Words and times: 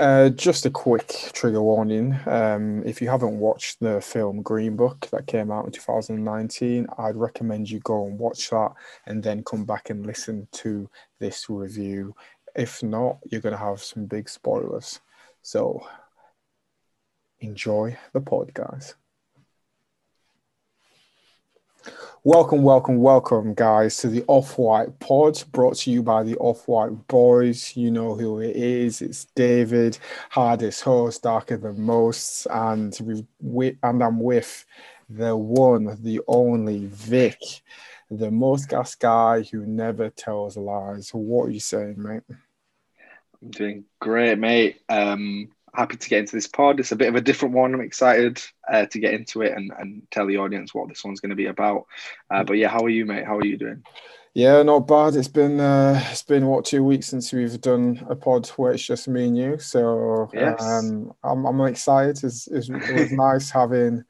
Uh, 0.00 0.30
just 0.30 0.64
a 0.64 0.70
quick 0.70 1.30
trigger 1.34 1.60
warning. 1.60 2.18
Um, 2.24 2.82
if 2.86 3.02
you 3.02 3.10
haven't 3.10 3.38
watched 3.38 3.80
the 3.80 4.00
film 4.00 4.40
Green 4.40 4.74
Book 4.74 5.06
that 5.12 5.26
came 5.26 5.50
out 5.50 5.66
in 5.66 5.72
2019, 5.72 6.86
I'd 6.96 7.16
recommend 7.16 7.70
you 7.70 7.80
go 7.80 8.06
and 8.06 8.18
watch 8.18 8.48
that 8.48 8.72
and 9.04 9.22
then 9.22 9.44
come 9.44 9.66
back 9.66 9.90
and 9.90 10.06
listen 10.06 10.48
to 10.52 10.88
this 11.18 11.50
review. 11.50 12.14
If 12.56 12.82
not, 12.82 13.18
you're 13.30 13.42
going 13.42 13.52
to 13.52 13.62
have 13.62 13.82
some 13.82 14.06
big 14.06 14.30
spoilers. 14.30 15.00
So 15.42 15.86
enjoy 17.40 17.98
the 18.14 18.22
pod, 18.22 18.54
guys. 18.54 18.94
Welcome, 22.22 22.62
welcome, 22.62 22.98
welcome, 22.98 23.54
guys, 23.54 23.96
to 23.98 24.08
the 24.08 24.22
Off 24.26 24.58
White 24.58 24.98
Pod, 24.98 25.42
brought 25.52 25.76
to 25.76 25.90
you 25.90 26.02
by 26.02 26.22
the 26.22 26.36
Off 26.36 26.68
White 26.68 27.08
Boys. 27.08 27.74
You 27.74 27.90
know 27.90 28.14
who 28.14 28.40
it 28.40 28.54
is. 28.54 29.00
It's 29.00 29.24
David, 29.34 29.96
hardest 30.28 30.82
host, 30.82 31.22
darker 31.22 31.56
than 31.56 31.80
most, 31.80 32.46
and 32.50 33.24
we 33.40 33.78
and 33.82 34.02
I'm 34.04 34.20
with 34.20 34.66
the 35.08 35.34
one, 35.34 35.96
the 36.02 36.20
only 36.28 36.84
Vic, 36.88 37.40
the 38.10 38.30
most 38.30 38.68
gas 38.68 38.94
guy 38.94 39.40
who 39.40 39.64
never 39.64 40.10
tells 40.10 40.58
lies. 40.58 41.08
What 41.14 41.46
are 41.46 41.52
you 41.52 41.60
saying, 41.60 41.94
mate? 41.96 42.24
I'm 43.40 43.50
doing 43.50 43.84
great, 43.98 44.38
mate. 44.38 44.82
Um, 44.90 45.48
happy 45.74 45.96
to 45.96 46.08
get 46.08 46.20
into 46.20 46.36
this 46.36 46.46
pod. 46.46 46.80
It's 46.80 46.92
a 46.92 46.96
bit 46.96 47.08
of 47.08 47.16
a 47.16 47.20
different 47.20 47.54
one. 47.54 47.74
I'm 47.74 47.80
excited 47.80 48.42
uh, 48.70 48.86
to 48.86 48.98
get 48.98 49.14
into 49.14 49.42
it 49.42 49.56
and, 49.56 49.72
and 49.78 50.02
tell 50.10 50.26
the 50.26 50.38
audience 50.38 50.74
what 50.74 50.88
this 50.88 51.04
one's 51.04 51.20
going 51.20 51.30
to 51.30 51.36
be 51.36 51.46
about. 51.46 51.86
Uh, 52.30 52.44
but 52.44 52.54
yeah, 52.54 52.68
how 52.68 52.80
are 52.80 52.88
you, 52.88 53.06
mate? 53.06 53.26
How 53.26 53.38
are 53.38 53.44
you 53.44 53.56
doing? 53.56 53.82
Yeah, 54.34 54.62
not 54.62 54.86
bad. 54.86 55.16
It's 55.16 55.28
been 55.28 55.58
uh, 55.58 56.00
it's 56.10 56.22
been 56.22 56.46
what 56.46 56.64
two 56.64 56.84
weeks 56.84 57.08
since 57.08 57.32
we've 57.32 57.60
done 57.60 58.06
a 58.08 58.14
pod 58.14 58.46
where 58.50 58.72
it's 58.72 58.86
just 58.86 59.08
me 59.08 59.26
and 59.26 59.36
you. 59.36 59.58
So 59.58 60.30
yes. 60.32 60.62
um, 60.62 61.12
I'm 61.24 61.44
I'm 61.44 61.60
excited. 61.62 62.22
It's, 62.22 62.46
it's, 62.46 62.68
it 62.68 62.94
was 62.94 63.12
nice 63.12 63.50
having 63.50 64.04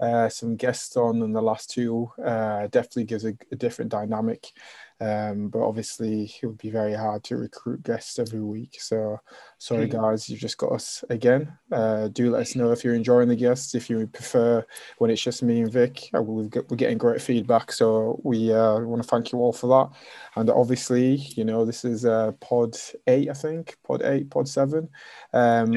uh, 0.00 0.28
some 0.28 0.56
guests 0.56 0.96
on 0.96 1.22
in 1.22 1.32
the 1.32 1.42
last 1.42 1.70
two. 1.70 2.10
Uh, 2.24 2.66
definitely 2.68 3.04
gives 3.04 3.24
a, 3.24 3.34
a 3.52 3.56
different 3.56 3.90
dynamic. 3.90 4.52
Um, 5.00 5.48
but 5.48 5.60
obviously, 5.60 6.32
it 6.40 6.46
would 6.46 6.58
be 6.58 6.70
very 6.70 6.94
hard 6.94 7.24
to 7.24 7.36
recruit 7.36 7.82
guests 7.82 8.18
every 8.18 8.40
week. 8.40 8.76
So, 8.80 9.18
sorry, 9.58 9.88
mm. 9.88 9.92
guys, 9.92 10.28
you've 10.28 10.40
just 10.40 10.56
got 10.56 10.72
us 10.72 11.04
again. 11.10 11.52
Uh, 11.70 12.08
do 12.08 12.30
let 12.30 12.42
us 12.42 12.54
know 12.54 12.70
if 12.70 12.84
you're 12.84 12.94
enjoying 12.94 13.28
the 13.28 13.36
guests. 13.36 13.74
If 13.74 13.90
you 13.90 14.06
prefer 14.06 14.64
when 14.98 15.10
it's 15.10 15.20
just 15.22 15.42
me 15.42 15.62
and 15.62 15.72
Vic, 15.72 16.10
uh, 16.14 16.22
we're 16.22 16.48
getting 16.48 16.98
great 16.98 17.20
feedback. 17.20 17.72
So, 17.72 18.20
we 18.22 18.52
uh, 18.52 18.78
want 18.80 19.02
to 19.02 19.08
thank 19.08 19.32
you 19.32 19.38
all 19.40 19.52
for 19.52 19.66
that. 19.66 19.98
And 20.36 20.48
obviously, 20.48 21.16
you 21.36 21.44
know, 21.44 21.64
this 21.64 21.84
is 21.84 22.04
uh, 22.04 22.32
pod 22.40 22.76
eight, 23.06 23.28
I 23.28 23.34
think, 23.34 23.76
pod 23.84 24.02
eight, 24.02 24.30
pod 24.30 24.48
seven. 24.48 24.88
Um, 25.32 25.72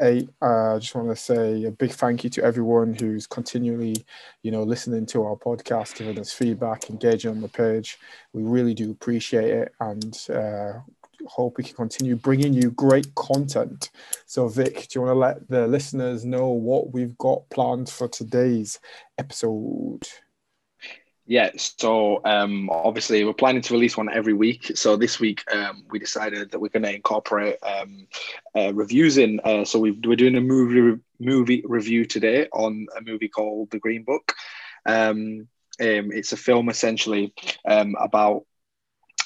uh, 0.00 0.74
I 0.74 0.78
just 0.78 0.94
want 0.94 1.08
to 1.08 1.16
say 1.16 1.64
a 1.64 1.70
big 1.70 1.90
thank 1.92 2.24
you 2.24 2.30
to 2.30 2.44
everyone 2.44 2.94
who's 2.94 3.26
continually, 3.26 4.04
you 4.42 4.50
know, 4.50 4.62
listening 4.62 5.06
to 5.06 5.24
our 5.24 5.36
podcast, 5.36 5.96
giving 5.96 6.18
us 6.18 6.32
feedback, 6.32 6.90
engaging 6.90 7.30
on 7.30 7.40
the 7.40 7.48
page. 7.48 7.98
We 8.32 8.42
really 8.42 8.74
do 8.74 8.90
appreciate 8.90 9.50
it, 9.50 9.74
and 9.80 10.16
uh, 10.30 10.72
hope 11.26 11.56
we 11.56 11.64
can 11.64 11.74
continue 11.76 12.16
bringing 12.16 12.52
you 12.52 12.70
great 12.70 13.14
content. 13.14 13.90
So, 14.26 14.48
Vic, 14.48 14.88
do 14.88 14.98
you 14.98 15.06
want 15.06 15.14
to 15.14 15.18
let 15.18 15.48
the 15.48 15.66
listeners 15.66 16.24
know 16.24 16.48
what 16.48 16.92
we've 16.92 17.16
got 17.18 17.48
planned 17.50 17.88
for 17.88 18.08
today's 18.08 18.78
episode? 19.18 20.06
Yeah, 21.28 21.50
so 21.56 22.20
um, 22.24 22.70
obviously 22.70 23.24
we're 23.24 23.32
planning 23.32 23.62
to 23.62 23.74
release 23.74 23.96
one 23.96 24.08
every 24.08 24.32
week. 24.32 24.70
So 24.76 24.96
this 24.96 25.18
week 25.18 25.42
um, 25.52 25.84
we 25.90 25.98
decided 25.98 26.52
that 26.52 26.60
we're 26.60 26.68
going 26.68 26.84
to 26.84 26.94
incorporate 26.94 27.56
um, 27.64 28.06
uh, 28.54 28.72
reviews 28.72 29.18
in. 29.18 29.40
Uh, 29.44 29.64
so 29.64 29.80
we 29.80 29.90
are 29.90 30.16
doing 30.16 30.36
a 30.36 30.40
movie 30.40 31.00
movie 31.18 31.64
review 31.66 32.04
today 32.04 32.46
on 32.52 32.86
a 32.96 33.02
movie 33.02 33.28
called 33.28 33.72
The 33.72 33.80
Green 33.80 34.04
Book. 34.04 34.34
Um, 34.86 35.48
um, 35.80 36.12
it's 36.12 36.32
a 36.32 36.36
film 36.36 36.68
essentially 36.68 37.34
um, 37.68 37.96
about 38.00 38.44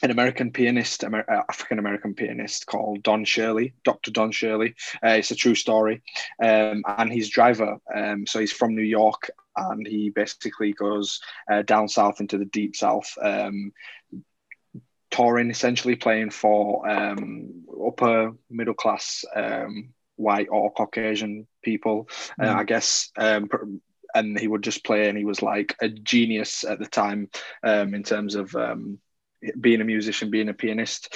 an 0.03 0.11
American 0.11 0.51
pianist, 0.51 1.05
Amer- 1.05 1.31
uh, 1.31 1.43
African 1.51 1.79
American 1.79 2.15
pianist 2.15 2.67
called 2.67 3.03
Don 3.03 3.25
Shirley, 3.27 3.75
Dr. 3.85 4.11
Don 4.11 4.33
Shirley. 4.33 4.75
Uh, 5.05 5.11
it's 5.11 5.33
a 5.33 5.37
true 5.37 5.55
story. 5.55 6.03
Um, 6.43 6.83
and 6.87 7.13
his 7.13 7.29
driver, 7.29 7.77
um, 7.95 8.27
so 8.27 8.39
he's 8.41 8.53
from 8.53 8.75
New 8.75 8.83
York 8.83 9.31
and 9.57 9.87
he 9.87 10.11
basically 10.11 10.73
goes 10.73 11.21
uh, 11.51 11.63
down 11.63 11.89
south 11.89 12.21
into 12.21 12.39
the 12.39 12.45
deep 12.45 12.77
south, 12.77 13.13
um, 13.23 13.73
touring 15.11 15.51
essentially, 15.51 15.97
playing 15.97 16.31
for 16.31 16.89
um, 16.89 17.65
upper 17.87 18.33
middle 18.49 18.75
class 18.75 19.25
um, 19.35 19.91
white 20.17 20.49
or 20.51 20.73
Caucasian 20.73 21.47
people, 21.63 22.09
mm. 22.41 22.47
uh, 22.47 22.55
I 22.55 22.65
guess. 22.65 23.11
Um, 23.17 23.49
and 24.13 24.39
he 24.39 24.49
would 24.49 24.63
just 24.63 24.85
play, 24.85 25.09
and 25.09 25.17
he 25.17 25.25
was 25.25 25.41
like 25.41 25.77
a 25.81 25.89
genius 25.89 26.65
at 26.65 26.81
the 26.81 26.87
time 26.87 27.31
um, 27.63 27.95
in 27.95 28.03
terms 28.03 28.35
of 28.35 28.55
um, 28.57 28.99
being 29.61 29.81
a 29.81 29.85
musician, 29.85 30.31
being 30.31 30.49
a 30.49 30.55
pianist. 30.55 31.15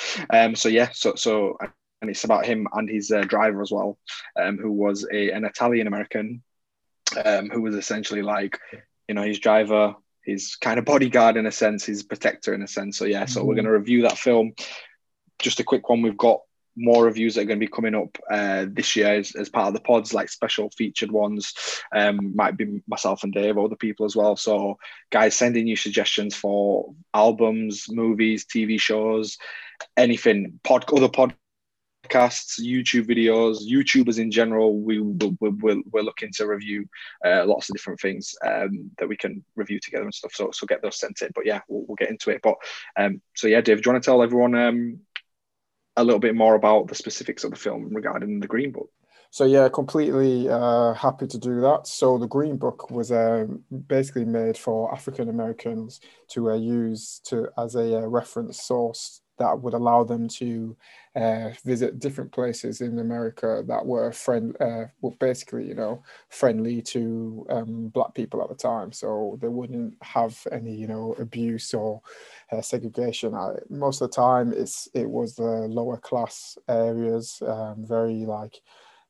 so 0.55 0.69
yeah, 0.69 0.91
so 0.93 1.15
so 1.17 1.59
and 2.05 2.11
it's 2.11 2.25
about 2.25 2.44
him 2.44 2.69
and 2.75 2.89
his 2.91 3.11
uh, 3.11 3.23
driver 3.23 3.62
as 3.62 3.73
well, 3.73 3.99
um, 4.39 4.59
who 4.59 4.71
was 4.71 5.06
a, 5.11 5.31
an 5.31 5.47
Italian 5.47 5.87
American 5.87 6.43
um, 7.25 7.50
who 7.50 7.62
was 7.62 7.75
essentially 7.75 8.22
like, 8.22 8.58
you 9.08 9.14
know, 9.14 9.22
his 9.22 9.38
driver, 9.38 9.94
his 10.25 10.56
kind 10.56 10.78
of 10.78 10.84
bodyguard 10.84 11.36
in 11.36 11.47
a 11.47 11.52
sense, 11.52 11.84
his 11.84 12.02
protector 12.02 12.54
in 12.54 12.62
a 12.62 12.69
sense. 12.69 12.98
So 12.98 13.04
yeah, 13.04 13.26
so 13.26 13.41
mm-hmm. 13.41 13.48
we're 13.48 13.54
going 13.54 13.66
to 13.66 13.72
review 13.72 14.02
that 14.02 14.19
film. 14.19 14.52
Just 15.38 15.60
a 15.60 15.64
quick 15.64 15.88
one. 15.88 16.02
We've 16.02 16.16
got 16.16 16.41
more 16.76 17.04
reviews 17.04 17.34
that 17.34 17.42
are 17.42 17.44
going 17.44 17.60
to 17.60 17.66
be 17.66 17.70
coming 17.70 17.94
up 17.94 18.19
uh, 18.30 18.66
this 18.69 18.97
year 18.97 19.14
as, 19.14 19.34
as, 19.36 19.48
part 19.48 19.69
of 19.69 19.75
the 19.75 19.80
pods, 19.80 20.12
like 20.12 20.28
special 20.28 20.70
featured 20.70 21.12
ones. 21.12 21.54
Um, 21.94 22.34
might 22.34 22.56
be 22.56 22.82
myself 22.88 23.22
and 23.22 23.32
Dave, 23.32 23.58
other 23.58 23.76
people 23.76 24.06
as 24.06 24.16
well. 24.16 24.36
So, 24.36 24.78
guys, 25.10 25.36
sending 25.36 25.66
you 25.66 25.76
suggestions 25.76 26.34
for 26.34 26.92
albums, 27.12 27.86
movies, 27.88 28.44
TV 28.44 28.81
shows, 28.81 29.38
anything, 29.96 30.58
pod, 30.64 30.84
other 30.92 31.08
pod 31.08 31.34
podcasts, 32.04 32.60
YouTube 32.60 33.06
videos, 33.06 33.59
YouTubers 33.69 34.19
in 34.19 34.31
general. 34.31 34.78
We, 34.81 35.00
we, 35.00 35.31
we're, 35.41 35.82
we're 35.91 36.03
looking 36.03 36.31
to 36.32 36.47
review 36.47 36.87
uh, 37.25 37.44
lots 37.47 37.69
of 37.69 37.76
different 37.76 38.00
things 38.00 38.34
um, 38.47 38.91
that 38.98 39.09
we 39.09 39.16
can 39.16 39.44
review 39.56 39.81
together 39.81 40.04
and 40.04 40.14
stuff. 40.14 40.34
So, 40.34 40.50
so 40.53 40.66
get 40.66 40.82
those 40.82 40.98
sent 40.98 41.22
in. 41.22 41.31
But 41.34 41.47
yeah, 41.47 41.60
we'll, 41.69 41.84
we'll 41.87 41.97
get 41.97 42.10
into 42.10 42.31
it. 42.31 42.41
But 42.43 42.56
um, 42.97 43.20
so 43.34 43.47
yeah, 43.47 43.60
Dave, 43.60 43.82
do 43.82 43.88
you 43.88 43.93
want 43.93 44.03
to 44.03 44.06
tell 44.06 44.22
everyone 44.22 44.54
um, 44.54 45.00
a 45.97 46.04
little 46.04 46.20
bit 46.20 46.34
more 46.34 46.54
about 46.54 46.88
the 46.88 46.94
specifics 46.94 47.44
of 47.44 47.50
the 47.50 47.56
film 47.56 47.94
regarding 47.94 48.41
the 48.41 48.48
Green 48.48 48.72
Book? 48.72 48.91
So 49.31 49.44
yeah, 49.44 49.69
completely 49.69 50.48
uh, 50.48 50.94
happy 50.94 51.26
to 51.26 51.38
do 51.38 51.60
that. 51.62 51.88
So 51.88 52.19
the 52.19 52.28
Green 52.28 52.56
Book 52.56 52.88
was 52.93 53.10
uh, 53.10 53.47
basically 53.88 54.25
made 54.25 54.56
for 54.56 54.94
African 54.94 55.28
Americans 55.28 56.00
to 56.28 56.53
uh, 56.53 56.54
use 56.54 57.20
to 57.25 57.48
as 57.59 57.75
a 57.75 57.98
uh, 57.98 58.06
reference 58.06 58.62
source 58.62 59.22
that 59.39 59.61
would 59.61 59.75
allow 59.75 60.05
them 60.05 60.28
to 60.28 60.77
uh, 61.17 61.50
visit 61.65 61.99
different 61.99 62.33
places 62.33 62.81
in 62.81 62.99
America 62.99 63.62
that 63.67 63.84
were 63.84 64.12
friend, 64.12 64.56
uh, 64.61 64.84
basically, 65.19 65.67
you 65.67 65.75
know, 65.75 66.03
friendly 66.28 66.83
to 66.83 67.47
um, 67.50 67.89
black 67.89 68.15
people 68.15 68.43
at 68.43 68.49
the 68.49 68.55
time. 68.55 68.93
So 68.93 69.39
they 69.41 69.49
wouldn't 69.49 69.94
have 70.03 70.39
any, 70.53 70.75
you 70.75 70.87
know, 70.87 71.15
abuse 71.19 71.75
or 71.75 72.00
uh, 72.53 72.61
segregation. 72.61 73.34
I, 73.34 73.55
most 73.71 74.00
of 74.00 74.11
the 74.11 74.17
time, 74.17 74.53
it's 74.53 74.89
it 74.94 75.09
was 75.09 75.34
the 75.34 75.43
lower 75.43 75.97
class 75.97 76.59
areas, 76.69 77.43
um, 77.47 77.84
very 77.87 78.25
like. 78.27 78.61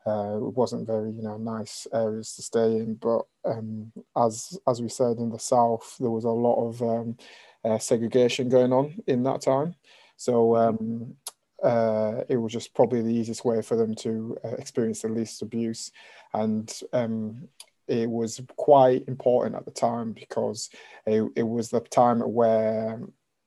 Uh, 0.07 0.37
it 0.37 0.55
wasn't 0.55 0.87
very, 0.87 1.11
you 1.11 1.23
know, 1.23 1.39
nice 1.39 1.87
areas 1.95 2.35
to 2.35 2.43
stay 2.43 2.77
in. 2.77 2.95
But 2.95 3.23
um, 3.47 3.91
as 4.15 4.59
as 4.69 4.83
we 4.83 4.89
said 4.91 5.17
in 5.17 5.31
the 5.31 5.39
South, 5.39 5.97
there 5.99 6.11
was 6.11 6.25
a 6.25 6.29
lot 6.29 6.69
of 6.69 6.83
um, 6.83 7.17
uh, 7.65 7.79
segregation 7.79 8.51
going 8.51 8.73
on 8.73 9.03
in 9.07 9.23
that 9.23 9.41
time. 9.41 9.75
So 10.17 10.57
um, 10.57 11.15
uh, 11.63 12.23
it 12.29 12.37
was 12.37 12.53
just 12.53 12.75
probably 12.75 13.03
the 13.03 13.15
easiest 13.15 13.45
way 13.45 13.63
for 13.63 13.77
them 13.77 13.95
to 13.97 14.37
uh, 14.45 14.55
experience 14.57 15.03
the 15.03 15.09
least 15.09 15.43
abuse. 15.43 15.91
And 16.33 16.73
um, 16.93 17.49
it 17.89 18.09
was 18.09 18.41
quite 18.57 19.07
important 19.09 19.57
at 19.57 19.65
the 19.65 19.71
time 19.71 20.13
because 20.13 20.71
it, 21.07 21.25
it 21.37 21.43
was 21.43 21.71
the 21.71 21.81
time 21.81 22.21
where 22.21 23.01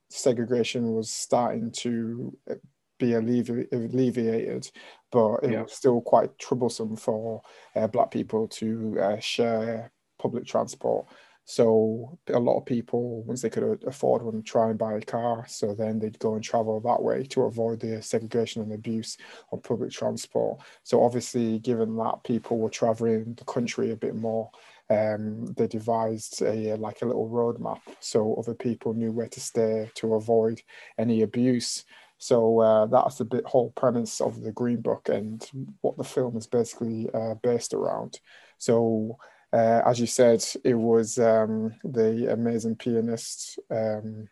segregation 0.09 0.93
was 0.93 1.11
starting 1.11 1.71
to 1.71 2.37
uh, 2.49 2.55
be 2.99 3.07
allevi- 3.07 3.71
alleviated, 3.71 4.69
but 5.11 5.37
it 5.43 5.51
yeah. 5.51 5.61
was 5.63 5.73
still 5.73 6.01
quite 6.01 6.37
troublesome 6.39 6.95
for 6.95 7.41
uh, 7.75 7.87
Black 7.87 8.11
people 8.11 8.47
to 8.47 8.97
uh, 8.99 9.19
share 9.19 9.91
public 10.19 10.45
transport. 10.45 11.07
So 11.49 12.19
a 12.27 12.39
lot 12.39 12.57
of 12.57 12.65
people, 12.65 13.23
once 13.23 13.41
they 13.41 13.49
could 13.49 13.81
afford 13.87 14.21
one, 14.21 14.43
try 14.43 14.69
and 14.69 14.77
buy 14.77 14.95
a 14.95 15.01
car. 15.01 15.45
So 15.47 15.73
then 15.73 15.97
they'd 15.97 16.19
go 16.19 16.35
and 16.35 16.43
travel 16.43 16.81
that 16.81 17.01
way 17.01 17.23
to 17.23 17.43
avoid 17.43 17.79
the 17.79 18.01
segregation 18.01 18.61
and 18.61 18.73
abuse 18.73 19.15
of 19.53 19.63
public 19.63 19.91
transport. 19.91 20.59
So 20.83 21.05
obviously, 21.05 21.59
given 21.59 21.95
that 21.95 22.25
people 22.25 22.57
were 22.57 22.69
traveling 22.69 23.33
the 23.35 23.45
country 23.45 23.91
a 23.91 23.95
bit 23.95 24.13
more, 24.13 24.51
um, 24.89 25.45
they 25.53 25.67
devised 25.67 26.41
a 26.41 26.75
like 26.75 27.01
a 27.01 27.05
little 27.05 27.29
roadmap 27.29 27.79
so 28.01 28.35
other 28.35 28.53
people 28.53 28.93
knew 28.93 29.13
where 29.13 29.29
to 29.29 29.39
stay 29.39 29.89
to 29.95 30.15
avoid 30.15 30.61
any 30.97 31.21
abuse. 31.21 31.85
So 32.17 32.59
uh, 32.59 32.87
that's 32.87 33.19
the 33.19 33.25
bit, 33.25 33.45
whole 33.45 33.71
premise 33.71 34.19
of 34.19 34.41
the 34.41 34.51
Green 34.51 34.81
Book 34.81 35.07
and 35.07 35.49
what 35.79 35.95
the 35.95 36.03
film 36.03 36.35
is 36.35 36.47
basically 36.47 37.09
uh, 37.13 37.35
based 37.35 37.73
around. 37.73 38.19
So, 38.57 39.17
uh, 39.53 39.81
as 39.85 39.99
you 39.99 40.07
said, 40.07 40.43
it 40.63 40.73
was 40.73 41.17
um, 41.19 41.73
the 41.83 42.31
amazing 42.31 42.75
pianist 42.75 43.59
um, 43.71 44.27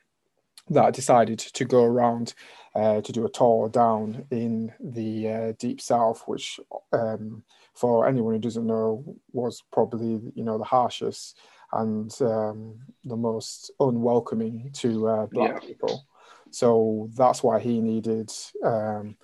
that 0.70 0.94
decided 0.94 1.40
to 1.40 1.66
go 1.66 1.84
around 1.84 2.34
uh, 2.76 3.02
to 3.02 3.12
do 3.12 3.26
a 3.26 3.30
tour 3.30 3.70
down 3.70 4.26
in 4.32 4.74
the 4.80 5.30
uh, 5.30 5.54
deep 5.58 5.80
south, 5.80 6.24
which, 6.26 6.60
um, 6.92 7.44
for 7.74 8.08
anyone 8.08 8.34
who 8.34 8.40
doesn't 8.40 8.68
know, 8.68 9.04
was 9.32 9.64
probably 9.72 10.22
you 10.36 10.44
know 10.44 10.58
the 10.58 10.64
harshest 10.64 11.38
and 11.72 12.14
um, 12.22 12.80
the 13.04 13.16
most 13.16 13.72
unwelcoming 13.80 14.70
to 14.74 15.08
uh, 15.08 15.26
black 15.28 15.62
yeah. 15.62 15.68
people. 15.68 16.06
So 16.52 17.10
that's 17.16 17.44
why 17.44 17.60
he 17.60 17.82
needed 17.82 18.32
um, 18.64 19.18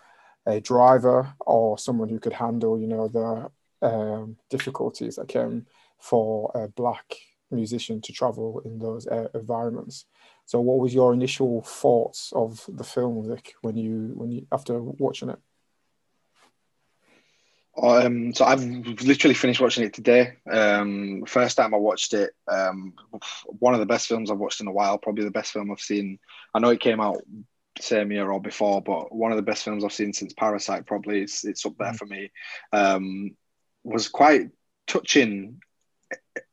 a 0.45 0.59
driver 0.59 1.33
or 1.39 1.77
someone 1.77 2.09
who 2.09 2.19
could 2.19 2.33
handle, 2.33 2.79
you 2.79 2.87
know, 2.87 3.07
the 3.07 3.49
um, 3.81 4.37
difficulties 4.49 5.15
that 5.15 5.27
came 5.27 5.65
for 6.01 6.51
a 6.55 6.67
black 6.67 7.15
musician 7.49 8.01
to 8.01 8.13
travel 8.13 8.61
in 8.65 8.79
those 8.79 9.07
uh, 9.07 9.27
environments. 9.33 10.05
So, 10.45 10.59
what 10.59 10.79
was 10.79 10.93
your 10.93 11.13
initial 11.13 11.61
thoughts 11.61 12.33
of 12.35 12.65
the 12.67 12.83
film, 12.83 13.27
Vic, 13.27 13.53
when 13.61 13.77
you 13.77 14.11
when 14.15 14.31
you 14.31 14.47
after 14.51 14.81
watching 14.81 15.29
it? 15.29 15.39
Um, 17.81 18.33
so 18.33 18.43
I've 18.43 18.63
literally 18.63 19.33
finished 19.33 19.61
watching 19.61 19.85
it 19.85 19.93
today. 19.93 20.33
Um, 20.51 21.23
first 21.25 21.55
time 21.55 21.73
I 21.73 21.77
watched 21.77 22.13
it, 22.13 22.31
um, 22.47 22.93
one 23.45 23.73
of 23.73 23.79
the 23.79 23.85
best 23.85 24.07
films 24.07 24.29
I've 24.29 24.37
watched 24.37 24.59
in 24.59 24.67
a 24.67 24.71
while. 24.73 24.97
Probably 24.97 25.23
the 25.23 25.31
best 25.31 25.53
film 25.53 25.71
I've 25.71 25.79
seen. 25.79 26.19
I 26.53 26.59
know 26.59 26.69
it 26.69 26.81
came 26.81 26.99
out 26.99 27.23
same 27.79 28.11
year 28.11 28.29
or 28.29 28.41
before, 28.41 28.81
but 28.81 29.13
one 29.13 29.31
of 29.31 29.37
the 29.37 29.43
best 29.43 29.63
films 29.63 29.83
I've 29.83 29.93
seen 29.93 30.13
since 30.13 30.33
Parasite. 30.33 30.85
Probably 30.85 31.21
it's, 31.21 31.45
it's 31.45 31.65
up 31.65 31.77
there 31.77 31.93
mm. 31.93 31.97
for 31.97 32.05
me. 32.05 32.31
Um, 32.73 33.35
was 33.83 34.09
quite 34.09 34.49
touching. 34.87 35.61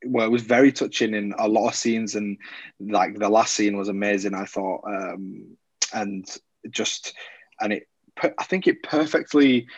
Well, 0.05 0.26
it 0.26 0.31
was 0.31 0.43
very 0.43 0.72
touching 0.72 1.14
in 1.14 1.34
a 1.38 1.49
lot 1.49 1.69
of 1.69 1.75
scenes, 1.75 2.14
and 2.14 2.38
like 2.81 3.19
the 3.19 3.28
last 3.28 3.55
scene 3.55 3.76
was 3.76 3.88
amazing. 3.88 4.34
I 4.34 4.44
thought, 4.44 4.82
um, 4.87 5.56
and 5.93 6.26
just 6.70 7.14
and 7.60 7.72
it. 7.72 7.88
I 8.20 8.44
think 8.44 8.66
it 8.66 8.82
perfectly 8.82 9.69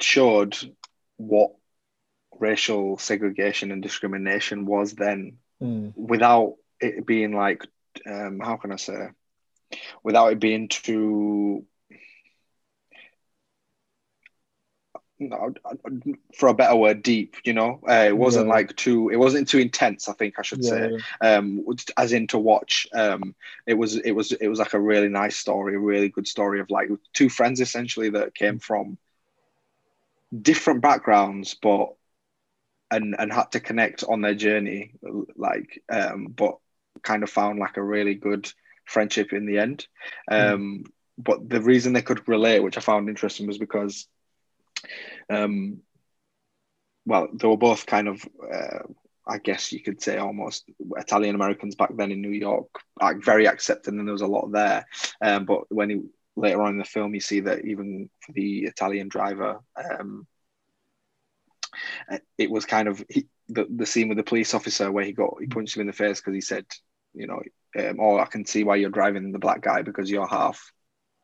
showed 0.00 0.56
what 1.16 1.52
racial 2.38 2.98
segregation 2.98 3.70
and 3.72 3.82
discrimination 3.82 4.66
was 4.66 4.92
then 4.92 5.38
mm. 5.62 5.92
without 5.96 6.54
it 6.80 7.06
being 7.06 7.34
like 7.34 7.64
um, 8.06 8.40
how 8.40 8.56
can 8.56 8.72
i 8.72 8.76
say 8.76 9.08
without 10.02 10.32
it 10.32 10.40
being 10.40 10.68
too 10.68 11.64
for 16.34 16.48
a 16.48 16.54
better 16.54 16.76
word, 16.76 17.02
deep. 17.02 17.36
You 17.44 17.52
know, 17.52 17.80
uh, 17.88 18.04
it 18.08 18.16
wasn't 18.16 18.46
yeah. 18.46 18.54
like 18.54 18.76
too. 18.76 19.10
It 19.10 19.16
wasn't 19.16 19.48
too 19.48 19.58
intense. 19.58 20.08
I 20.08 20.12
think 20.12 20.38
I 20.38 20.42
should 20.42 20.62
yeah, 20.62 20.70
say, 20.70 20.90
yeah. 21.22 21.36
Um, 21.36 21.64
as 21.96 22.12
in 22.12 22.26
to 22.28 22.38
watch. 22.38 22.86
Um, 22.92 23.34
it 23.66 23.74
was. 23.74 23.96
It 23.96 24.12
was. 24.12 24.32
It 24.32 24.48
was 24.48 24.58
like 24.58 24.74
a 24.74 24.80
really 24.80 25.08
nice 25.08 25.36
story, 25.36 25.74
a 25.74 25.78
really 25.78 26.08
good 26.08 26.28
story 26.28 26.60
of 26.60 26.70
like 26.70 26.90
two 27.12 27.28
friends 27.28 27.60
essentially 27.60 28.10
that 28.10 28.34
came 28.34 28.58
from 28.58 28.98
different 30.40 30.80
backgrounds, 30.80 31.54
but 31.60 31.94
and 32.90 33.16
and 33.18 33.32
had 33.32 33.52
to 33.52 33.60
connect 33.60 34.04
on 34.04 34.20
their 34.20 34.34
journey, 34.34 34.92
like 35.36 35.82
um, 35.88 36.26
but 36.26 36.58
kind 37.02 37.22
of 37.22 37.30
found 37.30 37.58
like 37.58 37.76
a 37.76 37.82
really 37.82 38.14
good 38.14 38.50
friendship 38.84 39.32
in 39.32 39.46
the 39.46 39.58
end. 39.58 39.86
Hmm. 40.28 40.34
Um, 40.34 40.84
mm. 40.84 40.90
But 41.18 41.48
the 41.48 41.60
reason 41.60 41.92
they 41.92 42.02
could 42.02 42.26
relate, 42.26 42.60
which 42.60 42.78
I 42.78 42.80
found 42.80 43.08
interesting, 43.08 43.46
was 43.46 43.58
because, 43.58 44.06
um, 45.30 45.80
well, 47.04 47.28
they 47.32 47.48
were 47.48 47.56
both 47.56 47.86
kind 47.86 48.08
of, 48.08 48.24
uh, 48.52 48.78
I 49.26 49.38
guess 49.38 49.72
you 49.72 49.80
could 49.80 50.02
say, 50.02 50.18
almost 50.18 50.64
Italian 50.96 51.34
Americans 51.34 51.74
back 51.74 51.90
then 51.96 52.12
in 52.12 52.20
New 52.20 52.30
York, 52.30 52.68
like 53.00 53.24
very 53.24 53.46
accepting, 53.46 53.98
and 53.98 54.06
there 54.06 54.12
was 54.12 54.22
a 54.22 54.26
lot 54.26 54.50
there. 54.52 54.86
Um, 55.20 55.44
but 55.44 55.70
when 55.72 55.90
he 55.90 56.00
later 56.36 56.62
on 56.62 56.72
in 56.72 56.78
the 56.78 56.84
film, 56.84 57.14
you 57.14 57.20
see 57.20 57.40
that 57.40 57.64
even 57.64 58.08
for 58.20 58.32
the 58.32 58.60
Italian 58.64 59.08
driver, 59.08 59.60
um, 59.76 60.26
it 62.38 62.50
was 62.50 62.66
kind 62.66 62.88
of 62.88 63.04
he, 63.08 63.26
the, 63.48 63.66
the 63.68 63.86
scene 63.86 64.08
with 64.08 64.18
the 64.18 64.24
police 64.24 64.54
officer 64.54 64.90
where 64.90 65.04
he 65.04 65.12
got 65.12 65.34
he 65.40 65.46
punched 65.46 65.76
him 65.76 65.82
in 65.82 65.86
the 65.86 65.92
face 65.92 66.20
because 66.20 66.34
he 66.34 66.40
said, 66.40 66.66
you 67.14 67.26
know, 67.26 67.40
um, 67.78 67.98
oh, 68.00 68.18
I 68.18 68.26
can 68.26 68.44
see 68.44 68.64
why 68.64 68.76
you're 68.76 68.90
driving 68.90 69.32
the 69.32 69.38
black 69.38 69.60
guy 69.60 69.82
because 69.82 70.10
you're 70.10 70.26
half 70.26 70.72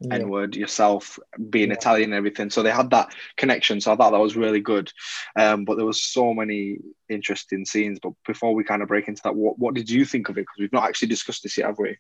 yeah. 0.01 0.15
N 0.15 0.29
word 0.29 0.57
yourself, 0.57 1.19
being 1.51 1.69
yeah. 1.69 1.75
Italian 1.75 2.11
and 2.11 2.19
everything. 2.19 2.51
So 2.51 2.63
they 2.63 2.71
had 2.71 2.91
that 2.91 3.15
connection. 3.37 3.81
So 3.81 3.93
I 3.93 3.97
thought 3.97 4.13
that 4.13 4.19
was 4.19 4.37
really 4.37 4.61
good. 4.61 4.93
Um, 5.37 5.65
but 5.65 5.77
there 5.77 5.87
was 5.87 6.03
so 6.03 6.33
many 6.33 6.79
interesting 7.09 7.65
scenes. 7.65 7.99
But 8.01 8.13
before 8.27 8.55
we 8.55 8.65
kind 8.65 8.83
of 8.83 8.89
break 8.89 9.09
into 9.09 9.23
that, 9.25 9.35
what, 9.35 9.59
what 9.59 9.75
did 9.75 9.91
you 9.91 10.05
think 10.05 10.29
of 10.29 10.39
it? 10.39 10.43
Because 10.43 10.57
we've 10.59 10.73
not 10.73 10.85
actually 10.85 11.09
discussed 11.09 11.43
this 11.43 11.59
yet, 11.59 11.67
have 11.67 11.79
we? 11.79 11.97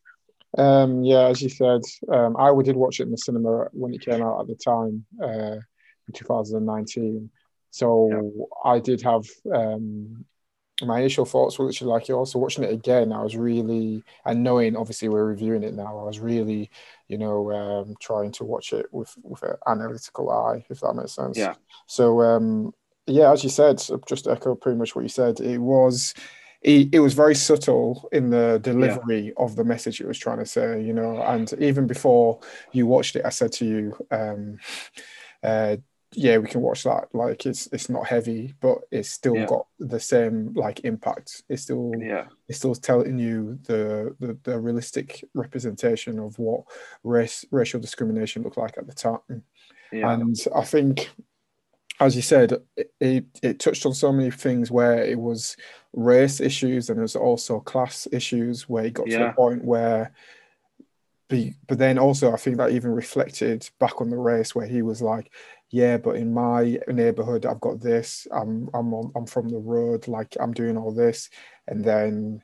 Um, 0.57 1.03
yeah, 1.03 1.27
as 1.27 1.43
you 1.43 1.49
said, 1.49 1.83
um, 2.11 2.37
I 2.39 2.51
did 2.63 2.77
watch 2.77 3.01
it 3.01 3.05
in 3.05 3.11
the 3.11 3.19
cinema 3.19 3.67
when 3.73 3.93
it 3.93 4.01
came 4.01 4.23
out 4.23 4.41
at 4.41 4.47
the 4.47 4.55
time 4.55 5.05
uh, 5.23 5.57
in 6.07 6.15
2019. 6.15 7.31
So 7.71 8.09
yeah. 8.11 8.45
I 8.65 8.79
did 8.79 9.03
have 9.03 9.25
um, 9.53 10.25
my 10.83 11.01
initial 11.01 11.25
thoughts 11.25 11.59
were 11.59 11.67
literally 11.67 11.93
like 11.93 12.09
yours. 12.09 12.33
So 12.33 12.39
watching 12.39 12.65
it 12.65 12.73
again, 12.73 13.13
I 13.13 13.23
was 13.23 13.37
really, 13.37 14.03
and 14.25 14.43
knowing 14.43 14.77
obviously 14.77 15.09
we're 15.09 15.25
reviewing 15.25 15.65
it 15.65 15.75
now, 15.75 15.99
I 15.99 16.05
was 16.05 16.21
really, 16.21 16.71
you 17.09 17.19
know, 17.19 17.51
um, 17.53 17.97
trying 18.01 18.33
to 18.33 18.45
watch 18.45 18.73
it 18.73 18.87
with 18.93 19.15
with 19.23 19.43
an 19.43 19.57
analytical 19.67 20.31
eye, 20.31 20.65
if 20.71 20.81
that 20.81 20.95
makes 20.95 21.13
sense. 21.13 21.37
Yeah. 21.37 21.55
So 21.87 22.23
um, 22.23 22.73
yeah, 23.07 23.33
as 23.33 23.43
you 23.43 23.51
said, 23.51 23.83
just 24.07 24.29
echo 24.29 24.55
pretty 24.55 24.79
much 24.79 24.95
what 24.95 25.03
you 25.03 25.09
said. 25.09 25.41
It 25.41 25.59
was 25.59 26.15
it, 26.63 26.89
it 26.93 27.01
was 27.01 27.15
very 27.15 27.35
subtle 27.35 28.09
in 28.13 28.31
the 28.31 28.61
delivery 28.63 29.27
yeah. 29.27 29.33
of 29.45 29.57
the 29.57 29.65
message 29.65 30.01
it 30.01 30.09
was 30.09 30.19
trying 30.19 30.39
to 30.39 30.47
say, 30.47 30.83
you 30.83 30.93
know. 30.93 31.23
And 31.23 31.53
even 31.59 31.87
before 31.87 32.41
you 32.73 32.87
watched 32.87 33.17
it, 33.17 33.25
I 33.25 33.31
said 33.31 33.53
to 33.53 33.65
you, 33.65 34.07
um, 34.11 34.59
uh, 35.43 35.77
yeah, 36.13 36.39
we 36.39 36.49
can 36.49 36.63
watch 36.63 36.85
that. 36.85 37.15
Like 37.15 37.45
it's 37.45 37.67
it's 37.73 37.89
not 37.89 38.07
heavy, 38.07 38.55
but 38.61 38.79
it's 38.91 39.11
still 39.11 39.37
yeah. 39.37 39.47
got 39.47 39.67
the 39.79 40.01
same 40.01 40.55
like 40.55 40.81
impact. 40.85 41.43
It's 41.49 41.63
still 41.63 41.93
yeah, 41.99 42.27
it's 42.49 42.59
still 42.59 42.75
telling 42.75 43.19
you 43.19 43.59
the, 43.65 44.15
the 44.19 44.39
the 44.43 44.59
realistic 44.59 45.25
representation 45.35 46.19
of 46.19 46.39
what 46.39 46.63
race 47.05 47.45
racial 47.51 47.81
discrimination 47.81 48.43
looked 48.43 48.57
like 48.57 48.79
at 48.79 48.87
the 48.87 48.95
time. 48.95 49.43
Yeah. 49.93 50.13
And 50.13 50.37
I 50.55 50.63
think 50.63 51.11
as 52.01 52.15
you 52.15 52.23
said, 52.23 52.53
it, 52.77 52.93
it, 53.01 53.25
it, 53.43 53.59
touched 53.59 53.85
on 53.85 53.93
so 53.93 54.13
many 54.13 54.31
things 54.31 54.71
where 54.71 55.03
it 55.03 55.19
was 55.19 55.57
race 55.93 56.41
issues 56.41 56.91
and 56.91 56.99
there's 56.99 57.17
also 57.17 57.59
class 57.59 58.07
issues 58.13 58.69
where 58.69 58.85
it 58.85 58.95
got 58.95 59.09
yeah. 59.09 59.19
to 59.19 59.29
a 59.31 59.33
point 59.33 59.65
where 59.65 60.13
but 61.29 61.79
then 61.79 61.99
also 61.99 62.33
I 62.33 62.37
think 62.37 62.57
that 62.57 62.71
even 62.71 62.91
reflected 62.91 63.69
back 63.79 64.01
on 64.01 64.09
the 64.09 64.17
race 64.17 64.55
where 64.55 64.67
he 64.67 64.81
was 64.81 65.03
like, 65.03 65.31
yeah, 65.71 65.99
but 65.99 66.17
in 66.17 66.33
my 66.33 66.79
neighborhood 66.89 67.47
I've 67.47 67.61
got 67.61 67.81
this. 67.81 68.27
I'm 68.33 68.69
I'm 68.75 68.93
on, 68.95 69.13
I'm 69.15 69.27
from 69.27 69.49
the 69.49 69.59
road, 69.59 70.09
like 70.09 70.37
I'm 70.41 70.53
doing 70.53 70.77
all 70.77 70.93
this, 70.93 71.31
and 71.67 71.85
then 71.85 72.43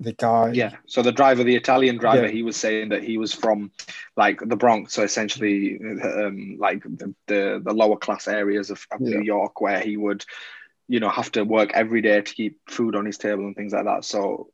the 0.00 0.12
guy. 0.12 0.52
Yeah. 0.52 0.72
So 0.86 1.02
the 1.02 1.12
driver, 1.12 1.44
the 1.44 1.56
Italian 1.56 1.98
driver, 1.98 2.26
yeah. 2.26 2.32
he 2.32 2.42
was 2.42 2.56
saying 2.56 2.90
that 2.90 3.02
he 3.02 3.18
was 3.18 3.34
from 3.34 3.70
like 4.16 4.40
the 4.40 4.56
Bronx, 4.56 4.94
so 4.94 5.02
essentially 5.02 5.78
um, 6.02 6.56
like 6.58 6.82
the, 6.84 7.14
the, 7.26 7.60
the 7.64 7.72
lower 7.72 7.96
class 7.96 8.28
areas 8.28 8.70
of, 8.70 8.86
of 8.92 9.00
yeah. 9.00 9.18
New 9.18 9.24
York, 9.24 9.60
where 9.60 9.80
he 9.80 9.96
would, 9.96 10.24
you 10.86 11.00
know, 11.00 11.08
have 11.08 11.32
to 11.32 11.44
work 11.44 11.72
every 11.74 12.00
day 12.00 12.20
to 12.20 12.34
keep 12.34 12.58
food 12.68 12.94
on 12.94 13.06
his 13.06 13.18
table 13.18 13.44
and 13.44 13.56
things 13.56 13.72
like 13.72 13.84
that. 13.84 14.04
So 14.04 14.50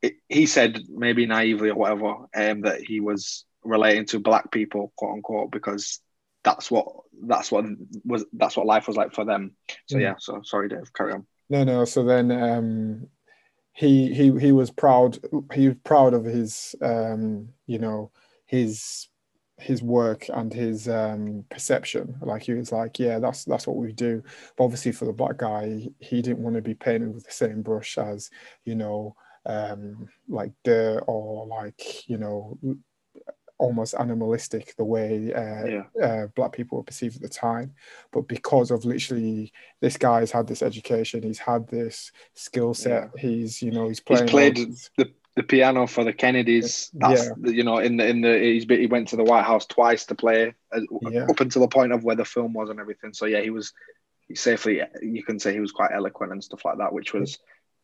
it, 0.00 0.14
he 0.28 0.46
said 0.46 0.80
maybe 0.88 1.26
naively 1.26 1.70
or 1.70 1.76
whatever, 1.76 2.14
um, 2.34 2.62
that 2.62 2.80
he 2.80 3.00
was 3.00 3.44
relating 3.64 4.06
to 4.06 4.18
black 4.18 4.50
people, 4.50 4.92
quote 4.96 5.16
unquote, 5.16 5.50
because 5.50 6.00
that's 6.44 6.70
what 6.70 6.86
that's 7.26 7.50
what 7.50 7.64
was 8.04 8.24
that's 8.34 8.56
what 8.56 8.66
life 8.66 8.86
was 8.86 8.96
like 8.96 9.12
for 9.12 9.24
them. 9.24 9.56
So 9.86 9.96
mm. 9.96 10.02
yeah. 10.02 10.14
So 10.18 10.42
sorry, 10.44 10.68
Dave. 10.68 10.92
Carry 10.92 11.14
on. 11.14 11.26
No, 11.50 11.64
no. 11.64 11.84
So 11.84 12.04
then 12.04 12.30
um, 12.30 13.08
he 13.74 14.14
he 14.14 14.38
he 14.38 14.52
was 14.52 14.70
proud 14.70 15.18
he 15.52 15.68
was 15.68 15.76
proud 15.84 16.14
of 16.14 16.24
his 16.24 16.74
um 16.80 17.48
you 17.66 17.78
know 17.78 18.10
his 18.46 19.08
his 19.58 19.82
work 19.82 20.26
and 20.32 20.52
his 20.52 20.88
um 20.88 21.44
perception 21.50 22.16
like 22.22 22.42
he 22.42 22.52
was 22.52 22.72
like 22.72 22.98
yeah 22.98 23.18
that's 23.18 23.44
that's 23.44 23.66
what 23.66 23.76
we 23.76 23.92
do 23.92 24.22
but 24.56 24.64
obviously 24.64 24.92
for 24.92 25.04
the 25.04 25.12
black 25.12 25.38
guy 25.38 25.86
he 25.98 26.22
didn't 26.22 26.42
want 26.42 26.54
to 26.54 26.62
be 26.62 26.74
painted 26.74 27.12
with 27.12 27.24
the 27.24 27.32
same 27.32 27.62
brush 27.62 27.98
as 27.98 28.30
you 28.64 28.74
know 28.74 29.14
um 29.46 30.08
like 30.28 30.52
dirt 30.64 31.02
or 31.06 31.46
like 31.46 32.08
you 32.08 32.16
know 32.16 32.56
almost 33.64 33.94
animalistic 33.98 34.74
the 34.76 34.84
way 34.84 35.32
uh, 35.32 35.64
yeah. 35.66 36.04
uh, 36.04 36.26
black 36.36 36.52
people 36.52 36.78
were 36.78 36.84
perceived 36.84 37.16
at 37.16 37.22
the 37.22 37.28
time 37.28 37.72
but 38.12 38.28
because 38.28 38.70
of 38.70 38.84
literally 38.84 39.52
this 39.80 39.96
guy's 39.96 40.30
had 40.30 40.46
this 40.46 40.62
education 40.62 41.22
he's 41.22 41.38
had 41.38 41.66
this 41.68 42.12
skill 42.34 42.74
set 42.74 43.10
yeah. 43.14 43.20
he's 43.20 43.62
you 43.62 43.70
know 43.70 43.88
he's 43.88 44.00
playing 44.00 44.24
he's 44.24 44.30
played 44.30 44.56
the 44.98 45.10
the 45.36 45.42
piano 45.42 45.86
for 45.86 46.04
the 46.04 46.12
Kennedys. 46.12 46.90
That's 46.94 47.26
Yeah. 47.26 47.50
you 47.50 47.64
know 47.64 47.78
in 47.78 47.96
the 47.96 48.06
in 48.06 48.20
the 48.20 48.38
he's 48.38 48.64
he 48.64 48.86
went 48.86 49.08
to 49.08 49.16
the 49.16 49.24
White 49.24 49.44
House 49.44 49.66
twice 49.66 50.06
to 50.06 50.14
play 50.14 50.54
uh, 50.72 50.80
up 51.28 51.40
until 51.40 51.62
the 51.62 51.68
point 51.68 51.92
of 51.92 52.04
where 52.04 52.16
the 52.16 52.24
film 52.24 52.52
was 52.52 52.70
and 52.70 52.78
everything. 52.78 53.12
So 53.12 53.26
yeah, 53.26 53.40
he 53.40 53.50
was 53.50 53.72
safely. 54.34 54.80
You 55.02 55.24
can 55.24 55.38
say 55.38 55.52
he 55.52 55.60
was 55.60 55.72
quite 55.72 55.90
eloquent 55.92 56.32
and 56.32 56.44
stuff 56.44 56.64
like 56.64 56.78
that, 56.78 56.92
which 56.92 57.12
was 57.12 57.38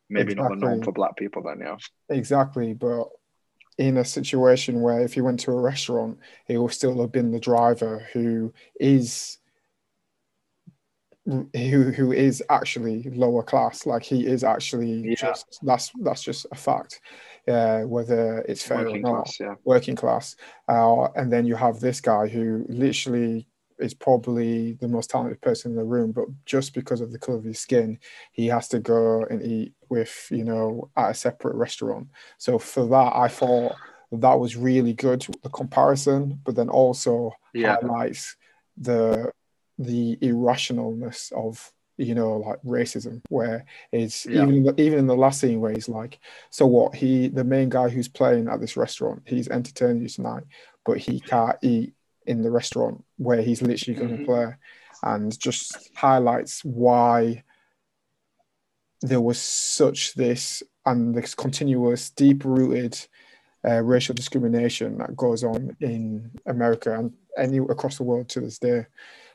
maybe 0.09 0.35
not 0.35 0.51
the 0.51 0.57
norm 0.57 0.83
for 0.83 0.93
black 0.93 1.17
people 1.17 1.43
then. 1.43 1.61
Yeah, 1.61 1.77
Exactly, 2.09 2.73
but 2.73 3.09
in 3.81 3.97
a 3.97 4.05
situation 4.05 4.83
where 4.83 5.01
if 5.01 5.15
he 5.15 5.23
went 5.23 5.41
to 5.41 5.51
a 5.51 5.59
restaurant, 5.59 6.19
it 6.49 6.59
will 6.59 6.69
still 6.69 7.01
have 7.01 7.11
been 7.11 7.33
the 7.33 7.41
driver 7.41 8.07
who 8.13 8.53
is 8.79 9.39
who 11.25 11.91
who 11.91 12.13
is 12.13 12.43
actually 12.51 13.05
lower 13.05 13.43
class. 13.43 13.87
Like 13.87 14.03
he 14.03 14.27
is 14.27 14.45
actually 14.45 15.09
Yeah. 15.09 15.15
just 15.15 15.61
that's 15.63 15.91
that's 16.03 16.23
just 16.23 16.47
a 16.53 16.55
fact. 16.55 17.01
Uh, 17.49 17.83
whether 17.85 18.41
it's 18.47 18.63
fair 18.63 18.85
working 18.85 19.07
or 19.07 19.13
not, 19.13 19.25
class. 19.25 19.41
Yeah, 19.41 19.55
working 19.65 19.97
class, 19.97 20.37
uh, 20.69 21.05
and 21.17 21.33
then 21.33 21.47
you 21.47 21.57
have 21.57 21.81
this 21.81 22.03
guy 22.03 22.29
who 22.29 22.67
literally 22.69 23.49
is 23.79 23.95
probably 23.95 24.75
the 24.75 24.89
most 24.89 25.09
talented 25.09 25.41
person 25.41 25.71
in 25.71 25.77
the 25.79 25.85
room, 25.85 26.13
but 26.13 26.27
just 26.45 26.75
because 26.75 27.01
of 27.01 27.13
the 27.13 27.19
color 27.19 27.39
of 27.39 27.45
his 27.45 27.59
skin, 27.59 27.99
he 28.33 28.47
has 28.49 28.69
to 28.69 28.79
go 28.79 29.25
and 29.31 29.43
eat 29.43 29.73
with 29.91 30.29
you 30.31 30.45
know 30.45 30.91
at 30.97 31.11
a 31.11 31.15
separate 31.15 31.57
restaurant. 31.57 32.09
So 32.39 32.59
for 32.59 32.87
that, 32.87 33.13
I 33.15 33.29
thought 33.29 33.77
that 34.13 34.39
was 34.39 34.57
really 34.57 34.95
good 34.95 35.27
the 35.43 35.51
comparison, 35.51 36.41
but 36.45 36.55
then 36.57 36.69
also 36.71 37.33
Yeah. 37.53 37.77
highlights 37.83 38.37
the 38.79 39.31
the 39.79 40.17
irrationalness 40.23 41.33
of 41.33 41.73
you 41.97 42.15
know 42.15 42.37
like 42.39 42.61
racism 42.63 43.21
where 43.29 43.65
it's 43.93 44.27
Yeah. 44.27 44.45
even 44.45 44.75
even 44.79 44.99
in 45.01 45.07
the 45.07 45.17
last 45.17 45.41
scene 45.41 45.61
where 45.61 45.73
he's 45.73 45.89
like 45.89 46.19
so 46.51 46.67
what 46.67 46.95
he 46.95 47.29
the 47.29 47.45
main 47.45 47.69
guy 47.69 47.89
who's 47.89 48.09
playing 48.09 48.49
at 48.49 48.61
this 48.61 48.77
restaurant 48.77 49.23
he's 49.27 49.49
entertaining 49.49 50.01
you 50.01 50.09
tonight 50.09 50.45
but 50.87 50.97
he 50.97 51.21
can't 51.21 51.57
eat 51.63 51.93
in 52.27 52.43
the 52.43 52.51
restaurant 52.51 53.03
where 53.17 53.43
he's 53.43 53.61
literally 53.61 53.99
going 53.99 54.13
to 54.13 54.19
Mhm. 54.19 54.25
play 54.25 54.55
and 55.03 55.39
just 55.39 55.91
highlights 55.95 56.65
why 56.65 57.43
there 59.03 59.21
was 59.21 59.39
such 59.41 60.15
this 60.15 60.63
and 60.87 61.15
this 61.15 61.35
continuous 61.35 62.11
deep 62.11 62.45
rooted 62.45 62.99
uh, 63.65 63.83
racial 63.83 64.15
discrimination 64.15 64.99
that 64.99 65.17
goes 65.17 65.45
on 65.45 65.77
in 65.81 66.31
America 66.47 66.99
and 66.99 67.13
any 67.37 67.59
across 67.59 67.99
the 67.99 68.03
world 68.03 68.29
to 68.29 68.41
this 68.41 68.59
day. 68.59 68.87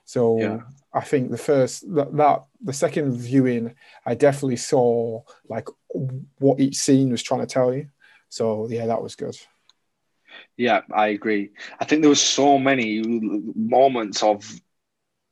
So 0.05 0.39
Yeah. 0.39 0.60
I 0.93 1.01
think 1.01 1.31
the 1.31 1.38
first 1.38 1.93
that, 1.95 2.15
that 2.15 2.43
the 2.62 2.74
second 2.74 3.12
viewing, 3.13 3.75
I 4.05 4.15
definitely 4.15 4.57
saw 4.57 5.22
like 5.50 5.67
what 6.39 6.60
each 6.60 6.77
scene 6.77 7.12
was 7.12 7.24
trying 7.24 7.41
to 7.41 7.48
tell 7.48 7.74
you. 7.74 7.88
So 8.29 8.67
yeah, 8.69 8.86
that 8.88 9.01
was 9.01 9.15
good. 9.15 9.38
yeah, 10.57 10.81
I 10.93 11.07
agree. 11.07 11.51
I 11.79 11.86
think 11.86 12.01
there 12.01 12.10
was 12.10 12.22
so 12.22 12.57
many 12.57 13.01
moments 13.55 14.24
of 14.24 14.60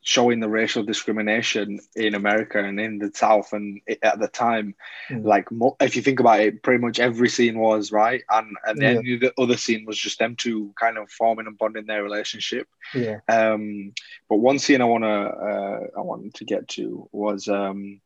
showing 0.04 0.42
the 0.42 0.50
racial 0.50 0.84
discrimination 0.84 1.80
in 1.96 2.14
America 2.14 2.60
and 2.60 2.80
in 2.80 3.00
the 3.00 3.10
South 3.14 3.54
and 3.54 3.82
at 4.04 4.20
the 4.20 4.28
time. 4.28 4.76
Mm. 5.10 5.24
Like 5.24 5.52
mo- 5.52 5.78
if 5.80 5.96
you 5.96 6.02
think 6.02 6.20
about 6.20 6.42
it, 6.42 6.62
pretty 6.62 6.82
much 6.82 7.00
every 7.00 7.30
scene 7.30 7.58
was 7.58 7.92
right, 7.92 8.22
and 8.30 8.56
and 8.66 8.80
then 8.80 9.04
the 9.04 9.32
other 9.38 9.58
scene 9.58 9.86
was 9.86 9.98
just 9.98 10.20
them 10.20 10.36
two 10.36 10.74
kind 10.80 10.98
of 10.98 11.10
forming 11.10 11.48
and 11.48 11.58
bonding 11.58 11.86
their 11.86 12.04
relationship. 12.04 12.68
Yeah, 12.94 13.20
Um, 13.28 13.94
but 14.30 14.38
one 14.38 14.60
scene 14.60 14.82
I 14.82 14.86
wanna 14.86 15.08
uh, 15.08 15.80
I 15.98 16.02
wanted 16.02 16.34
to 16.36 16.46
get 16.46 16.68
to 16.70 17.08
was 17.12 17.48
um, 17.48 18.02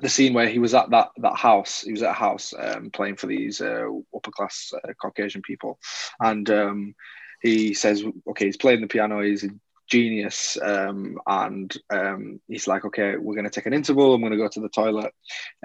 the 0.00 0.08
scene 0.08 0.32
where 0.32 0.48
he 0.48 0.58
was 0.58 0.74
at 0.74 0.90
that 0.90 1.10
that 1.18 1.36
house. 1.36 1.82
He 1.82 1.92
was 1.92 2.02
at 2.02 2.10
a 2.10 2.14
house 2.14 2.54
um, 2.58 2.90
playing 2.90 3.16
for 3.16 3.26
these 3.26 3.60
uh, 3.60 3.86
upper 4.16 4.30
class 4.30 4.72
uh, 4.74 4.92
Caucasian 5.00 5.42
people, 5.42 5.78
and 6.18 6.48
um, 6.50 6.94
he 7.42 7.74
says, 7.74 8.02
"Okay, 8.30 8.46
he's 8.46 8.56
playing 8.56 8.80
the 8.80 8.86
piano. 8.86 9.20
He's 9.20 9.44
genius." 9.90 10.56
Um, 10.62 11.18
and 11.26 11.76
um, 11.90 12.40
he's 12.48 12.66
like, 12.66 12.84
"Okay, 12.84 13.16
we're 13.16 13.34
going 13.34 13.44
to 13.44 13.50
take 13.50 13.66
an 13.66 13.74
interval. 13.74 14.14
I'm 14.14 14.20
going 14.20 14.32
to 14.32 14.38
go 14.38 14.48
to 14.48 14.60
the 14.60 14.68
toilet." 14.68 15.12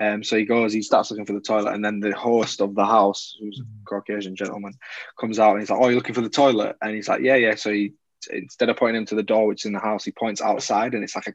Um, 0.01 0.23
so 0.23 0.37
he 0.37 0.45
goes. 0.45 0.73
He 0.73 0.81
starts 0.81 1.11
looking 1.11 1.25
for 1.25 1.33
the 1.33 1.39
toilet, 1.39 1.73
and 1.73 1.85
then 1.85 1.99
the 1.99 2.15
host 2.15 2.61
of 2.61 2.75
the 2.75 2.85
house, 2.85 3.35
who's 3.39 3.61
a 3.61 3.89
Caucasian 3.89 4.35
gentleman, 4.35 4.73
comes 5.19 5.39
out 5.39 5.51
and 5.51 5.61
he's 5.61 5.69
like, 5.69 5.79
"Oh, 5.79 5.87
you're 5.87 5.95
looking 5.95 6.15
for 6.15 6.21
the 6.21 6.29
toilet?" 6.29 6.75
And 6.81 6.95
he's 6.95 7.07
like, 7.07 7.21
"Yeah, 7.21 7.35
yeah." 7.35 7.55
So 7.55 7.71
he 7.71 7.93
instead 8.31 8.69
of 8.69 8.77
pointing 8.77 9.01
him 9.01 9.05
to 9.07 9.15
the 9.15 9.23
door, 9.23 9.47
which 9.47 9.61
is 9.61 9.65
in 9.65 9.73
the 9.73 9.79
house, 9.79 10.03
he 10.03 10.11
points 10.11 10.41
outside, 10.41 10.93
and 10.93 11.03
it's 11.03 11.15
like 11.15 11.27
a 11.27 11.33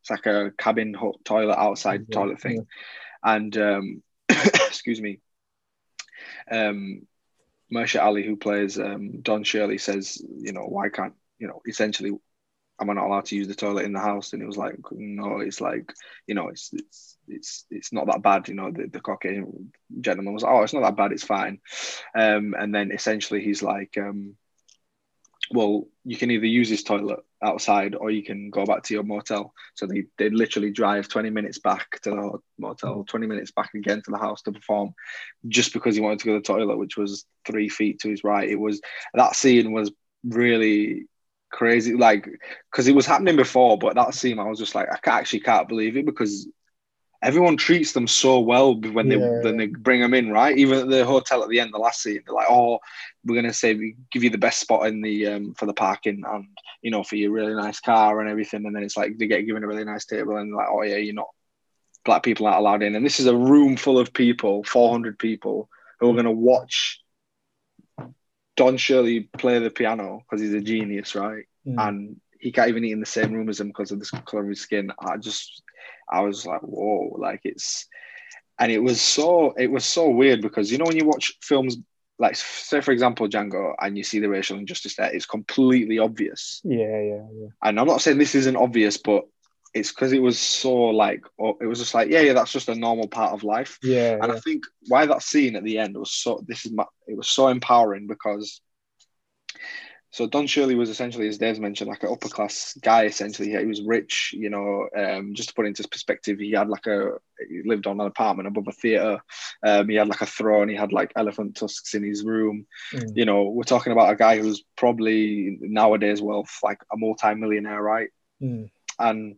it's 0.00 0.10
like 0.10 0.26
a 0.26 0.52
cabin 0.58 0.94
toilet 1.24 1.58
outside 1.58 2.06
Yeah, 2.08 2.14
toilet 2.14 2.40
thing. 2.40 2.66
And 3.22 3.56
um, 3.56 4.02
excuse 4.28 5.00
me, 5.00 5.20
um, 6.50 7.06
Mahershala 7.72 8.04
Ali, 8.04 8.26
who 8.26 8.36
plays 8.36 8.78
um, 8.78 9.20
Don 9.20 9.44
Shirley, 9.44 9.78
says, 9.78 10.22
you 10.38 10.52
know, 10.52 10.62
why 10.62 10.88
can't 10.88 11.14
you 11.38 11.48
know? 11.48 11.60
Essentially, 11.66 12.12
am 12.80 12.90
I 12.90 12.92
not 12.92 13.06
allowed 13.06 13.26
to 13.26 13.36
use 13.36 13.48
the 13.48 13.54
toilet 13.54 13.84
in 13.84 13.92
the 13.92 14.00
house? 14.00 14.32
And 14.32 14.42
it 14.42 14.46
was 14.46 14.56
like, 14.56 14.76
no, 14.92 15.40
it's 15.40 15.60
like, 15.60 15.92
you 16.26 16.34
know, 16.34 16.48
it's 16.48 16.70
it's 16.72 17.16
it's 17.26 17.64
it's 17.70 17.92
not 17.92 18.06
that 18.06 18.22
bad. 18.22 18.48
You 18.48 18.54
know, 18.54 18.70
the, 18.70 18.86
the 18.86 19.00
Caucasian 19.00 19.72
gentleman 20.00 20.34
was, 20.34 20.44
oh, 20.44 20.62
it's 20.62 20.72
not 20.72 20.82
that 20.82 20.96
bad, 20.96 21.12
it's 21.12 21.24
fine. 21.24 21.60
Um, 22.14 22.54
and 22.58 22.74
then 22.74 22.92
essentially, 22.92 23.42
he's 23.42 23.62
like, 23.62 23.96
um, 23.98 24.36
well, 25.50 25.86
you 26.04 26.16
can 26.16 26.30
either 26.30 26.46
use 26.46 26.68
this 26.68 26.82
toilet 26.82 27.20
outside 27.42 27.94
or 27.94 28.10
you 28.10 28.22
can 28.22 28.50
go 28.50 28.64
back 28.64 28.82
to 28.82 28.94
your 28.94 29.02
motel. 29.02 29.52
So 29.74 29.86
they 29.86 30.04
they 30.16 30.30
literally 30.30 30.70
drive 30.70 31.08
20 31.08 31.30
minutes 31.30 31.58
back 31.58 32.00
to 32.02 32.10
the 32.10 32.38
motel, 32.58 33.04
20 33.08 33.26
minutes 33.26 33.50
back 33.50 33.74
again 33.74 34.02
to 34.02 34.10
the 34.10 34.18
house 34.18 34.42
to 34.42 34.52
perform 34.52 34.94
just 35.48 35.72
because 35.72 35.94
he 35.94 36.00
wanted 36.00 36.20
to 36.20 36.24
go 36.26 36.32
to 36.34 36.38
the 36.38 36.44
toilet, 36.44 36.78
which 36.78 36.96
was 36.96 37.24
three 37.46 37.68
feet 37.68 38.00
to 38.00 38.10
his 38.10 38.24
right. 38.24 38.48
It 38.48 38.60
was 38.60 38.80
that 39.14 39.36
scene 39.36 39.72
was 39.72 39.90
really 40.24 41.06
crazy, 41.50 41.94
like 41.94 42.28
because 42.70 42.88
it 42.88 42.94
was 42.94 43.06
happening 43.06 43.36
before, 43.36 43.78
but 43.78 43.94
that 43.94 44.14
scene 44.14 44.38
I 44.38 44.44
was 44.44 44.58
just 44.58 44.74
like, 44.74 44.88
I 44.90 45.10
actually 45.10 45.40
can't 45.40 45.68
believe 45.68 45.96
it 45.96 46.06
because 46.06 46.48
everyone 47.22 47.56
treats 47.56 47.92
them 47.92 48.06
so 48.06 48.38
well 48.40 48.80
when 48.80 49.08
they 49.08 49.16
Yeah. 49.16 49.40
when 49.40 49.56
they 49.56 49.66
bring 49.66 50.00
them 50.00 50.14
in, 50.14 50.30
right? 50.30 50.56
Even 50.56 50.78
at 50.78 50.88
the 50.88 51.04
hotel 51.04 51.42
at 51.42 51.48
the 51.48 51.60
end, 51.60 51.72
the 51.72 51.78
last 51.78 52.02
scene, 52.02 52.20
they're 52.24 52.34
like, 52.34 52.50
"Oh, 52.50 52.78
we're 53.24 53.34
gonna 53.40 53.52
say 53.52 53.74
we 53.74 53.96
give 54.12 54.22
you 54.24 54.30
the 54.30 54.38
best 54.38 54.60
spot 54.60 54.86
in 54.86 55.02
the 55.02 55.26
um, 55.26 55.54
for 55.54 55.66
the 55.66 55.74
parking 55.74 56.22
and 56.26 56.46
you 56.82 56.90
know 56.90 57.02
for 57.02 57.16
your 57.16 57.32
really 57.32 57.54
nice 57.54 57.80
car 57.80 58.20
and 58.20 58.30
everything." 58.30 58.66
And 58.66 58.74
then 58.74 58.82
it's 58.82 58.96
like 58.96 59.18
they 59.18 59.26
get 59.26 59.46
given 59.46 59.64
a 59.64 59.68
really 59.68 59.84
nice 59.84 60.04
table 60.06 60.36
and 60.36 60.54
like, 60.54 60.68
"Oh 60.70 60.82
yeah, 60.82 60.96
you're 60.96 61.14
not 61.14 61.28
black 62.04 62.22
people 62.22 62.46
aren't 62.46 62.58
allowed 62.58 62.82
in." 62.82 62.94
And 62.94 63.04
this 63.04 63.20
is 63.20 63.26
a 63.26 63.36
room 63.36 63.76
full 63.76 63.98
of 63.98 64.12
people, 64.12 64.64
400 64.64 65.18
people 65.18 65.68
who 66.00 66.10
are 66.10 66.16
gonna 66.16 66.30
watch 66.32 67.00
Don 68.58 68.76
Shirley 68.76 69.20
play 69.20 69.60
the 69.60 69.70
piano 69.70 70.20
because 70.24 70.42
he's 70.42 70.52
a 70.52 70.60
genius, 70.60 71.14
right? 71.14 71.44
Mm. 71.66 71.88
and 71.88 72.20
he 72.40 72.50
can't 72.50 72.68
even 72.68 72.84
eat 72.84 72.92
in 72.92 73.00
the 73.00 73.06
same 73.06 73.32
room 73.32 73.48
as 73.48 73.60
him 73.60 73.68
because 73.68 73.90
of 73.92 74.00
the 74.00 74.22
color 74.26 74.42
of 74.42 74.48
his 74.48 74.60
skin. 74.60 74.92
I 74.98 75.16
just, 75.16 75.62
I 76.10 76.20
was 76.20 76.44
like, 76.44 76.60
whoa, 76.62 77.16
like 77.18 77.40
it's, 77.44 77.86
and 78.58 78.72
it 78.72 78.78
was 78.78 79.00
so, 79.00 79.52
it 79.56 79.70
was 79.70 79.84
so 79.84 80.08
weird 80.10 80.42
because 80.42 80.72
you 80.72 80.78
know 80.78 80.86
when 80.86 80.96
you 80.96 81.04
watch 81.04 81.36
films 81.40 81.76
like, 82.18 82.34
say 82.34 82.80
for 82.80 82.90
example, 82.90 83.28
Django, 83.28 83.74
and 83.80 83.96
you 83.96 84.02
see 84.02 84.18
the 84.18 84.28
racial 84.28 84.58
injustice 84.58 84.96
there, 84.96 85.14
it's 85.14 85.26
completely 85.26 86.00
obvious. 86.00 86.60
yeah, 86.64 87.00
yeah, 87.00 87.26
yeah. 87.32 87.48
And 87.62 87.78
I'm 87.78 87.86
not 87.86 88.00
saying 88.00 88.18
this 88.18 88.34
isn't 88.34 88.56
obvious, 88.56 88.96
but 88.96 89.24
it's 89.74 89.90
because 89.92 90.12
it 90.12 90.22
was 90.22 90.38
so 90.38 90.72
like, 90.74 91.22
it 91.60 91.66
was 91.66 91.78
just 91.78 91.94
like, 91.94 92.10
yeah, 92.10 92.20
yeah, 92.20 92.32
that's 92.32 92.52
just 92.52 92.68
a 92.68 92.74
normal 92.74 93.08
part 93.08 93.32
of 93.32 93.44
life. 93.44 93.78
Yeah, 93.82 94.18
And 94.20 94.28
yeah. 94.28 94.34
I 94.34 94.40
think 94.40 94.64
why 94.88 95.06
that 95.06 95.22
scene 95.22 95.56
at 95.56 95.64
the 95.64 95.78
end 95.78 95.96
was 95.96 96.12
so 96.12 96.44
this 96.46 96.64
is 96.64 96.72
my, 96.72 96.84
it 97.06 97.16
was 97.16 97.28
so 97.28 97.48
empowering 97.48 98.06
because 98.06 98.60
so 100.10 100.26
Don 100.26 100.46
Shirley 100.46 100.74
was 100.74 100.88
essentially, 100.88 101.28
as 101.28 101.36
Dave's 101.36 101.60
mentioned, 101.60 101.90
like 101.90 102.02
an 102.02 102.08
upper 102.10 102.28
class 102.28 102.76
guy. 102.80 103.04
Essentially, 103.04 103.50
he 103.50 103.66
was 103.66 103.82
rich. 103.82 104.34
You 104.34 104.48
know, 104.48 104.88
um, 104.96 105.34
just 105.34 105.50
to 105.50 105.54
put 105.54 105.66
it 105.66 105.68
into 105.68 105.86
perspective, 105.86 106.38
he 106.38 106.52
had 106.52 106.68
like 106.68 106.86
a 106.86 107.12
he 107.48 107.62
lived 107.66 107.86
on 107.86 108.00
an 108.00 108.06
apartment 108.06 108.48
above 108.48 108.66
a 108.68 108.72
theater. 108.72 109.20
Um, 109.62 109.88
he 109.88 109.96
had 109.96 110.08
like 110.08 110.22
a 110.22 110.26
throne. 110.26 110.70
He 110.70 110.76
had 110.76 110.92
like 110.92 111.12
elephant 111.14 111.56
tusks 111.56 111.94
in 111.94 112.02
his 112.02 112.24
room. 112.24 112.66
Mm. 112.94 113.16
You 113.16 113.24
know, 113.26 113.44
we're 113.50 113.64
talking 113.64 113.92
about 113.92 114.10
a 114.10 114.16
guy 114.16 114.38
who's 114.40 114.64
probably 114.76 115.58
nowadays 115.60 116.22
wealth 116.22 116.58
like 116.62 116.80
a 116.90 116.96
multi-millionaire, 116.96 117.82
right? 117.82 118.08
Mm. 118.42 118.70
and 119.00 119.36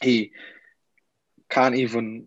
he 0.00 0.32
can't 1.48 1.74
even 1.74 2.26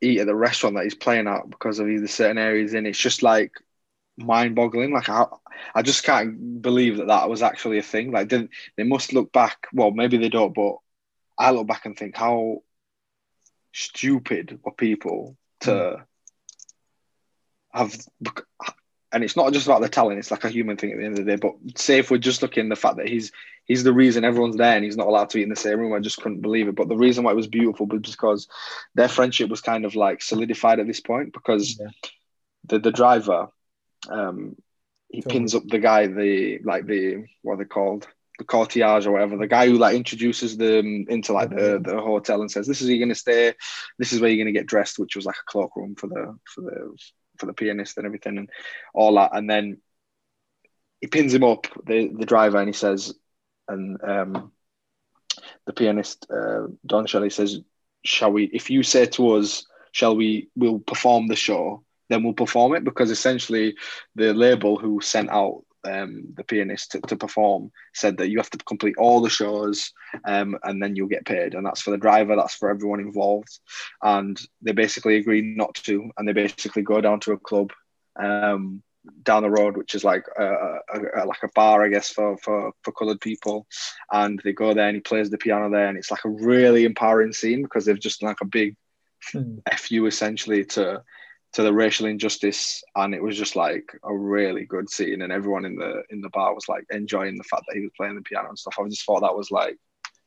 eat 0.00 0.20
at 0.20 0.26
the 0.26 0.34
restaurant 0.34 0.76
that 0.76 0.84
he's 0.84 0.94
playing 0.94 1.26
at 1.26 1.48
because 1.48 1.78
of 1.78 1.88
either 1.88 2.06
certain 2.06 2.38
areas 2.38 2.74
in. 2.74 2.86
It's 2.86 2.98
just 2.98 3.22
like 3.22 3.52
mind-boggling. 4.16 4.92
Like 4.92 5.08
I, 5.08 5.26
I 5.74 5.82
just 5.82 6.04
can't 6.04 6.60
believe 6.60 6.98
that 6.98 7.08
that 7.08 7.28
was 7.28 7.42
actually 7.42 7.78
a 7.78 7.82
thing. 7.82 8.12
Like 8.12 8.28
they, 8.28 8.48
they 8.76 8.84
must 8.84 9.12
look 9.12 9.32
back. 9.32 9.66
Well, 9.72 9.90
maybe 9.90 10.18
they 10.18 10.28
don't, 10.28 10.54
but 10.54 10.76
I 11.38 11.50
look 11.50 11.66
back 11.66 11.86
and 11.86 11.96
think 11.96 12.16
how 12.16 12.62
stupid 13.72 14.60
were 14.62 14.72
people 14.72 15.36
to 15.60 16.04
hmm. 17.72 17.78
have. 17.78 17.96
And 19.14 19.24
it's 19.24 19.36
not 19.36 19.52
just 19.52 19.66
about 19.66 19.80
the 19.80 19.88
talent; 19.88 20.18
it's 20.18 20.30
like 20.30 20.44
a 20.44 20.50
human 20.50 20.76
thing 20.76 20.92
at 20.92 20.98
the 20.98 21.04
end 21.04 21.18
of 21.18 21.24
the 21.24 21.30
day. 21.30 21.36
But 21.36 21.78
say 21.78 21.98
if 21.98 22.10
we're 22.10 22.18
just 22.18 22.42
looking 22.42 22.64
at 22.64 22.68
the 22.70 22.76
fact 22.76 22.96
that 22.96 23.08
he's 23.08 23.32
he's 23.64 23.84
the 23.84 23.92
reason 23.92 24.24
everyone's 24.24 24.56
there 24.56 24.76
and 24.76 24.84
he's 24.84 24.96
not 24.96 25.06
allowed 25.06 25.30
to 25.30 25.38
eat 25.38 25.44
in 25.44 25.48
the 25.48 25.56
same 25.56 25.78
room. 25.78 25.94
I 25.94 26.00
just 26.00 26.20
couldn't 26.20 26.42
believe 26.42 26.68
it. 26.68 26.74
But 26.74 26.88
the 26.88 26.96
reason 26.96 27.24
why 27.24 27.32
it 27.32 27.36
was 27.36 27.46
beautiful 27.46 27.86
was 27.86 28.00
because 28.00 28.48
their 28.94 29.08
friendship 29.08 29.48
was 29.50 29.60
kind 29.60 29.84
of 29.84 29.94
like 29.94 30.20
solidified 30.22 30.80
at 30.80 30.86
this 30.86 31.00
point 31.00 31.32
because 31.32 31.78
Yeah. 31.80 31.88
the 32.64 32.78
the 32.78 32.92
driver, 32.92 33.48
um, 34.10 34.56
he 35.08 35.22
pins 35.22 35.54
up 35.54 35.62
the 35.68 35.78
guy, 35.78 36.06
the 36.08 36.58
like 36.64 36.86
the 36.86 37.24
what 37.42 37.54
are 37.54 37.56
they 37.58 37.64
called, 37.64 38.08
the 38.38 38.44
courtiers 38.44 39.06
or 39.06 39.12
whatever, 39.12 39.36
the 39.36 39.46
guy 39.46 39.68
who 39.68 39.78
like 39.78 39.94
introduces 39.94 40.56
them 40.56 41.06
into 41.08 41.32
like 41.32 41.50
the 41.50 41.80
the 41.82 42.00
hotel 42.00 42.40
and 42.40 42.50
says, 42.50 42.66
"This 42.66 42.80
is 42.80 42.88
where 42.88 42.96
you're 42.96 43.06
gonna 43.06 43.14
stay. 43.14 43.54
This 43.98 44.12
is 44.12 44.20
where 44.20 44.30
you're 44.30 44.44
gonna 44.44 44.52
get 44.52 44.66
dressed," 44.66 44.98
which 44.98 45.16
was 45.16 45.24
like 45.24 45.36
a 45.36 45.50
cloakroom 45.50 45.94
for 45.94 46.08
the 46.08 46.36
for 46.52 46.62
the 46.62 46.96
for 47.38 47.46
the 47.46 47.52
pianist 47.52 47.96
and 47.96 48.06
everything 48.06 48.38
and 48.38 48.50
all 48.92 49.14
that. 49.16 49.30
And 49.34 49.48
then 49.48 49.78
he 51.00 51.06
pins 51.06 51.34
him 51.34 51.44
up, 51.44 51.66
the 51.86 52.10
the 52.16 52.26
driver, 52.26 52.58
and 52.58 52.68
he 52.68 52.72
says, 52.72 53.14
and 53.68 53.98
um, 54.02 54.52
the 55.66 55.72
pianist 55.72 56.26
uh, 56.30 56.66
Don 56.86 57.06
Shirley 57.06 57.30
says, 57.30 57.60
"Shall 58.04 58.32
we? 58.32 58.44
If 58.44 58.70
you 58.70 58.82
say 58.82 59.06
to 59.06 59.32
us, 59.32 59.66
shall 59.92 60.16
we? 60.16 60.48
We'll 60.56 60.80
perform 60.80 61.28
the 61.28 61.36
show." 61.36 61.84
Then 62.10 62.22
we'll 62.22 62.34
perform 62.34 62.74
it 62.74 62.84
because 62.84 63.10
essentially 63.10 63.76
the 64.14 64.34
label 64.34 64.76
who 64.78 65.00
sent 65.00 65.30
out 65.30 65.64
um, 65.84 66.24
the 66.36 66.44
pianist 66.44 66.92
to, 66.92 67.00
to 67.02 67.16
perform 67.16 67.70
said 67.94 68.16
that 68.18 68.28
you 68.28 68.38
have 68.38 68.50
to 68.50 68.58
complete 68.58 68.96
all 68.98 69.20
the 69.20 69.30
shows 69.30 69.92
um, 70.24 70.56
and 70.64 70.82
then 70.82 70.96
you'll 70.96 71.08
get 71.08 71.26
paid. 71.26 71.54
And 71.54 71.64
that's 71.64 71.82
for 71.82 71.90
the 71.90 71.98
driver, 71.98 72.36
that's 72.36 72.54
for 72.54 72.70
everyone 72.70 73.00
involved. 73.00 73.58
And 74.02 74.40
they 74.62 74.72
basically 74.72 75.16
agree 75.16 75.42
not 75.42 75.74
to. 75.86 76.10
And 76.16 76.26
they 76.26 76.32
basically 76.32 76.82
go 76.82 77.00
down 77.00 77.20
to 77.20 77.32
a 77.32 77.38
club 77.38 77.72
um, 78.18 78.82
down 79.22 79.42
the 79.42 79.50
road, 79.50 79.76
which 79.76 79.94
is 79.94 80.04
like 80.04 80.24
a, 80.38 80.44
a, 80.44 80.78
a, 81.16 81.26
like 81.26 81.42
a 81.42 81.50
bar, 81.54 81.84
I 81.84 81.88
guess, 81.88 82.10
for, 82.10 82.36
for, 82.38 82.72
for 82.82 82.92
colored 82.92 83.20
people. 83.20 83.66
And 84.10 84.40
they 84.44 84.52
go 84.52 84.74
there 84.74 84.88
and 84.88 84.96
he 84.96 85.00
plays 85.00 85.30
the 85.30 85.38
piano 85.38 85.70
there. 85.70 85.88
And 85.88 85.98
it's 85.98 86.10
like 86.10 86.24
a 86.24 86.30
really 86.30 86.84
empowering 86.84 87.32
scene 87.32 87.62
because 87.62 87.84
they've 87.84 87.98
just 87.98 88.22
like 88.22 88.40
a 88.40 88.46
big 88.46 88.76
Hmm. 89.32 89.56
fu 89.78 90.06
essentially 90.06 90.66
to 90.66 91.02
to 91.54 91.62
the 91.62 91.72
racial 91.72 92.06
injustice 92.06 92.82
and 92.96 93.14
it 93.14 93.22
was 93.22 93.36
just 93.38 93.54
like 93.56 93.84
a 94.04 94.16
really 94.16 94.64
good 94.64 94.90
scene 94.90 95.22
and 95.22 95.32
everyone 95.32 95.64
in 95.64 95.76
the 95.76 96.02
in 96.10 96.20
the 96.20 96.28
bar 96.30 96.54
was 96.54 96.68
like 96.68 96.84
enjoying 96.90 97.36
the 97.36 97.44
fact 97.44 97.62
that 97.68 97.76
he 97.76 97.82
was 97.82 97.90
playing 97.96 98.16
the 98.16 98.22
piano 98.22 98.48
and 98.48 98.58
stuff 98.58 98.74
i 98.78 98.88
just 98.88 99.04
thought 99.04 99.20
that 99.20 99.36
was 99.36 99.50
like 99.50 99.76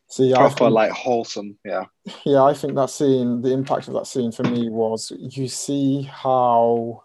See, 0.09 0.33
I 0.33 0.37
proper 0.37 0.55
think, 0.55 0.71
like 0.71 0.91
wholesome 0.91 1.57
yeah 1.65 1.83
yeah, 2.25 2.41
I 2.43 2.53
think 2.53 2.75
that 2.75 2.89
scene, 2.89 3.41
the 3.41 3.51
impact 3.51 3.89
of 3.89 3.93
that 3.95 4.07
scene 4.07 4.31
for 4.31 4.43
me 4.43 4.69
was 4.69 5.11
you 5.17 5.49
see 5.49 6.03
how 6.03 7.03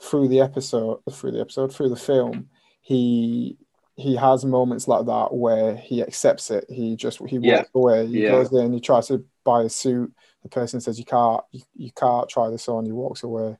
through 0.00 0.28
the 0.28 0.40
episode, 0.40 1.00
through 1.10 1.32
the 1.32 1.40
episode, 1.40 1.72
through 1.74 1.88
the 1.88 1.96
film, 1.96 2.48
he 2.80 3.56
he 3.96 4.14
has 4.16 4.44
moments 4.44 4.86
like 4.88 5.06
that 5.06 5.34
where 5.34 5.76
he 5.76 6.00
accepts 6.00 6.50
it. 6.52 6.64
He 6.68 6.94
just 6.96 7.18
he 7.28 7.38
walks 7.38 7.68
Yeah. 7.74 7.80
away. 7.80 8.06
He 8.06 8.22
Yeah. 8.22 8.30
goes 8.30 8.52
in. 8.52 8.72
He 8.72 8.80
tries 8.80 9.08
to 9.08 9.24
buy 9.44 9.62
a 9.62 9.68
suit. 9.68 10.12
The 10.42 10.48
person 10.48 10.80
says 10.80 10.98
you 10.98 11.04
can't. 11.04 11.42
You, 11.52 11.62
you 11.74 11.90
can't 11.92 12.28
try 12.28 12.50
this 12.50 12.68
on. 12.68 12.84
He 12.84 12.92
walks 12.92 13.22
away. 13.22 13.56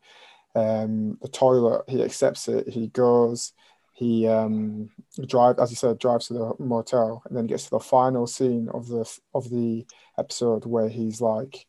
Um, 0.55 1.19
the 1.23 1.29
toilet. 1.29 1.85
He 1.89 2.03
accepts 2.03 2.49
it. 2.49 2.69
He 2.69 2.89
goes. 2.89 3.53
He 3.95 4.27
um, 4.27 4.91
drive 5.27 5.59
as 5.59 5.71
you 5.71 5.77
said 5.77 5.99
drives 5.99 6.29
to 6.29 6.33
the 6.35 6.53
motel 6.59 7.23
and 7.27 7.37
then 7.37 7.47
gets 7.47 7.65
to 7.65 7.71
the 7.71 7.81
final 7.81 8.27
scene 8.27 8.69
of 8.73 8.89
the 8.89 9.09
of 9.35 9.51
the 9.51 9.87
episode 10.19 10.65
where 10.65 10.89
he's 10.89 11.21
like, 11.21 11.67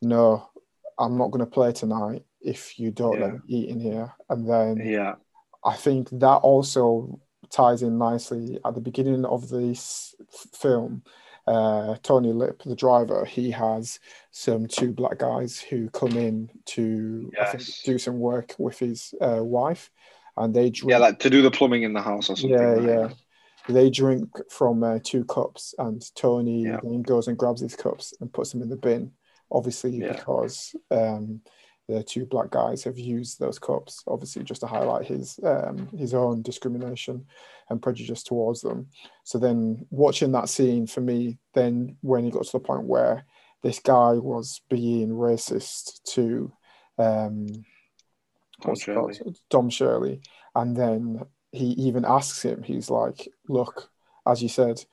"No, 0.00 0.48
I'm 0.98 1.18
not 1.18 1.30
going 1.30 1.44
to 1.44 1.50
play 1.50 1.72
tonight 1.72 2.24
if 2.40 2.78
you 2.78 2.90
don't 2.90 3.20
let 3.20 3.34
me 3.34 3.40
eat 3.48 3.68
in 3.68 3.80
here." 3.80 4.12
And 4.30 4.48
then 4.48 4.78
yeah 4.78 5.16
I 5.64 5.74
think 5.76 6.08
that 6.10 6.36
also 6.36 7.20
ties 7.50 7.82
in 7.82 7.98
nicely 7.98 8.58
at 8.64 8.74
the 8.74 8.80
beginning 8.80 9.24
of 9.24 9.48
this 9.48 10.14
film. 10.54 11.02
Uh, 11.46 11.96
Tony 12.02 12.32
Lip, 12.32 12.62
the 12.64 12.76
driver, 12.76 13.24
he 13.24 13.50
has 13.50 13.98
some 14.30 14.66
two 14.66 14.92
black 14.92 15.18
guys 15.18 15.58
who 15.58 15.90
come 15.90 16.16
in 16.16 16.48
to 16.66 17.32
I 17.40 17.44
think, 17.46 17.64
do 17.84 17.98
some 17.98 18.18
work 18.18 18.54
with 18.58 18.78
his 18.78 19.12
uh, 19.20 19.42
wife, 19.42 19.90
and 20.36 20.54
they 20.54 20.70
drink. 20.70 20.90
yeah 20.90 20.98
like 20.98 21.18
to 21.20 21.30
do 21.30 21.42
the 21.42 21.50
plumbing 21.50 21.82
in 21.82 21.92
the 21.92 22.02
house 22.02 22.30
or 22.30 22.36
something 22.36 22.58
Yeah, 22.58 22.74
like 22.74 22.86
yeah. 22.86 23.08
that. 23.08 23.16
They 23.68 23.90
drink 23.90 24.28
from 24.50 24.82
uh, 24.82 24.98
two 25.02 25.24
cups, 25.24 25.74
and 25.78 26.02
Tony 26.14 26.62
Yeah. 26.62 26.80
then 26.82 27.02
goes 27.02 27.28
and 27.28 27.36
grabs 27.38 27.60
these 27.60 27.76
cups 27.76 28.14
and 28.20 28.32
puts 28.32 28.52
them 28.52 28.62
in 28.62 28.68
the 28.68 28.76
bin. 28.76 29.12
Obviously, 29.50 29.90
Yeah. 29.98 30.12
because 30.12 30.74
um, 30.90 31.40
the 31.88 32.02
two 32.02 32.26
black 32.26 32.50
guys 32.50 32.84
have 32.84 32.98
used 32.98 33.38
those 33.38 33.58
cups, 33.58 34.02
obviously 34.06 34.44
just 34.44 34.60
to 34.60 34.66
highlight 34.66 35.06
his 35.06 35.38
um, 35.42 35.88
his 35.96 36.14
own 36.14 36.42
discrimination 36.42 37.26
and 37.68 37.82
prejudice 37.82 38.22
towards 38.22 38.60
them. 38.60 38.88
So 39.24 39.38
then, 39.38 39.86
watching 39.90 40.32
that 40.32 40.48
scene 40.48 40.86
for 40.86 41.00
me, 41.00 41.38
then 41.54 41.96
when 42.00 42.24
he 42.24 42.30
got 42.30 42.44
to 42.44 42.52
the 42.52 42.60
point 42.60 42.84
where 42.84 43.24
this 43.62 43.78
guy 43.78 44.12
was 44.12 44.60
being 44.68 45.10
racist 45.10 46.02
to 46.14 46.52
um, 46.98 47.46
Tom 48.62 48.70
what's 48.70 48.86
it 48.86 48.94
called? 48.94 49.16
Shirley. 49.16 49.34
Dom 49.50 49.70
Shirley. 49.70 50.20
And 50.54 50.76
then 50.76 51.22
he 51.50 51.66
even 51.72 52.04
asks 52.04 52.42
him, 52.42 52.62
he's 52.62 52.90
like, 52.90 53.28
Look, 53.48 53.90
as 54.26 54.42
you 54.42 54.48
said, 54.48 54.84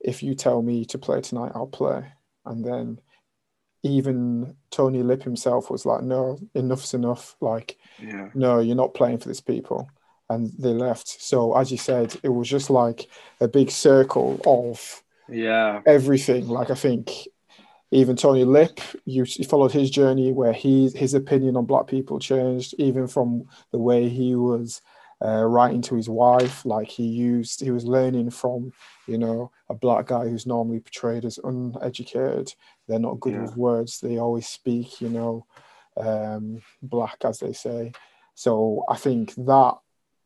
if 0.00 0.22
you 0.22 0.34
tell 0.34 0.62
me 0.62 0.84
to 0.86 0.98
play 0.98 1.20
tonight, 1.20 1.52
I'll 1.54 1.66
play. 1.66 2.12
And 2.44 2.64
then 2.64 3.00
even 3.86 4.56
Tony 4.70 5.02
Lip 5.02 5.22
himself 5.22 5.70
was 5.70 5.86
like, 5.86 6.02
No, 6.02 6.38
enough's 6.54 6.94
enough. 6.94 7.36
Like, 7.40 7.78
yeah 8.00 8.28
no, 8.34 8.60
you're 8.60 8.76
not 8.76 8.94
playing 8.94 9.18
for 9.18 9.28
these 9.28 9.40
people. 9.40 9.88
And 10.28 10.52
they 10.58 10.70
left. 10.70 11.08
So, 11.22 11.56
as 11.56 11.70
you 11.70 11.78
said, 11.78 12.16
it 12.22 12.30
was 12.30 12.48
just 12.48 12.68
like 12.68 13.08
a 13.40 13.48
big 13.48 13.70
circle 13.70 14.40
of 14.44 15.02
yeah 15.28 15.82
everything. 15.86 16.48
Like 16.48 16.70
I 16.70 16.74
think 16.74 17.28
even 17.92 18.16
Tony 18.16 18.44
Lip, 18.44 18.80
you, 19.04 19.24
you 19.28 19.44
followed 19.44 19.72
his 19.72 19.90
journey 19.90 20.32
where 20.32 20.52
he 20.52 20.90
his 20.90 21.14
opinion 21.14 21.56
on 21.56 21.66
black 21.66 21.86
people 21.86 22.18
changed, 22.18 22.74
even 22.78 23.06
from 23.06 23.44
the 23.70 23.78
way 23.78 24.08
he 24.08 24.34
was 24.34 24.82
uh, 25.24 25.44
writing 25.44 25.82
to 25.82 25.94
his 25.96 26.08
wife. 26.08 26.64
Like 26.64 26.88
he 26.88 27.04
used, 27.06 27.60
he 27.60 27.70
was 27.70 27.84
learning 27.84 28.30
from 28.30 28.72
you 29.06 29.18
know 29.18 29.50
a 29.68 29.74
black 29.74 30.06
guy 30.06 30.28
who's 30.28 30.46
normally 30.46 30.80
portrayed 30.80 31.24
as 31.24 31.38
uneducated. 31.42 32.54
They're 32.86 32.98
not 32.98 33.20
good 33.20 33.34
Yeah. 33.34 33.42
with 33.42 33.56
words. 33.56 34.00
They 34.00 34.18
always 34.18 34.46
speak, 34.48 35.00
you 35.00 35.08
know, 35.08 35.46
um, 35.96 36.62
black 36.82 37.18
as 37.24 37.40
they 37.40 37.52
say. 37.52 37.92
So 38.34 38.84
I 38.88 38.96
think 38.96 39.34
that 39.36 39.74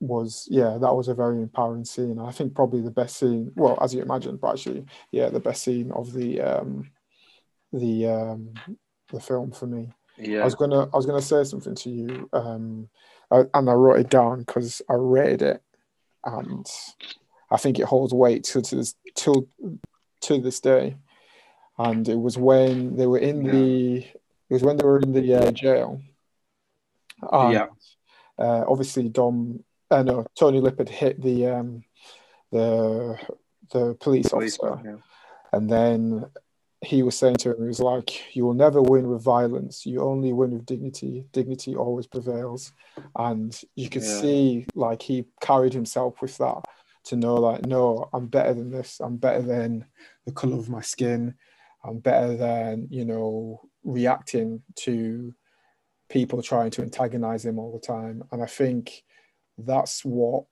was 0.01 0.49
yeah 0.51 0.79
that 0.81 0.95
was 0.95 1.09
a 1.09 1.15
very 1.15 1.43
empowering 1.43 1.85
scene 1.85 2.19
i 2.19 2.33
think 2.33 2.55
probably 2.55 2.81
the 2.81 2.91
best 2.91 3.19
scene 3.19 3.53
well 3.55 3.79
as 3.83 3.95
you 3.95 4.01
imagine 4.01 4.35
but 4.39 4.53
actually 4.53 4.83
yeah 5.11 5.29
the 5.29 5.39
best 5.39 5.63
scene 5.63 5.93
of 5.93 6.11
the 6.15 6.41
um 6.41 6.91
the 7.75 8.07
um 8.07 8.55
the 9.13 9.21
film 9.21 9.51
for 9.51 9.67
me 9.67 9.93
yeah 10.17 10.41
i 10.41 10.45
was 10.45 10.55
gonna 10.55 10.85
i 10.85 10.97
was 10.97 11.05
gonna 11.05 11.21
say 11.21 11.45
something 11.45 11.75
to 11.75 11.91
you 11.91 12.29
um 12.33 12.89
I, 13.31 13.45
and 13.55 13.69
i 13.71 13.73
wrote 13.73 14.01
it 14.01 14.11
down 14.11 14.41
because 14.41 14.83
i 14.89 14.95
read 14.95 15.43
it 15.43 15.63
and 16.25 16.67
i 17.51 17.57
think 17.57 17.79
it 17.79 17.87
holds 17.87 18.13
weight 18.13 18.45
to, 18.45 18.63
to 18.63 18.77
this 18.77 18.95
till 19.15 19.49
to 20.23 20.41
this 20.41 20.61
day 20.61 20.97
and 21.79 22.09
it 22.09 22.19
was 22.21 22.37
when 22.37 22.97
they 22.97 23.07
were 23.07 23.19
in 23.19 23.43
the 23.45 23.99
it 23.99 24.55
was 24.55 24.63
when 24.63 24.77
they 24.77 24.85
were 24.85 24.99
in 25.01 25.13
the 25.13 25.35
uh, 25.35 25.51
jail 25.53 26.01
and, 27.33 27.53
Yeah. 27.53 27.67
uh, 28.39 28.65
obviously 28.69 29.09
dom 29.09 29.65
uh, 29.91 30.03
no 30.03 30.27
tony 30.35 30.61
lippard 30.61 30.89
hit 30.89 31.21
the 31.23 31.47
um 31.47 31.85
the 32.53 33.19
the 33.73 33.95
police 34.01 34.29
Police, 34.29 34.59
officer 34.59 34.83
yeah. 34.85 34.97
and 35.53 35.71
then 35.71 36.27
he 36.83 37.03
was 37.03 37.17
saying 37.17 37.37
to 37.37 37.51
him, 37.51 37.63
he 37.63 37.69
was 37.69 37.81
like, 37.81 38.35
You 38.35 38.47
will 38.47 38.55
never 38.55 38.81
win 38.81 39.09
with 39.09 39.23
violence. 39.23 39.85
You 39.85 40.01
only 40.03 40.33
win 40.33 40.53
with 40.53 40.67
dignity. 40.67 41.27
Dignity 41.33 41.77
always 41.77 42.07
prevails. 42.07 42.73
And 43.17 43.59
you 43.75 43.89
could 43.91 44.03
Yeah. 44.03 44.21
see, 44.21 44.67
like, 44.75 45.03
he 45.03 45.27
carried 45.41 45.75
himself 45.75 46.23
with 46.23 46.39
that 46.39 46.65
to 47.05 47.17
know, 47.17 47.35
like, 47.35 47.67
no, 47.67 48.09
I'm 48.13 48.27
better 48.29 48.55
than 48.55 48.71
this. 48.71 49.01
I'm 49.01 49.17
better 49.17 49.43
than 49.43 49.87
the 50.25 50.33
color 50.33 50.57
of 50.57 50.71
my 50.71 50.81
skin. 50.81 51.35
I'm 51.85 51.99
better 51.99 52.37
than, 52.37 52.89
you 52.91 53.05
know, 53.05 53.69
reacting 53.85 54.63
to 54.77 55.35
people 56.09 56.43
trying 56.43 56.71
to 56.73 56.83
antagonize 56.83 57.45
him 57.45 57.59
all 57.59 57.73
the 57.73 57.87
time. 57.87 58.23
And 58.33 58.43
I 58.43 58.47
think 58.47 59.05
that's 59.57 60.05
what 60.05 60.45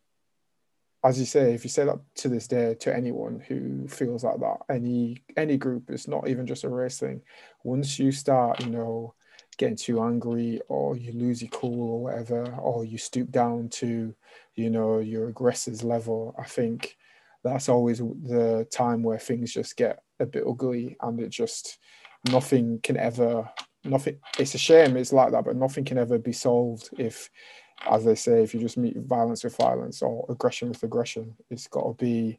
as 1.09 1.18
you 1.18 1.25
say, 1.25 1.55
if 1.55 1.64
you 1.64 1.71
say 1.71 1.87
that 1.87 1.99
to 2.16 2.29
this 2.29 2.47
day 2.47 2.75
to 2.81 2.94
anyone 2.94 3.42
who 3.49 3.88
feels 3.88 4.25
like 4.25 4.38
that, 4.40 4.59
any 4.68 5.25
any 5.38 5.57
group, 5.57 5.88
it's 5.88 6.07
not 6.07 6.29
even 6.29 6.47
just 6.47 6.64
a 6.64 6.68
race 6.68 6.99
thing. 7.01 7.23
Once 7.64 7.99
you 7.99 8.12
start, 8.12 8.61
you 8.61 8.71
know, 8.71 9.14
getting 9.57 9.77
too 9.77 10.03
angry, 10.03 10.61
or 10.68 10.99
you 10.99 11.12
lose 11.12 11.40
your 11.40 11.51
cool, 11.51 11.90
or 11.92 12.03
whatever, 12.03 12.44
or 12.57 12.85
you 12.85 12.99
stoop 12.99 13.31
down 13.31 13.71
to, 13.71 14.14
you 14.55 14.68
know, 14.68 14.99
your 14.99 15.29
aggressor's 15.29 15.83
level, 15.83 16.35
I 16.38 16.44
think 16.44 16.94
that's 17.42 17.71
always 17.71 18.01
the 18.01 18.66
time 18.71 19.03
where 19.03 19.18
things 19.18 19.51
just 19.51 19.79
get 19.79 20.03
a 20.21 20.27
bit 20.27 20.44
ugly, 20.47 20.99
and 21.01 21.18
it 21.21 21.31
just 21.31 21.79
nothing 22.31 22.81
can 22.83 22.99
ever 22.99 23.49
nothing. 23.83 24.18
It's 24.38 24.55
a 24.55 24.59
shame 24.59 24.99
it's 24.99 25.14
like 25.14 25.33
that, 25.33 25.47
but 25.47 25.57
nothing 25.57 25.87
can 25.87 25.97
ever 25.97 26.18
be 26.18 26.33
solved 26.33 26.90
if 26.99 27.31
as 27.91 28.05
they 28.05 28.14
say, 28.14 28.43
if 28.43 28.55
you 28.55 28.61
just 28.61 28.77
meet 28.77 28.97
violence 28.97 29.45
with 29.45 29.57
violence 29.57 30.03
or 30.03 30.27
aggression 30.29 30.69
with 30.69 30.83
aggression, 30.83 31.35
it's 31.51 31.67
got 31.69 31.83
to 31.85 32.05
be 32.05 32.38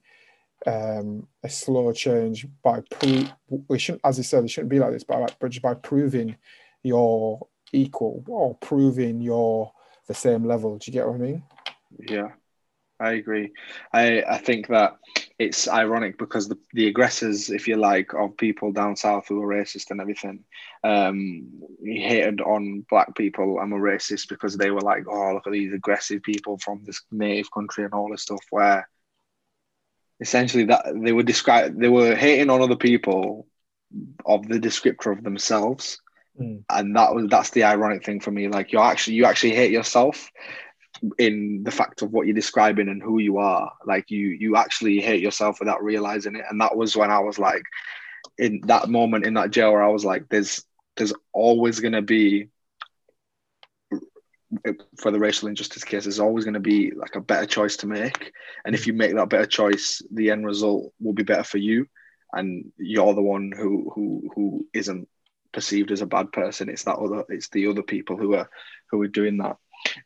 um, 0.65 1.27
a 1.43 1.49
slow 1.49 1.91
change 1.93 2.47
by 2.63 2.81
pro. 2.89 3.23
We 3.67 3.79
shouldn't, 3.79 4.01
as 4.03 4.19
I 4.19 4.23
said, 4.23 4.43
it 4.43 4.49
shouldn't 4.49 4.69
be 4.69 4.79
like 4.79 4.91
this, 4.91 5.03
but, 5.03 5.35
but 5.39 5.51
just 5.51 5.63
by 5.63 5.73
proving 5.75 6.35
you're 6.83 7.39
equal 7.71 8.23
or 8.27 8.55
proving 8.55 9.21
you're 9.21 9.71
the 10.07 10.13
same 10.13 10.45
level. 10.45 10.77
Do 10.77 10.91
you 10.91 10.93
get 10.93 11.07
what 11.07 11.15
I 11.15 11.19
mean? 11.19 11.43
Yeah, 11.97 12.29
I 12.99 13.11
agree. 13.13 13.51
I 13.93 14.23
I 14.23 14.37
think 14.37 14.67
that 14.67 14.97
it's 15.39 15.69
ironic 15.69 16.17
because 16.17 16.49
the, 16.49 16.57
the 16.73 16.87
aggressors, 16.89 17.49
if 17.49 17.65
you 17.65 17.77
like, 17.77 18.13
of 18.13 18.35
people 18.35 18.73
down 18.73 18.97
south 18.97 19.29
who 19.29 19.39
were 19.39 19.55
racist 19.55 19.89
and 19.89 20.01
everything, 20.01 20.43
um, 20.83 21.49
hated 21.81 22.41
on 22.41 22.85
black 22.89 23.15
people 23.15 23.57
I'm 23.57 23.71
a 23.71 23.77
racist 23.77 24.27
because 24.27 24.57
they 24.57 24.69
were 24.69 24.81
like, 24.81 25.05
oh, 25.07 25.33
look 25.33 25.47
at 25.47 25.53
these 25.53 25.73
aggressive 25.73 26.23
people 26.23 26.57
from 26.57 26.83
this 26.83 27.01
native 27.09 27.49
country 27.51 27.85
and 27.85 27.93
all 27.93 28.11
this 28.11 28.23
stuff. 28.23 28.43
Where 28.49 28.87
essentially 30.19 30.65
that 30.65 30.85
they 30.93 31.13
were 31.13 31.23
describe 31.23 31.79
they 31.79 31.87
were 31.87 32.15
hating 32.15 32.49
on 32.49 32.61
other 32.61 32.75
people 32.75 33.47
of 34.25 34.45
the 34.45 34.59
descriptor 34.59 35.17
of 35.17 35.23
themselves. 35.23 36.01
Mm. 36.37 36.63
And 36.69 36.95
that 36.97 37.15
was 37.15 37.27
that's 37.29 37.51
the 37.51 37.63
ironic 37.63 38.03
thing 38.03 38.19
for 38.19 38.31
me. 38.31 38.49
Like 38.49 38.73
you 38.73 38.79
actually 38.79 39.15
you 39.15 39.23
actually 39.23 39.55
hate 39.55 39.71
yourself 39.71 40.29
in 41.17 41.63
the 41.63 41.71
fact 41.71 42.01
of 42.01 42.11
what 42.11 42.27
you're 42.27 42.35
describing 42.35 42.89
and 42.89 43.01
who 43.01 43.19
you 43.19 43.37
are. 43.37 43.71
Like 43.85 44.11
you 44.11 44.27
you 44.29 44.55
actually 44.55 44.99
hate 44.99 45.21
yourself 45.21 45.59
without 45.59 45.83
realizing 45.83 46.35
it. 46.35 46.45
And 46.49 46.61
that 46.61 46.75
was 46.75 46.95
when 46.95 47.11
i 47.11 47.19
was 47.19 47.39
like 47.39 47.63
in 48.37 48.61
that 48.65 48.89
moment 48.89 49.25
in 49.25 49.33
that 49.35 49.51
jail 49.51 49.71
where 49.71 49.83
i 49.83 49.87
was 49.87 50.05
like 50.05 50.27
there's 50.29 50.63
there's 50.95 51.13
always 51.33 51.79
going 51.79 51.93
to 51.93 52.01
be 52.01 52.49
for 54.97 55.11
the 55.11 55.19
racial 55.19 55.47
injustice 55.47 55.83
case 55.83 56.05
there's 56.05 56.19
always 56.19 56.43
going 56.43 56.55
to 56.55 56.59
be 56.59 56.91
like 56.91 57.15
a 57.15 57.21
better 57.21 57.45
choice 57.45 57.77
to 57.77 57.87
make. 57.87 58.33
And 58.65 58.73
if 58.75 58.87
you 58.87 58.93
make 58.93 59.13
that 59.15 59.29
better 59.29 59.45
choice 59.45 60.01
the 60.11 60.31
end 60.31 60.45
result 60.45 60.91
will 60.99 61.13
be 61.13 61.23
better 61.23 61.43
for 61.43 61.57
you. 61.57 61.85
And 62.33 62.71
you're 62.77 63.13
the 63.13 63.21
one 63.21 63.51
who 63.55 63.91
who 63.93 64.29
who 64.35 64.67
isn't 64.73 65.07
perceived 65.51 65.91
as 65.91 66.01
a 66.01 66.07
bad 66.07 66.31
person. 66.31 66.69
It's 66.69 66.83
that 66.83 66.97
other 66.97 67.23
it's 67.29 67.49
the 67.49 67.67
other 67.67 67.83
people 67.83 68.17
who 68.17 68.35
are 68.35 68.49
who 68.89 69.01
are 69.01 69.07
doing 69.07 69.37
that 69.37 69.57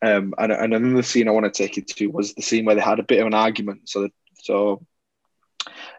um, 0.01 0.33
and, 0.38 0.51
and 0.51 0.73
another 0.73 1.03
scene 1.03 1.27
I 1.27 1.31
want 1.31 1.45
to 1.45 1.51
take 1.51 1.77
you 1.77 1.83
to 1.83 2.07
was 2.07 2.33
the 2.33 2.41
scene 2.41 2.65
where 2.65 2.75
they 2.75 2.81
had 2.81 2.99
a 2.99 3.03
bit 3.03 3.21
of 3.21 3.27
an 3.27 3.33
argument. 3.33 3.89
So, 3.89 4.09
so 4.41 4.86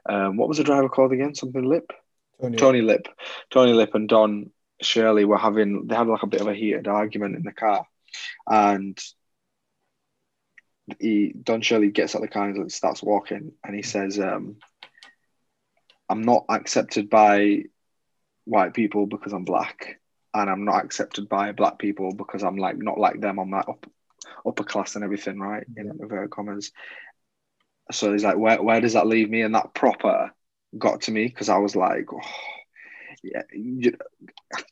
um, 0.08 0.37
what 0.37 0.48
was 0.48 0.58
the 0.58 0.64
driver 0.64 0.88
called 0.88 1.12
again? 1.12 1.34
Something 1.34 1.64
Lip? 1.64 1.90
Tony. 2.40 2.56
Tony 2.56 2.80
Lip. 2.82 3.08
Tony 3.50 3.72
Lip 3.72 3.94
and 3.94 4.08
Don 4.08 4.50
Shirley 4.82 5.24
were 5.24 5.38
having, 5.38 5.87
they 5.87 5.94
had 5.94 6.06
like 6.06 6.22
a 6.22 6.28
bit 6.28 6.40
of 6.40 6.48
a 6.48 6.54
heated 6.54 6.88
argument 6.88 7.37
in 7.37 7.42
the 7.42 7.52
car. 7.52 7.87
And 8.48 8.98
he, 10.98 11.32
Don 11.32 11.62
Shirley 11.62 11.90
gets 11.90 12.14
out 12.14 12.22
of 12.22 12.28
the 12.28 12.32
car 12.32 12.48
and 12.48 12.70
starts 12.70 13.02
walking 13.02 13.52
and 13.64 13.74
he 13.74 13.82
says, 13.82 14.18
um, 14.18 14.56
I'm 16.08 16.22
not 16.22 16.44
accepted 16.48 17.08
by 17.08 17.64
white 18.44 18.74
people 18.74 19.06
because 19.06 19.32
I'm 19.32 19.44
black 19.44 19.98
and 20.35 20.51
I'm 20.51 20.64
not 20.64 20.85
accepted 20.85 21.29
by 21.29 21.53
black 21.53 21.79
people 21.79 22.12
because 22.12 22.42
I'm 22.42 22.57
like 22.57 22.77
not 22.77 22.99
like 22.99 23.20
them. 23.20 23.38
I'm 23.38 23.51
like 23.51 23.68
up, 23.68 23.87
upper 24.47 24.64
class 24.64 24.97
and 24.97 25.05
everything, 25.05 25.38
right? 25.38 25.64
In 25.77 25.90
inverted 26.01 26.31
commas. 26.31 26.73
So 27.92 28.12
he's 28.12 28.25
like, 28.25 28.37
where 28.37 28.62
where 28.62 28.81
does 28.81 28.94
that 28.94 29.07
leave 29.07 29.31
me? 29.31 29.42
And 29.42 29.55
that 29.55 29.75
proper 29.75 30.33
got 30.77 31.03
to 31.03 31.12
me 31.12 31.27
because 31.27 31.49
I 31.49 31.59
was 31.59 31.77
like, 31.77 32.07
oh, 32.12 32.20
yeah, 33.23 33.42
you, 33.53 33.92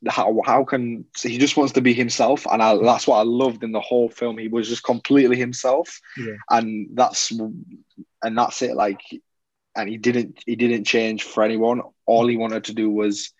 how 0.08 0.40
how 0.44 0.64
can 0.64 1.04
he 1.22 1.38
just 1.38 1.56
wants 1.56 1.74
to 1.74 1.80
be 1.80 1.94
himself, 1.94 2.46
and 2.50 2.62
I, 2.62 2.76
that's 2.76 3.06
what 3.06 3.18
I 3.18 3.22
loved 3.22 3.62
in 3.62 3.72
the 3.72 3.80
whole 3.80 4.08
film. 4.08 4.38
He 4.38 4.48
was 4.48 4.68
just 4.68 4.82
completely 4.82 5.36
himself, 5.36 6.00
Yeah. 6.18 6.34
and 6.50 6.88
that's 6.94 7.30
and 7.30 8.38
that's 8.38 8.62
it. 8.62 8.74
Like, 8.74 9.00
and 9.76 9.88
he 9.88 9.96
didn't 9.96 10.42
he 10.44 10.56
didn't 10.56 10.84
change 10.84 11.22
for 11.22 11.42
anyone. 11.44 11.82
All 12.06 12.26
he 12.26 12.36
wanted 12.36 12.64
to 12.64 12.74
do 12.74 12.90
was 12.90 13.32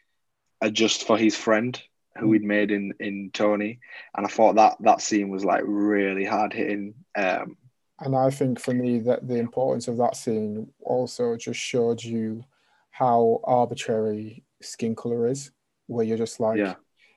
adjust 0.60 1.06
for 1.06 1.18
his 1.18 1.36
friend 1.36 1.80
who 2.18 2.32
he'd 2.32 2.44
made 2.44 2.70
in 2.70 2.92
in 3.00 3.30
Tony, 3.32 3.80
and 4.16 4.26
I 4.26 4.28
thought 4.28 4.56
that 4.56 4.76
that 4.80 5.00
scene 5.00 5.28
was 5.28 5.44
like 5.44 5.62
really 5.66 6.24
hard 6.24 6.52
hitting. 6.52 6.94
Um, 7.16 7.56
And 8.00 8.16
I 8.16 8.30
think 8.30 8.58
for 8.60 8.74
me 8.74 8.98
that 9.00 9.26
the 9.28 9.36
importance 9.36 9.88
of 9.88 9.96
that 9.98 10.16
scene 10.16 10.68
also 10.80 11.36
just 11.36 11.60
showed 11.60 12.02
you 12.02 12.44
how 12.90 13.40
arbitrary 13.44 14.44
skin 14.60 14.94
color 14.94 15.26
is, 15.28 15.50
where 15.86 16.04
you're 16.04 16.18
just 16.18 16.40
like, 16.40 16.58
Yeah. 16.58 16.74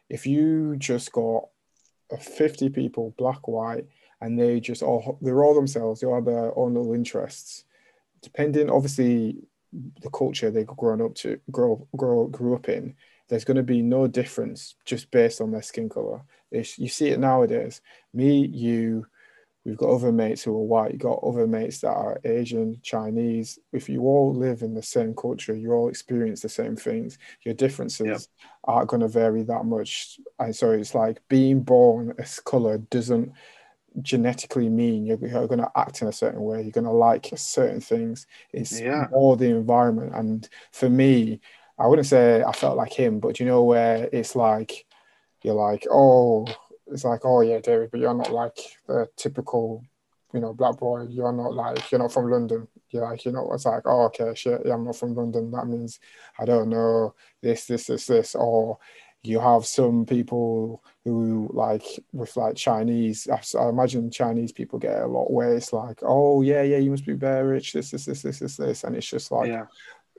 if 0.09 0.25
you 0.25 0.75
just 0.77 1.11
got 1.11 1.49
uh, 2.11 2.17
50 2.17 2.69
people, 2.69 3.13
black, 3.17 3.47
white, 3.47 3.85
and 4.21 4.39
they 4.39 4.59
just 4.59 4.83
all, 4.83 5.17
they're 5.21 5.43
all 5.43 5.53
themselves, 5.55 5.99
they 5.99 6.07
all 6.07 6.15
have 6.15 6.25
their 6.25 6.57
own 6.57 6.73
little 6.75 6.93
interests, 6.93 7.65
depending, 8.21 8.69
obviously, 8.69 9.37
the 10.01 10.09
culture 10.09 10.49
they've 10.51 10.65
grown 10.67 11.01
up 11.01 11.15
to, 11.15 11.39
grow, 11.51 11.85
grow, 11.97 12.27
grew 12.27 12.55
up 12.55 12.69
in, 12.69 12.95
there's 13.27 13.45
going 13.45 13.57
to 13.57 13.63
be 13.63 13.81
no 13.81 14.07
difference 14.07 14.75
just 14.85 15.11
based 15.11 15.41
on 15.41 15.51
their 15.51 15.61
skin 15.61 15.89
color. 15.89 16.21
It's, 16.51 16.77
you 16.77 16.87
see 16.87 17.09
it 17.09 17.19
nowadays. 17.19 17.81
Me, 18.13 18.45
you, 18.45 19.07
we've 19.65 19.77
got 19.77 19.89
other 19.89 20.11
mates 20.11 20.43
who 20.43 20.51
are 20.55 20.63
white, 20.63 20.91
you've 20.91 21.01
got 21.01 21.23
other 21.23 21.47
mates 21.47 21.81
that 21.81 21.89
are 21.89 22.19
Asian, 22.23 22.79
Chinese. 22.83 23.57
If 23.73 23.89
you 23.89 24.01
all 24.03 24.33
live 24.33 24.61
in 24.61 24.73
the 24.73 24.83
same 24.83 25.15
culture, 25.15 25.55
you 25.55 25.71
all 25.71 25.89
experience 25.89 26.41
the 26.41 26.49
same 26.49 26.75
things. 26.75 27.17
Your 27.43 27.55
differences 27.55 28.07
Yep. 28.07 28.47
aren't 28.63 28.89
going 28.89 29.01
to 29.01 29.07
vary 29.07 29.43
that 29.43 29.65
much. 29.65 30.19
And 30.39 30.55
so 30.55 30.71
it's 30.71 30.93
like 30.93 31.19
being 31.27 31.61
born 31.61 32.13
as 32.19 32.39
color 32.39 32.77
doesn't 32.77 33.31
genetically 34.01 34.69
mean 34.69 35.05
you're, 35.05 35.17
you're 35.17 35.47
going 35.47 35.59
to 35.59 35.71
act 35.75 36.01
in 36.01 36.07
a 36.07 36.13
certain 36.13 36.41
way. 36.41 36.61
You're 36.61 36.71
going 36.71 36.83
to 36.85 36.91
like 36.91 37.29
certain 37.35 37.79
things. 37.81 38.27
It's 38.53 38.79
Yeah. 38.79 39.07
more 39.09 39.37
the 39.37 39.49
environment. 39.49 40.13
And 40.13 40.47
for 40.71 40.89
me, 40.89 41.39
I 41.77 41.87
wouldn't 41.87 42.07
say 42.07 42.41
I 42.43 42.51
felt 42.51 42.77
like 42.77 42.93
him, 42.93 43.19
but 43.19 43.39
you 43.39 43.45
know 43.45 43.63
where 43.63 44.09
it's 44.11 44.35
like 44.35 44.85
you're 45.43 45.55
like, 45.55 45.85
oh, 45.91 46.47
it's 46.87 47.03
like, 47.03 47.21
oh 47.23 47.41
yeah, 47.41 47.59
David, 47.59 47.91
but 47.91 47.99
you're 47.99 48.13
not 48.13 48.31
like 48.31 48.57
the 48.87 49.07
typical, 49.15 49.83
you 50.33 50.39
know, 50.39 50.53
black 50.53 50.77
boy. 50.77 51.03
You're 51.09 51.31
not 51.31 51.53
like 51.53 51.91
you're 51.91 51.99
not 51.99 52.13
from 52.13 52.31
London. 52.31 52.67
You're 52.89 53.03
like, 53.03 53.25
you 53.25 53.31
know, 53.31 53.51
it's 53.51 53.65
like, 53.65 53.83
oh, 53.85 54.05
okay, 54.05 54.33
shit, 54.35 54.61
yeah, 54.65 54.73
I'm 54.73 54.85
not 54.85 54.95
from 54.95 55.15
London. 55.15 55.51
That 55.51 55.67
means 55.67 55.99
I 56.39 56.45
don't 56.45 56.69
know 56.69 57.13
this, 57.41 57.65
this, 57.65 57.87
this, 57.87 58.05
this, 58.05 58.35
or 58.35 58.77
you 59.23 59.39
have 59.39 59.65
some 59.65 60.05
people 60.05 60.83
who 61.03 61.49
like 61.51 61.83
with 62.13 62.37
like 62.37 62.55
Chinese. 62.55 63.27
I 63.27 63.69
imagine 63.69 64.11
Chinese 64.11 64.51
people 64.51 64.79
get 64.79 65.01
a 65.01 65.07
lot 65.07 65.31
where 65.31 65.55
it's 65.55 65.73
like, 65.73 65.99
oh 66.03 66.41
yeah, 66.41 66.61
yeah, 66.61 66.77
you 66.77 66.91
must 66.91 67.05
be 67.05 67.13
very 67.13 67.47
rich. 67.47 67.73
This, 67.73 67.91
this, 67.91 68.05
this, 68.05 68.21
this, 68.21 68.39
this, 68.39 68.57
this, 68.57 68.83
and 68.83 68.95
it's 68.95 69.07
just 69.07 69.31
like, 69.31 69.47
yeah, 69.47 69.65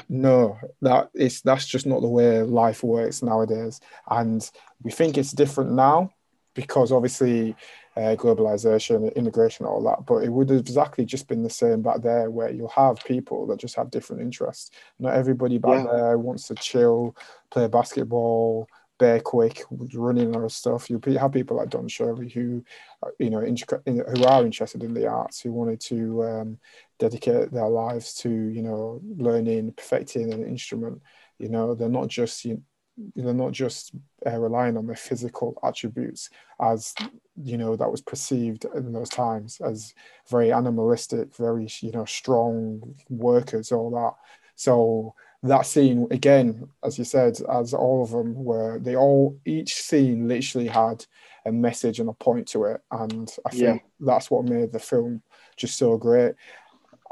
no 0.09 0.59
that 0.83 1.11
is 1.15 1.41
that's 1.43 1.67
just 1.67 1.87
not 1.87 2.01
the 2.01 2.09
way 2.09 2.43
life 2.43 2.83
works 2.83 3.23
nowadays 3.23 3.81
and 4.11 4.51
we 4.83 4.91
think 4.91 5.17
it's 5.17 5.33
different 5.33 5.73
now 5.73 6.11
because 6.55 6.93
obviously 6.93 7.55
uh, 7.97 8.15
globalization 8.17 9.15
immigration 9.17 9.65
all 9.65 9.83
that 9.83 10.05
but 10.07 10.17
it 10.23 10.31
would 10.31 10.51
have 10.51 10.61
exactly 10.61 11.05
just 11.05 11.29
been 11.29 11.43
the 11.43 11.51
same 11.51 11.81
back 11.83 12.03
there 12.03 12.31
where 12.31 12.51
you'll 12.51 12.69
have 12.69 13.03
people 13.05 13.47
that 13.47 13.59
just 13.59 13.75
have 13.75 13.91
different 13.91 14.21
interests 14.21 14.71
not 14.99 15.15
everybody 15.15 15.59
back 15.59 15.87
Yeah. 15.87 15.93
there 15.93 16.19
wants 16.19 16.47
to 16.49 16.55
chill 16.57 17.17
play 17.51 17.67
basketball 17.67 18.69
bear 18.99 19.21
quick 19.21 19.63
running 19.71 20.35
and 20.35 20.51
stuff. 20.53 20.89
You 20.91 21.01
have 21.19 21.33
people 21.33 21.57
like 21.57 21.71
don 21.71 21.89
shirley 21.89 22.29
who 22.29 22.65
uh, 23.03 23.11
you 23.19 23.31
know 23.31 23.41
who 23.41 24.25
are 24.25 24.45
interested 24.45 24.83
in 24.83 24.95
the 24.95 25.07
arts 25.07 25.41
who 25.41 25.53
wanted 25.53 25.81
to 25.81 26.25
um, 26.25 26.59
dedicate 26.99 27.53
their 27.53 27.69
lives 27.69 28.15
to 28.15 28.31
you 28.31 28.63
know 28.63 29.01
learning 29.17 29.73
perfecting 29.73 30.33
an 30.33 30.45
instrument. 30.47 31.01
You 31.39 31.49
know 31.49 31.75
they're 31.75 31.89
not 31.89 32.09
just 32.09 32.45
you 32.45 32.63
they're 33.15 33.35
not 33.35 33.53
just 33.53 33.93
uh, 34.27 34.39
relying 34.39 34.77
on 34.77 34.87
their 34.87 34.97
physical 34.97 35.59
attributes 35.63 36.31
as 36.63 36.95
you 37.43 37.59
know 37.59 37.77
that 37.77 37.91
was 37.91 38.01
perceived 38.01 38.65
in 38.75 38.93
those 38.93 39.11
times 39.11 39.61
as 39.61 39.93
very 40.31 40.51
animalistic 40.51 41.37
very 41.37 41.69
you 41.83 41.93
know 41.93 42.05
strong 42.05 42.95
workers 43.11 43.73
all 43.73 43.91
that. 43.91 44.15
So 44.55 45.15
that 45.43 45.67
scene 45.67 46.07
again 46.11 46.69
as 46.85 46.99
you 46.99 47.05
said 47.05 47.39
as 47.51 47.75
all 47.75 48.03
of 48.03 48.11
them 48.11 48.35
were 48.35 48.79
they 48.79 48.97
all 48.97 49.39
each 49.45 49.75
scene 49.75 50.27
literally 50.27 50.67
had 50.67 51.05
a 51.45 51.53
message 51.53 52.01
and 52.01 52.09
a 52.09 52.13
point 52.15 52.49
to 52.49 52.65
it 52.65 52.81
and 52.91 53.35
i 53.45 53.51
think 53.51 53.63
Yeah. 53.63 53.79
that's 54.01 54.31
what 54.31 54.45
made 54.45 54.73
the 54.73 54.79
film 54.79 55.23
just 55.57 55.77
so 55.79 55.97
great 55.97 56.35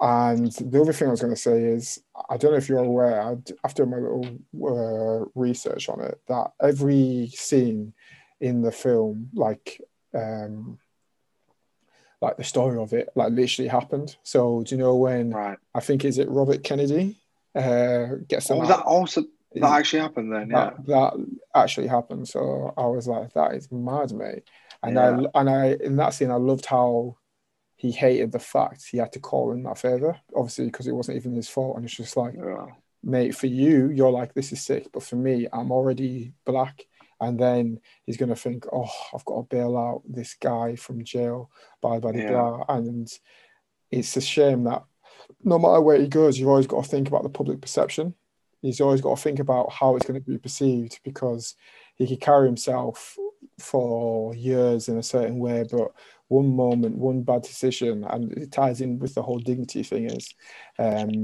and 0.01 0.51
the 0.53 0.81
other 0.81 0.93
thing 0.93 1.07
I 1.09 1.13
was 1.13 1.21
going 1.21 1.35
to 1.35 1.41
say 1.41 1.63
is, 1.63 2.03
I 2.29 2.37
don't 2.37 2.51
know 2.51 2.57
if 2.57 2.69
you're 2.69 2.79
aware, 2.79 3.23
I'd- 3.23 3.55
after 3.65 3.87
my 3.87 3.99
little 3.99 4.27
uh, 4.55 5.25
research 5.37 5.89
on 5.89 6.01
it, 6.01 6.21
that 6.27 6.53
every 6.61 7.29
scene 7.33 7.95
in 8.41 8.61
the 8.61 8.73
film, 8.73 9.31
like, 9.35 9.81
um, 10.13 10.79
like 12.21 12.37
the 12.37 12.45
story 12.45 12.77
of 12.83 12.93
it, 12.93 13.11
like 13.15 13.33
literally 13.33 13.69
happened. 13.69 14.17
So 14.25 14.63
do 14.65 14.75
you 14.75 14.81
know 14.81 14.97
when 14.97 15.31
right. 15.31 15.59
I 15.75 15.81
think 15.81 16.05
is 16.05 16.19
it 16.19 16.29
Robert 16.29 16.65
Kennedy 16.65 17.17
uh, 17.55 18.17
gets 18.29 18.51
Oh, 18.51 18.65
that 18.67 18.81
also 18.81 19.25
that 19.55 19.79
actually 19.79 20.01
happened 20.03 20.33
then. 20.33 20.51
Yeah, 20.51 20.71
that, 20.71 20.87
that 20.87 21.27
actually 21.55 21.87
happened. 21.87 22.27
So 22.29 22.75
I 22.77 22.87
was 22.87 23.07
like, 23.07 23.33
that 23.35 23.55
is 23.55 23.71
mad, 23.71 24.13
mate. 24.13 24.43
And 24.83 24.97
Yeah. 24.97 25.21
I 25.35 25.41
and 25.41 25.51
I 25.51 25.77
in 25.81 25.97
that 25.97 26.15
scene, 26.15 26.31
I 26.31 26.37
loved 26.37 26.67
how 26.67 27.17
he 27.77 27.91
hated 27.93 28.33
the 28.33 28.39
fact 28.39 28.85
he 28.91 28.99
had 28.99 29.13
to 29.13 29.21
call 29.21 29.53
in 29.53 29.63
that 29.65 29.79
favor, 29.79 30.19
obviously 30.35 30.67
because 30.67 30.87
it 30.87 30.93
wasn't 30.95 31.17
even 31.17 31.35
his 31.35 31.49
fault. 31.49 31.77
And 31.77 31.85
it's 31.85 31.97
just 31.97 32.17
like, 32.17 32.35
yeah, 32.35 32.67
mate, 33.03 33.35
for 33.37 33.47
you, 33.47 33.91
you're 33.91 34.11
like, 34.11 34.33
this 34.35 34.53
is 34.53 34.63
sick, 34.63 34.89
but 34.93 35.03
for 35.03 35.17
me, 35.17 35.47
I'm 35.53 35.71
already 35.73 36.33
black. 36.47 36.87
and 37.21 37.39
then 37.39 37.81
he's 38.05 38.17
going 38.17 38.29
to 38.29 38.37
think, 38.37 38.67
oh, 38.73 38.91
I've 39.15 39.25
got 39.25 39.37
to 39.37 39.43
bail 39.57 39.77
out 39.77 40.03
this 40.07 40.35
guy 40.35 40.77
from 40.77 41.05
jail, 41.05 41.51
blah 41.81 41.99
blah 42.01 42.13
yeah. 42.15 42.31
blah, 42.31 42.65
and 42.69 43.09
it's 43.91 44.17
a 44.17 44.21
shame 44.21 44.65
that 44.65 44.83
no 45.43 45.59
matter 45.59 45.81
where 45.81 46.01
he 46.01 46.09
goes, 46.09 46.39
you've 46.39 46.49
always 46.49 46.67
got 46.67 46.85
to 46.85 46.91
think 46.91 47.09
about 47.09 47.23
the 47.23 47.29
public 47.29 47.61
perception. 47.61 48.15
He's 48.63 48.81
always 48.81 49.01
got 49.01 49.17
to 49.17 49.23
think 49.23 49.39
about 49.39 49.73
how 49.73 49.97
it's 49.97 50.07
going 50.07 50.21
to 50.21 50.31
be 50.31 50.39
perceived 50.39 51.01
because 51.05 51.55
he 51.97 52.07
could 52.07 52.21
carry 52.21 52.47
himself 52.47 53.17
for 53.59 54.35
years 54.35 54.89
in 54.89 54.99
a 54.99 55.03
certain 55.03 55.39
way, 55.39 55.65
but 55.71 55.93
one 56.29 56.55
moment, 56.55 56.97
one 56.97 57.23
bad 57.23 57.43
decision, 57.43 58.05
and 58.05 58.33
it 58.33 58.53
ties 58.53 58.81
in 58.81 58.99
with 58.99 59.15
the 59.15 59.23
whole 59.23 59.39
dignity 59.39 59.83
thing 59.83 60.11
is, 60.11 60.35
um, 60.79 61.23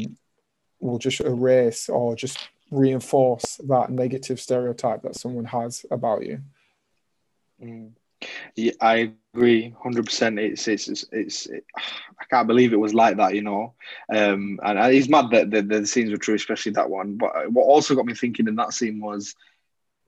will 0.81 0.99
just 0.99 1.21
erase 1.21 1.89
or 1.89 2.15
just 2.15 2.39
reinforce 2.71 3.59
that 3.69 3.91
negative 3.91 4.41
stereotype 4.41 5.03
that 5.03 5.17
someone 5.17 5.45
has 5.45 5.85
about 5.91 6.25
you. 6.25 6.41
Mm. 7.63 7.93
Yeah, 8.57 8.73
I 8.81 9.13
agree, 9.35 9.75
hundred 9.83 10.07
percent. 10.07 10.39
It's 10.39 10.69
it's 10.69 10.89
it's, 10.89 11.05
it's 11.13 11.47
it, 11.47 11.65
I 11.77 12.25
can't 12.31 12.49
believe 12.49 12.73
it 12.73 12.81
was 12.81 12.95
like 12.95 13.17
that, 13.17 13.35
you 13.35 13.43
know. 13.43 13.75
Um, 14.13 14.61
and 14.63 14.79
it's 14.95 15.09
mad 15.09 15.31
that 15.31 15.51
the, 15.51 15.63
the 15.63 15.87
scenes 15.87 16.11
were 16.11 16.17
true, 16.17 16.35
especially 16.35 16.73
that 16.73 16.91
one. 16.91 17.17
But 17.17 17.51
what 17.51 17.65
also 17.65 17.95
got 17.95 18.07
me 18.07 18.15
thinking 18.15 18.49
in 18.49 18.57
that 18.57 18.75
scene 18.75 19.01
was, 19.01 19.35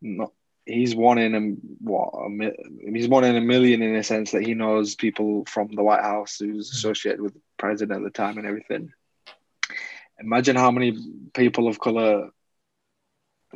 not 0.01 0.33
he's 0.67 0.95
one 0.95 1.19
in 1.19 1.35
a 1.35 1.41
what 1.83 2.13
a, 2.15 2.53
he's 2.93 3.09
one 3.09 3.25
in 3.25 3.37
a 3.37 3.41
million 3.41 3.83
in 3.83 3.97
a 3.97 4.03
sense 4.03 4.31
that 4.33 4.47
he 4.47 4.55
knows 4.55 4.95
people 4.95 5.45
from 5.47 5.69
the 5.75 5.83
White 5.83 6.03
House 6.03 6.39
who's 6.39 6.71
hmm. 6.71 6.75
associated 6.75 7.21
with 7.21 7.35
the 7.35 7.41
president 7.59 7.99
at 7.99 8.05
the 8.05 8.11
time 8.11 8.39
and 8.39 8.47
everything. 8.47 8.93
Imagine 10.21 10.57
how 10.57 10.71
many 10.71 10.97
people 11.35 11.67
of 11.67 11.81
color 11.81 12.31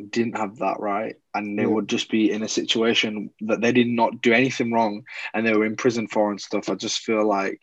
didn't 0.02 0.36
have 0.36 0.58
that 0.58 0.80
right, 0.80 1.16
and 1.34 1.58
they 1.58 1.66
would 1.66 1.88
just 1.88 2.10
be 2.10 2.30
in 2.30 2.42
a 2.42 2.48
situation 2.48 3.30
that 3.42 3.60
they 3.60 3.72
did 3.72 3.88
not 3.88 4.22
do 4.22 4.32
anything 4.32 4.72
wrong, 4.72 5.04
and 5.32 5.46
they 5.46 5.54
were 5.54 5.66
in 5.66 5.76
prison 5.76 6.08
for 6.08 6.30
and 6.30 6.40
stuff. 6.40 6.68
I 6.68 6.74
just 6.74 7.00
feel 7.00 7.26
like. 7.26 7.60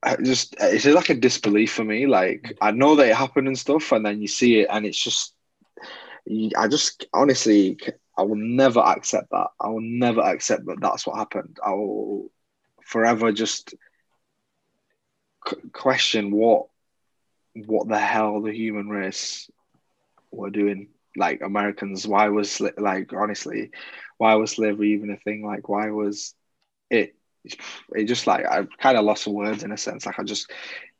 I 0.00 0.14
just 0.14 0.54
it's 0.60 0.84
just 0.84 0.94
like 0.94 1.10
a 1.10 1.14
disbelief 1.14 1.72
for 1.72 1.82
me. 1.82 2.06
Like 2.06 2.42
mm. 2.42 2.56
I 2.60 2.70
know 2.70 2.94
that 2.94 3.08
it 3.08 3.16
happened 3.16 3.48
and 3.48 3.58
stuff, 3.58 3.90
and 3.90 4.06
then 4.06 4.22
you 4.22 4.28
see 4.28 4.60
it, 4.60 4.68
and 4.70 4.86
it's 4.86 5.02
just 5.02 5.34
I 6.56 6.68
just 6.68 7.06
honestly, 7.12 7.78
I 8.16 8.22
will 8.22 8.36
never 8.36 8.80
accept 8.80 9.30
that. 9.30 9.48
I 9.60 9.68
will 9.68 9.80
never 9.80 10.20
accept 10.20 10.66
that 10.66 10.80
that's 10.80 11.06
what 11.06 11.16
happened. 11.16 11.58
I 11.64 11.70
will 11.70 12.30
forever 12.84 13.32
just 13.32 13.74
question 15.72 16.30
what 16.30 16.66
what 17.54 17.88
the 17.88 17.98
hell 17.98 18.42
the 18.42 18.52
human 18.52 18.88
race 18.88 19.50
were 20.30 20.50
doing. 20.50 20.88
Like 21.16 21.40
Americans, 21.42 22.06
why 22.06 22.28
was 22.28 22.60
like 22.60 23.12
honestly, 23.12 23.72
why 24.18 24.34
was 24.36 24.52
slavery 24.52 24.92
even 24.92 25.10
a 25.10 25.16
thing? 25.16 25.44
Like 25.44 25.68
why 25.68 25.90
was 25.90 26.34
it? 26.90 27.16
It 27.96 28.04
just 28.04 28.26
like 28.26 28.46
I 28.46 28.66
kind 28.78 28.96
of 28.96 29.04
lost 29.04 29.24
the 29.24 29.30
words 29.30 29.64
in 29.64 29.72
a 29.72 29.76
sense. 29.76 30.06
Like 30.06 30.18
I 30.20 30.22
just 30.22 30.52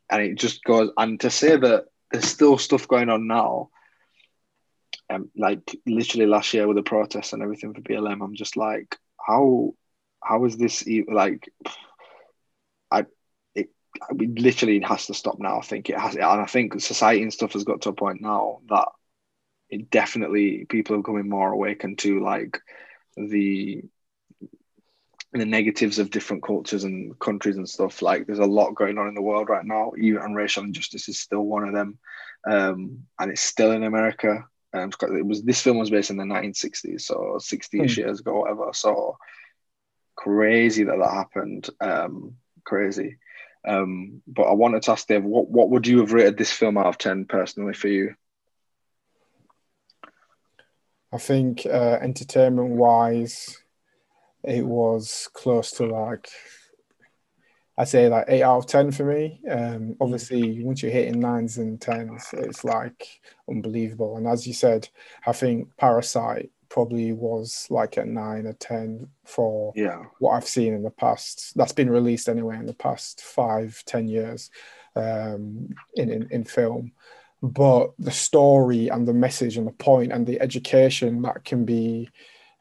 and 0.09 0.21
it 0.21 0.35
just 0.35 0.63
goes 0.63 0.91
and 0.97 1.19
to 1.21 1.29
say 1.29 1.55
that 1.55 1.85
there's 2.11 2.25
still 2.25 2.57
stuff 2.57 2.87
going 2.87 3.09
on 3.09 3.27
now 3.27 3.69
um, 5.09 5.29
like 5.35 5.77
literally 5.85 6.25
last 6.27 6.53
year 6.53 6.67
with 6.67 6.77
the 6.77 6.83
protests 6.83 7.33
and 7.33 7.41
everything 7.41 7.73
for 7.73 7.81
BLM, 7.81 8.23
I'm 8.23 8.35
just 8.35 8.57
like, 8.57 8.95
how 9.19 9.73
how 10.23 10.45
is 10.45 10.57
this 10.57 10.87
even 10.87 11.13
like? 11.13 11.49
I 12.91 13.05
it 13.55 13.69
literally 14.11 14.79
has 14.81 15.07
to 15.07 15.13
stop 15.13 15.39
now. 15.39 15.59
I 15.59 15.61
think 15.61 15.89
it 15.89 15.97
has, 15.99 16.15
and 16.15 16.23
I 16.23 16.45
think 16.45 16.79
society 16.79 17.23
and 17.23 17.33
stuff 17.33 17.53
has 17.53 17.63
got 17.63 17.81
to 17.81 17.89
a 17.89 17.93
point 17.93 18.21
now 18.21 18.59
that 18.69 18.87
it 19.69 19.89
definitely 19.89 20.65
people 20.65 20.95
are 20.95 20.99
becoming 20.99 21.29
more 21.29 21.51
awakened 21.51 21.99
to 21.99 22.23
like 22.23 22.59
the 23.15 23.83
the 25.31 25.45
negatives 25.45 25.99
of 25.99 26.09
different 26.09 26.41
cultures 26.41 26.83
and 26.83 27.17
countries 27.19 27.57
and 27.57 27.69
stuff. 27.69 28.01
Like 28.01 28.25
there's 28.25 28.39
a 28.39 28.45
lot 28.45 28.73
going 28.73 28.97
on 28.97 29.07
in 29.07 29.13
the 29.13 29.21
world 29.21 29.49
right 29.49 29.65
now, 29.65 29.91
even 29.97 30.21
and 30.21 30.35
racial 30.35 30.63
injustice 30.63 31.07
is 31.07 31.19
still 31.19 31.45
one 31.45 31.67
of 31.67 31.73
them. 31.73 31.99
Um, 32.49 33.03
and 33.19 33.31
it's 33.31 33.41
still 33.41 33.71
in 33.71 33.83
America. 33.83 34.45
Um, 34.73 34.91
it 35.01 35.25
was 35.25 35.43
this 35.43 35.61
film 35.61 35.77
was 35.77 35.89
based 35.89 36.09
in 36.09 36.17
the 36.17 36.23
1960s, 36.23 37.01
so 37.01 37.37
60 37.39 37.79
mm. 37.79 37.97
years 37.97 38.19
ago, 38.19 38.39
whatever. 38.39 38.69
So 38.73 39.17
crazy 40.15 40.83
that 40.83 40.97
that 40.97 41.11
happened. 41.11 41.69
Um, 41.79 42.35
crazy. 42.63 43.17
Um, 43.67 44.21
but 44.25 44.43
I 44.43 44.53
wanted 44.53 44.83
to 44.83 44.91
ask 44.91 45.07
Dave, 45.07 45.23
what 45.23 45.49
what 45.49 45.69
would 45.69 45.85
you 45.85 45.99
have 45.99 46.13
rated 46.13 46.37
this 46.37 46.51
film 46.51 46.77
out 46.77 46.87
of 46.87 46.97
ten 46.97 47.25
personally 47.25 47.73
for 47.73 47.87
you? 47.87 48.15
I 51.11 51.17
think 51.17 51.65
uh, 51.65 51.97
entertainment 52.01 52.71
wise, 52.71 53.57
it 54.43 54.65
was 54.65 55.29
close 55.33 55.71
to 55.71 55.85
like 55.85 56.29
I 57.79 57.85
say 57.85 58.09
like 58.09 58.25
eight 58.27 58.43
out 58.43 58.57
of 58.57 58.65
ten 58.67 58.91
for 58.91 59.05
me. 59.05 59.39
Um, 59.49 59.95
obviously, 60.01 60.61
once 60.63 60.83
you're 60.83 60.91
hitting 60.91 61.21
nines 61.21 61.57
and 61.57 61.79
tens, 61.79 62.27
it's 62.33 62.65
like 62.65 63.21
unbelievable. 63.49 64.17
And 64.17 64.27
as 64.27 64.45
you 64.45 64.53
said, 64.53 64.89
I 65.25 65.31
think 65.31 65.69
Parasite 65.77 66.51
probably 66.67 67.13
was 67.13 67.67
like 67.69 67.95
a 67.95 68.05
nine 68.05 68.45
or 68.45 68.53
ten 68.53 69.07
for 69.23 69.71
yeah. 69.77 70.03
what 70.19 70.31
I've 70.31 70.47
seen 70.47 70.73
in 70.73 70.83
the 70.83 70.91
past. 70.91 71.55
That's 71.55 71.71
been 71.71 71.89
released 71.89 72.27
anyway 72.27 72.57
in 72.57 72.65
the 72.65 72.73
past 72.73 73.21
five, 73.21 73.81
ten 73.85 74.09
years 74.09 74.51
um, 74.97 75.69
in, 75.95 76.11
in 76.11 76.27
in 76.31 76.43
film. 76.43 76.91
But 77.41 77.91
the 77.97 78.11
story 78.11 78.89
and 78.89 79.07
the 79.07 79.13
message 79.13 79.57
and 79.57 79.65
the 79.65 79.71
point 79.71 80.11
and 80.11 80.27
the 80.27 80.41
education 80.41 81.21
that 81.21 81.45
can 81.45 81.63
be 81.63 82.09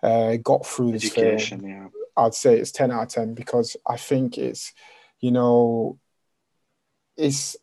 uh, 0.03 0.37
got 0.37 0.65
through 0.65 0.93
this 0.93 1.07
education, 1.07 1.61
film, 1.61 1.71
yeah. 1.71 1.89
I'd 2.17 2.35
say 2.35 2.59
it's 2.59 2.71
ten 2.71 2.93
out 2.93 3.03
of 3.03 3.09
ten 3.09 3.35
because 3.35 3.77
I 3.87 3.97
think 3.97 4.39
it's 4.39 4.73
you 5.21 5.31
know, 5.33 5.99
it's 7.17 7.57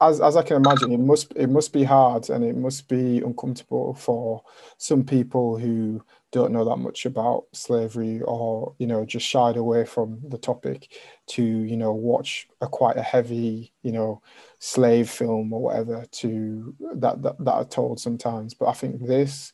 as 0.00 0.20
as 0.20 0.36
I 0.36 0.42
can 0.42 0.56
imagine, 0.56 0.90
it 0.92 0.98
must 0.98 1.32
it 1.36 1.48
must 1.48 1.72
be 1.72 1.84
hard 1.84 2.28
and 2.28 2.44
it 2.44 2.56
must 2.56 2.88
be 2.88 3.20
uncomfortable 3.20 3.94
for 3.94 4.42
some 4.78 5.04
people 5.04 5.56
who 5.58 6.02
don't 6.32 6.52
know 6.52 6.64
that 6.64 6.76
much 6.76 7.06
about 7.06 7.44
slavery 7.52 8.20
or 8.22 8.74
you 8.78 8.86
know 8.86 9.04
just 9.04 9.26
shied 9.26 9.56
away 9.56 9.84
from 9.84 10.18
the 10.28 10.38
topic 10.38 10.92
to 11.26 11.42
you 11.42 11.76
know 11.76 11.92
watch 11.92 12.48
a 12.60 12.66
quite 12.66 12.96
a 12.96 13.02
heavy 13.02 13.72
you 13.82 13.92
know 13.92 14.20
slave 14.58 15.08
film 15.08 15.52
or 15.52 15.62
whatever 15.62 16.04
to 16.10 16.74
that 16.96 17.22
that, 17.22 17.36
that 17.38 17.52
are 17.52 17.64
told 17.64 18.00
sometimes 18.00 18.54
but 18.54 18.66
i 18.66 18.72
think 18.72 19.06
this 19.06 19.52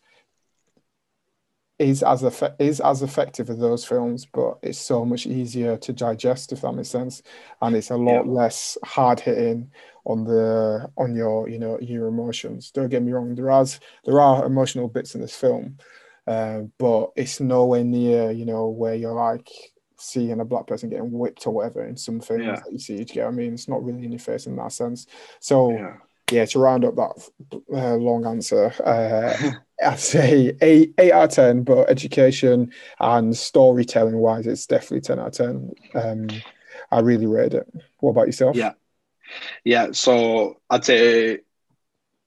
is 1.79 2.03
as 2.03 2.23
effect, 2.23 2.61
is 2.61 2.81
as 2.81 3.03
effective 3.03 3.51
as 3.51 3.59
those 3.59 3.85
films, 3.85 4.27
but 4.27 4.59
it's 4.63 4.79
so 4.79 5.05
much 5.05 5.27
easier 5.27 5.77
to 5.79 5.93
digest, 5.93 6.53
if 6.53 6.61
that 6.61 6.73
makes 6.73 6.89
sense, 6.89 7.23
and 7.61 7.75
it's 7.75 7.91
a 7.91 7.97
lot 7.97 8.25
yeah. 8.27 8.33
less 8.33 8.79
hard 8.85 9.21
hitting 9.21 9.71
on 10.05 10.25
the 10.25 10.91
on 10.97 11.15
your 11.15 11.49
you 11.49 11.59
know 11.59 11.79
your 11.81 12.07
emotions. 12.07 12.71
Don't 12.71 12.89
get 12.89 13.03
me 13.03 13.13
wrong, 13.13 13.35
there 13.35 13.51
are 13.51 13.67
there 14.05 14.21
are 14.21 14.47
emotional 14.47 14.89
bits 14.89 15.15
in 15.15 15.21
this 15.21 15.37
film, 15.37 15.79
uh, 16.27 16.61
but 16.79 17.11
it's 17.17 17.41
nowhere 17.41 17.85
near 17.85 18.31
you 18.31 18.45
know 18.45 18.69
where 18.69 18.95
you're 18.95 19.13
like 19.13 19.51
seeing 19.97 20.41
a 20.41 20.45
black 20.45 20.67
person 20.67 20.91
getting 20.91 21.13
whipped 21.13 21.47
or 21.47 21.53
whatever 21.53 21.85
in 21.85 21.97
some 21.97 22.21
films 22.21 22.45
yeah. 22.45 22.57
that 22.57 22.73
you 22.73 22.79
see. 22.79 22.97
Do 22.97 23.01
you 23.01 23.07
get 23.07 23.27
I 23.27 23.31
mean? 23.31 23.55
It's 23.55 23.69
not 23.69 23.85
really 23.85 24.05
in 24.05 24.13
your 24.13 24.19
face 24.19 24.47
in 24.47 24.57
that 24.57 24.73
sense. 24.73 25.07
So. 25.41 25.73
Yeah 25.73 25.97
yeah, 26.33 26.47
to 26.47 26.59
round 26.59 26.85
up 26.85 26.97
that 26.97 27.29
uh, 27.73 27.95
long 27.97 28.27
answer, 28.27 28.73
uh, 28.85 29.53
I'd 29.87 30.01
say 30.01 30.57
eight, 30.63 30.95
eight 30.99 31.13
out 31.13 31.25
of 31.25 31.31
10, 31.31 31.63
but 31.63 31.91
education 31.91 32.73
and 32.99 33.37
storytelling 33.37 34.17
wise, 34.17 34.47
it's 34.47 34.67
definitely 34.67 35.03
10 35.03 35.19
out 35.19 35.27
of 35.29 35.33
10. 35.33 35.71
Um, 35.95 36.29
I 36.91 37.01
really 37.01 37.27
rate 37.27 37.55
it. 37.55 37.71
What 37.99 38.13
about 38.13 38.27
yourself? 38.27 38.57
Yeah. 38.57 38.73
Yeah. 39.65 39.93
So 39.93 40.61
I'd 40.71 40.85
say 40.85 41.41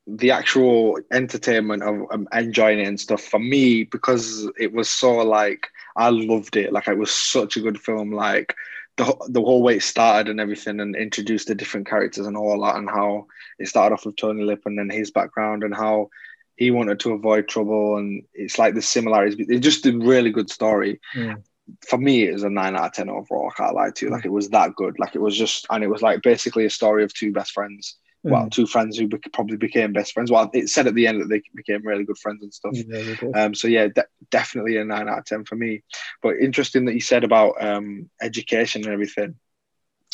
the 0.07 0.31
actual 0.31 0.99
entertainment 1.11 1.83
of 1.83 2.05
um, 2.11 2.27
enjoying 2.33 2.79
it 2.79 2.87
and 2.87 2.99
stuff 2.99 3.21
for 3.21 3.39
me, 3.39 3.83
because 3.83 4.49
it 4.59 4.73
was 4.73 4.89
so 4.89 5.17
like, 5.17 5.67
I 5.95 6.09
loved 6.09 6.57
it. 6.57 6.71
Like, 6.71 6.87
it 6.87 6.97
was 6.97 7.11
such 7.11 7.57
a 7.57 7.61
good 7.61 7.79
film. 7.79 8.11
Like, 8.11 8.55
the, 8.97 9.15
the 9.29 9.41
whole 9.41 9.61
way 9.61 9.77
it 9.77 9.83
started 9.83 10.29
and 10.29 10.39
everything 10.39 10.79
and 10.79 10.95
introduced 10.95 11.47
the 11.47 11.55
different 11.55 11.87
characters 11.87 12.25
and 12.25 12.37
all 12.37 12.61
that 12.61 12.77
and 12.77 12.89
how 12.89 13.27
it 13.59 13.67
started 13.67 13.93
off 13.93 14.05
with 14.05 14.15
Tony 14.15 14.43
Lip 14.43 14.61
and 14.65 14.77
then 14.77 14.89
his 14.89 15.11
background 15.11 15.63
and 15.63 15.75
how 15.75 16.09
he 16.55 16.71
wanted 16.71 16.99
to 17.01 17.13
avoid 17.13 17.47
trouble 17.47 17.97
and 17.97 18.23
it's 18.33 18.57
like 18.57 18.73
the 18.73 18.81
similarities 18.81 19.35
it's 19.49 19.63
just 19.63 19.85
a 19.85 19.97
really 19.97 20.31
good 20.31 20.49
story 20.49 21.01
mm. 21.13 21.41
for 21.85 21.97
me 21.97 22.23
it 22.23 22.33
was 22.33 22.43
a 22.43 22.49
9 22.49 22.75
out 22.75 22.85
of 22.85 22.93
10 22.93 23.09
overall 23.09 23.51
I 23.51 23.57
can't 23.57 23.75
lie 23.75 23.91
to 23.91 24.05
you 24.05 24.11
like 24.11 24.25
it 24.25 24.31
was 24.31 24.49
that 24.49 24.75
good 24.75 24.97
like 24.97 25.15
it 25.15 25.21
was 25.21 25.37
just 25.37 25.65
and 25.69 25.83
it 25.83 25.89
was 25.89 26.01
like 26.01 26.21
basically 26.21 26.65
a 26.65 26.69
story 26.69 27.03
of 27.03 27.13
two 27.13 27.33
best 27.33 27.51
friends. 27.51 27.97
Well 28.31 28.49
two 28.49 28.65
friends 28.65 28.97
who 28.97 29.07
probably 29.33 29.57
became 29.57 29.93
best 29.93 30.13
friends. 30.13 30.31
Well 30.31 30.49
it 30.53 30.69
said 30.69 30.87
at 30.87 30.95
the 30.95 31.07
end 31.07 31.21
that 31.21 31.27
they 31.27 31.41
became 31.55 31.85
really 31.85 32.03
good 32.03 32.17
friends 32.17 32.43
and 32.43 32.53
stuff. 32.53 32.73
Yeah, 32.73 33.15
um 33.33 33.55
so 33.55 33.67
yeah 33.67 33.87
de- 33.87 34.05
definitely 34.31 34.77
a 34.77 34.85
9 34.85 35.09
out 35.09 35.19
of 35.19 35.25
10 35.25 35.45
for 35.45 35.55
me. 35.55 35.83
But 36.21 36.37
interesting 36.37 36.85
that 36.85 36.93
you 36.93 37.01
said 37.01 37.23
about 37.23 37.53
um 37.63 38.09
education 38.21 38.83
and 38.83 38.93
everything. 38.93 39.35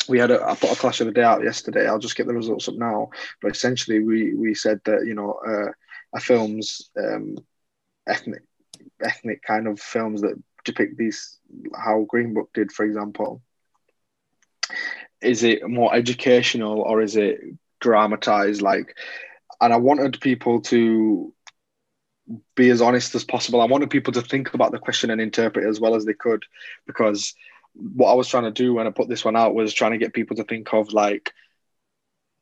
We 0.08 0.18
had 0.18 0.30
a 0.30 0.42
I 0.42 0.54
put 0.54 0.72
a 0.72 0.76
clash 0.76 1.00
of 1.00 1.06
the 1.06 1.12
day 1.12 1.22
out 1.22 1.44
yesterday. 1.44 1.86
I'll 1.86 1.98
just 1.98 2.16
get 2.16 2.26
the 2.26 2.34
results 2.34 2.68
up 2.68 2.74
now. 2.74 3.10
But 3.40 3.52
essentially, 3.52 4.00
we 4.00 4.34
we 4.34 4.54
said 4.54 4.80
that 4.84 5.06
you 5.06 5.14
know 5.14 5.38
uh, 5.46 5.70
a 6.14 6.20
film's 6.20 6.90
um, 6.98 7.36
ethnic 8.08 8.42
ethnic 9.02 9.42
kind 9.42 9.66
of 9.68 9.80
films 9.80 10.22
that 10.22 10.40
depict 10.64 10.96
these 10.96 11.38
how 11.76 12.04
Green 12.08 12.34
Book 12.34 12.50
did, 12.54 12.72
for 12.72 12.84
example, 12.84 13.42
is 15.20 15.42
it 15.42 15.68
more 15.68 15.94
educational 15.94 16.80
or 16.80 17.00
is 17.00 17.16
it 17.16 17.40
dramatized? 17.82 18.62
Like, 18.62 18.96
and 19.60 19.72
I 19.72 19.76
wanted 19.76 20.20
people 20.20 20.62
to 20.62 21.34
be 22.54 22.70
as 22.70 22.80
honest 22.80 23.14
as 23.14 23.24
possible. 23.24 23.60
I 23.60 23.66
wanted 23.66 23.90
people 23.90 24.12
to 24.14 24.22
think 24.22 24.54
about 24.54 24.72
the 24.72 24.78
question 24.78 25.10
and 25.10 25.20
interpret 25.20 25.66
it 25.66 25.68
as 25.68 25.80
well 25.80 25.94
as 25.94 26.06
they 26.06 26.14
could, 26.14 26.44
because 26.86 27.34
what 27.74 28.10
I 28.10 28.14
was 28.14 28.28
trying 28.28 28.44
to 28.44 28.50
do 28.50 28.74
when 28.74 28.86
I 28.86 28.90
put 28.90 29.08
this 29.08 29.24
one 29.24 29.36
out 29.36 29.54
was 29.54 29.74
trying 29.74 29.92
to 29.92 29.98
get 29.98 30.14
people 30.14 30.36
to 30.36 30.44
think 30.44 30.72
of 30.72 30.92
like 30.92 31.32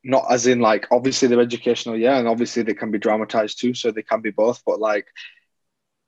not 0.02 0.24
as 0.30 0.46
in 0.46 0.60
like 0.60 0.86
obviously 0.90 1.28
they're 1.28 1.40
educational, 1.40 1.96
yeah, 1.96 2.18
and 2.18 2.28
obviously 2.28 2.62
they 2.62 2.74
can 2.74 2.90
be 2.90 2.98
dramatized 2.98 3.60
too, 3.60 3.74
so 3.74 3.90
they 3.90 4.02
can 4.02 4.20
be 4.20 4.30
both, 4.30 4.62
but 4.64 4.80
like 4.80 5.06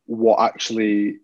what 0.07 0.40
actually 0.40 1.18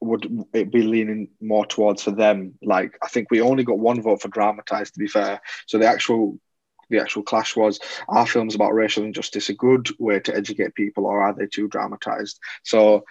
would 0.00 0.46
it 0.52 0.70
be 0.72 0.82
leaning 0.82 1.28
more 1.40 1.66
towards 1.66 2.02
for 2.02 2.10
them? 2.10 2.54
Like 2.62 2.98
I 3.02 3.08
think 3.08 3.30
we 3.30 3.40
only 3.40 3.64
got 3.64 3.78
one 3.78 4.02
vote 4.02 4.22
for 4.22 4.28
dramatized 4.28 4.94
to 4.94 5.00
be 5.00 5.06
fair. 5.08 5.40
So 5.66 5.78
the 5.78 5.86
actual 5.86 6.38
the 6.92 7.00
actual 7.00 7.24
clash 7.24 7.56
was 7.56 7.80
are 8.08 8.26
films 8.26 8.54
about 8.54 8.74
racial 8.74 9.02
injustice 9.02 9.48
a 9.48 9.54
good 9.54 9.88
way 9.98 10.20
to 10.20 10.36
educate 10.36 10.74
people 10.74 11.06
or 11.06 11.20
are 11.20 11.34
they 11.34 11.46
too 11.46 11.66
dramatized? 11.66 12.38
So 12.62 13.04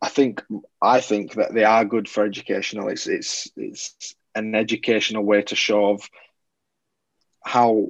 I 0.00 0.08
think 0.08 0.42
I 0.80 1.00
think 1.00 1.34
that 1.34 1.52
they 1.52 1.64
are 1.64 1.84
good 1.84 2.08
for 2.08 2.24
educational. 2.24 2.88
It's 2.88 3.06
it's 3.06 3.48
it's 3.56 4.14
an 4.34 4.54
educational 4.54 5.24
way 5.24 5.42
to 5.42 5.54
show 5.54 5.90
of 5.90 6.08
how 7.44 7.88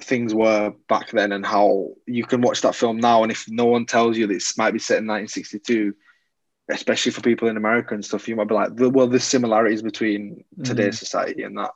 things 0.00 0.32
were 0.32 0.72
back 0.88 1.10
then 1.10 1.32
and 1.32 1.44
how 1.44 1.88
you 2.06 2.24
can 2.24 2.40
watch 2.40 2.60
that 2.62 2.74
film 2.74 2.98
now 2.98 3.22
and 3.22 3.32
if 3.32 3.46
no 3.48 3.64
one 3.64 3.84
tells 3.84 4.16
you 4.16 4.26
this 4.26 4.56
might 4.56 4.70
be 4.70 4.78
set 4.78 4.98
in 4.98 5.08
1962 5.08 5.92
especially 6.70 7.10
for 7.10 7.20
people 7.20 7.48
in 7.48 7.56
america 7.56 7.94
and 7.94 8.04
stuff 8.04 8.28
you 8.28 8.36
might 8.36 8.46
be 8.46 8.54
like 8.54 8.70
well 8.76 9.08
there's 9.08 9.24
similarities 9.24 9.82
between 9.82 10.44
today's 10.62 10.94
mm. 10.94 10.98
society 10.98 11.42
and 11.42 11.58
that 11.58 11.72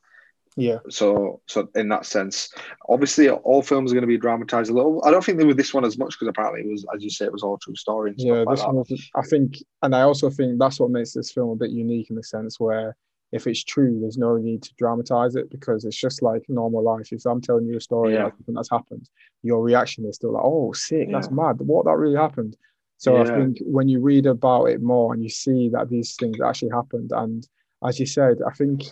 yeah 0.56 0.78
so 0.88 1.40
so 1.46 1.68
in 1.74 1.88
that 1.88 2.04
sense 2.04 2.50
obviously 2.88 3.28
all 3.30 3.62
films 3.62 3.90
are 3.90 3.94
going 3.94 4.02
to 4.02 4.06
be 4.06 4.18
dramatized 4.18 4.70
a 4.70 4.74
little 4.74 5.02
i 5.04 5.10
don't 5.10 5.24
think 5.24 5.38
they 5.38 5.44
were 5.44 5.54
this 5.54 5.72
one 5.72 5.84
as 5.84 5.96
much 5.96 6.12
because 6.12 6.28
apparently 6.28 6.60
it 6.60 6.70
was 6.70 6.84
as 6.94 7.02
you 7.02 7.10
say 7.10 7.24
it 7.24 7.32
was 7.32 7.42
all 7.42 7.56
true 7.58 7.74
story 7.74 8.14
yeah 8.16 8.44
this 8.48 8.60
like 8.60 8.66
one 8.66 8.76
was, 8.76 9.10
i 9.14 9.22
think 9.22 9.56
and 9.82 9.94
i 9.94 10.02
also 10.02 10.28
think 10.28 10.58
that's 10.58 10.78
what 10.78 10.90
makes 10.90 11.12
this 11.12 11.32
film 11.32 11.50
a 11.50 11.56
bit 11.56 11.70
unique 11.70 12.10
in 12.10 12.16
the 12.16 12.22
sense 12.22 12.60
where 12.60 12.96
if 13.32 13.46
it's 13.46 13.64
true, 13.64 13.98
there's 14.00 14.18
no 14.18 14.36
need 14.36 14.62
to 14.62 14.74
dramatize 14.76 15.36
it 15.36 15.50
because 15.50 15.84
it's 15.84 15.96
just 15.96 16.22
like 16.22 16.42
normal 16.48 16.84
life. 16.84 17.12
If 17.12 17.24
I'm 17.24 17.40
telling 17.40 17.66
you 17.66 17.78
a 17.78 17.80
story 17.80 18.12
yeah. 18.12 18.28
something 18.28 18.54
that's 18.54 18.70
happened, 18.70 19.08
your 19.42 19.62
reaction 19.62 20.04
is 20.04 20.16
still 20.16 20.34
like, 20.34 20.44
"Oh, 20.44 20.72
sick, 20.72 21.08
yeah. 21.08 21.14
that's 21.14 21.30
mad. 21.30 21.58
What 21.60 21.86
that 21.86 21.96
really 21.96 22.16
happened." 22.16 22.56
So 22.98 23.16
yeah. 23.16 23.22
I 23.22 23.36
think 23.36 23.58
when 23.62 23.88
you 23.88 24.00
read 24.00 24.26
about 24.26 24.66
it 24.66 24.82
more 24.82 25.14
and 25.14 25.22
you 25.22 25.30
see 25.30 25.70
that 25.70 25.88
these 25.88 26.14
things 26.16 26.40
actually 26.42 26.70
happened, 26.70 27.10
and 27.12 27.48
as 27.84 27.98
you 27.98 28.06
said, 28.06 28.38
I 28.46 28.52
think 28.52 28.82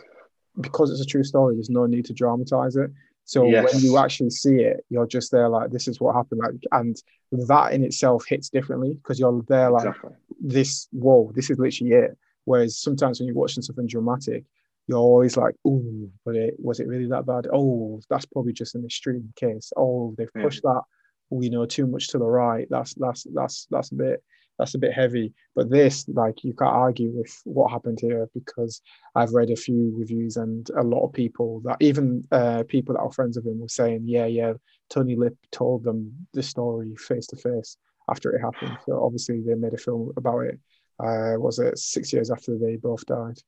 because 0.61 0.91
it's 0.91 1.01
a 1.01 1.07
true 1.07 1.25
story, 1.25 1.55
there's 1.55 1.71
no 1.71 1.87
need 1.87 2.05
to 2.07 2.13
dramatize 2.13 2.77
it. 2.77 2.91
So 3.25 3.47
yes. 3.47 3.73
when 3.73 3.83
you 3.83 3.97
actually 3.99 4.31
see 4.31 4.57
it, 4.57 4.85
you're 4.89 5.07
just 5.07 5.31
there 5.31 5.49
like, 5.49 5.71
"This 5.71 5.87
is 5.87 6.01
what 6.01 6.17
happened," 6.17 6.41
like, 6.41 6.55
and 6.73 7.01
that 7.33 7.73
in 7.73 7.85
itself 7.85 8.25
hits 8.27 8.49
differently 8.49 8.95
because 8.95 9.21
you're 9.21 9.43
there 9.47 9.71
like, 9.71 9.87
exactly. 9.87 10.11
"This, 10.41 10.89
whoa, 10.91 11.31
this 11.35 11.51
is 11.51 11.59
literally 11.59 11.93
it." 11.93 12.19
Whereas 12.45 12.79
sometimes 12.79 13.21
when 13.21 13.29
you're 13.29 13.37
watching 13.37 13.63
something 13.63 13.87
dramatic, 13.87 14.45
you're 14.89 14.99
always 14.99 15.37
like, 15.37 15.55
"Oh, 15.65 16.11
but 16.25 16.35
it 16.35 16.55
was 16.59 16.81
it 16.81 16.89
really 16.89 17.07
that 17.07 17.27
bad? 17.27 17.47
Oh, 17.53 18.01
that's 18.11 18.27
probably 18.27 18.53
just 18.53 18.75
an 18.75 18.85
extreme 18.85 19.33
case. 19.37 19.73
Oh, 19.77 20.15
they've 20.19 20.33
pushed 20.35 20.63
yeah. 20.65 20.73
that, 20.73 20.83
you 21.31 21.51
know, 21.51 21.67
too 21.67 21.87
much 21.87 22.09
to 22.09 22.19
the 22.19 22.27
right. 22.27 22.67
That's 22.69 22.95
that's 22.95 23.25
that's 23.33 23.69
that's 23.71 23.93
a 23.93 23.95
bit 23.95 24.25
that's 24.61 24.75
a 24.75 24.79
bit 24.79 24.93
heavy. 24.93 25.33
But 25.57 25.71
this, 25.71 26.07
like, 26.09 26.45
you 26.45 26.53
can't 26.53 26.71
argue 26.71 27.11
with 27.11 27.41
what 27.45 27.73
happened 27.73 27.99
here 28.01 28.29
because 28.35 28.81
I've 29.15 29.33
read 29.33 29.51
a 29.51 29.57
few 29.57 29.93
reviews 29.97 30.37
and 30.37 30.69
a 30.77 30.83
lot 30.83 31.05
of 31.05 31.13
people 31.13 31.61
that 31.65 31.79
even 31.81 32.27
uh, 32.31 32.63
people 32.69 32.95
that 32.95 33.01
are 33.01 33.13
friends 33.13 33.37
of 33.37 33.45
him 33.45 33.61
were 33.61 33.69
saying, 33.69 34.03
yeah, 34.05 34.27
yeah, 34.27 34.53
Tony 34.89 35.17
Lip 35.17 35.37
told 35.51 35.83
them 35.83 36.27
the 36.35 36.43
story 36.43 36.95
face 36.97 37.27
to 37.29 37.37
face 37.37 37.77
after 38.09 38.33
it 38.33 38.41
happened. 38.41 38.79
So 38.87 39.03
obviously 39.03 39.41
they 39.41 39.55
made 39.55 39.75
a 39.75 39.79
film 39.79 40.13
about 40.17 40.41
it 40.41 40.61
uh, 41.01 41.35
was 41.39 41.59
it 41.59 41.79
six 41.79 42.13
years 42.13 42.31
after 42.31 42.59
they 42.59 42.77
both 42.77 43.07
died? 43.07 43.39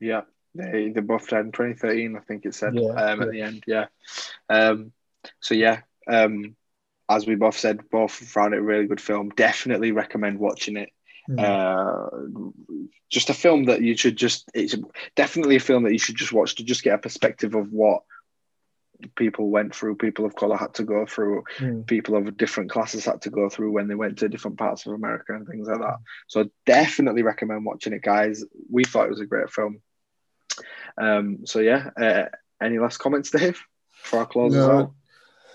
Yeah, 0.00 0.22
they 0.54 0.88
they 0.88 1.00
both 1.00 1.28
died 1.28 1.46
in 1.46 1.52
2013, 1.52 2.16
I 2.16 2.20
think 2.20 2.46
it 2.46 2.54
said 2.54 2.74
yeah, 2.74 2.90
um, 2.90 3.20
yeah. 3.20 3.26
at 3.26 3.30
the 3.30 3.42
end. 3.42 3.64
Yeah. 3.66 3.86
Um, 4.48 4.92
so 5.40 5.54
yeah, 5.54 5.80
um, 6.08 6.56
as 7.08 7.26
we 7.26 7.34
both 7.34 7.58
said, 7.58 7.88
both 7.90 8.12
found 8.12 8.54
it 8.54 8.58
a 8.58 8.62
really 8.62 8.86
good 8.86 9.00
film. 9.00 9.30
Definitely 9.30 9.92
recommend 9.92 10.38
watching 10.38 10.76
it. 10.76 10.90
Mm. 11.28 11.40
Uh, 11.40 12.52
just 13.10 13.30
a 13.30 13.34
film 13.34 13.64
that 13.64 13.80
you 13.80 13.96
should 13.96 14.16
just 14.16 14.50
it's 14.52 14.74
definitely 15.16 15.56
a 15.56 15.60
film 15.60 15.84
that 15.84 15.92
you 15.92 15.98
should 15.98 16.16
just 16.16 16.34
watch 16.34 16.56
to 16.56 16.64
just 16.64 16.82
get 16.82 16.94
a 16.94 16.98
perspective 16.98 17.54
of 17.54 17.72
what 17.72 18.02
people 19.16 19.50
went 19.50 19.74
through, 19.74 19.96
people 19.96 20.24
of 20.24 20.34
color 20.34 20.56
had 20.56 20.74
to 20.74 20.84
go 20.84 21.06
through, 21.06 21.44
mm. 21.58 21.86
people 21.86 22.16
of 22.16 22.36
different 22.36 22.70
classes 22.70 23.04
had 23.04 23.22
to 23.22 23.30
go 23.30 23.48
through 23.48 23.72
when 23.72 23.88
they 23.88 23.94
went 23.94 24.18
to 24.18 24.28
different 24.28 24.58
parts 24.58 24.86
of 24.86 24.92
America 24.92 25.34
and 25.34 25.46
things 25.46 25.68
like 25.68 25.80
that. 25.80 25.96
So 26.26 26.50
definitely 26.66 27.22
recommend 27.22 27.64
watching 27.64 27.92
it, 27.92 28.02
guys. 28.02 28.44
We 28.70 28.84
thought 28.84 29.06
it 29.06 29.10
was 29.10 29.20
a 29.20 29.26
great 29.26 29.50
film. 29.50 29.80
Um, 30.96 31.46
so 31.46 31.60
yeah, 31.60 31.90
uh, 32.00 32.24
any 32.62 32.78
last 32.78 32.98
comments, 32.98 33.30
Dave, 33.30 33.60
for 33.90 34.20
our 34.20 34.26
close 34.26 34.52
no, 34.52 34.70
out? 34.70 34.92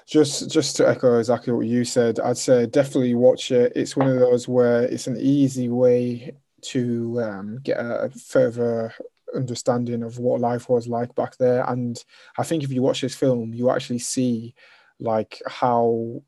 Just, 0.10 0.50
just 0.50 0.76
to 0.78 0.89
echo 0.89 1.19
exactly 1.19 1.54
what 1.54 1.67
you 1.67 1.86
said, 1.86 2.19
I'd 2.19 2.38
say 2.38 2.65
definitely 2.65 3.13
watch 3.13 3.52
it. 3.52 3.74
It's 3.76 3.95
one 3.95 4.08
of 4.08 4.19
those 4.19 4.48
where 4.48 4.84
it's 4.84 5.06
an 5.06 5.17
easy 5.19 5.69
way 5.69 6.34
to 6.62 7.22
um, 7.22 7.60
get 7.62 7.78
a 7.78 8.10
further 8.10 8.91
understanding 9.36 10.04
of 10.04 10.17
what 10.17 10.41
life 10.41 10.69
was 10.69 10.88
like 10.88 11.13
back 11.15 11.38
there. 11.38 11.63
And 11.69 12.04
I 12.38 12.43
think 12.43 12.63
if 12.63 12.72
you 12.72 12.82
watch 12.82 13.02
this 13.02 13.15
film, 13.15 13.54
you 13.54 13.69
actually 13.69 14.00
see 14.00 14.56
like 15.00 15.41
how 15.48 16.24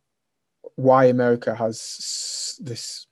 why 0.75 1.05
America 1.05 1.53
has 1.55 2.57
this 2.61 3.07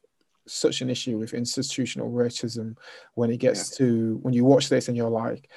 such 0.48 0.82
an 0.82 0.90
issue 0.90 1.18
with 1.18 1.34
institutional 1.34 2.12
racism 2.12 2.76
when 3.14 3.30
it 3.30 3.38
gets 3.38 3.72
yeah. 3.72 3.78
to 3.86 4.20
when 4.22 4.34
you 4.34 4.46
watch 4.46 4.70
this 4.70 4.88
and 4.88 4.98
you're 4.98 5.10
like 5.10 5.50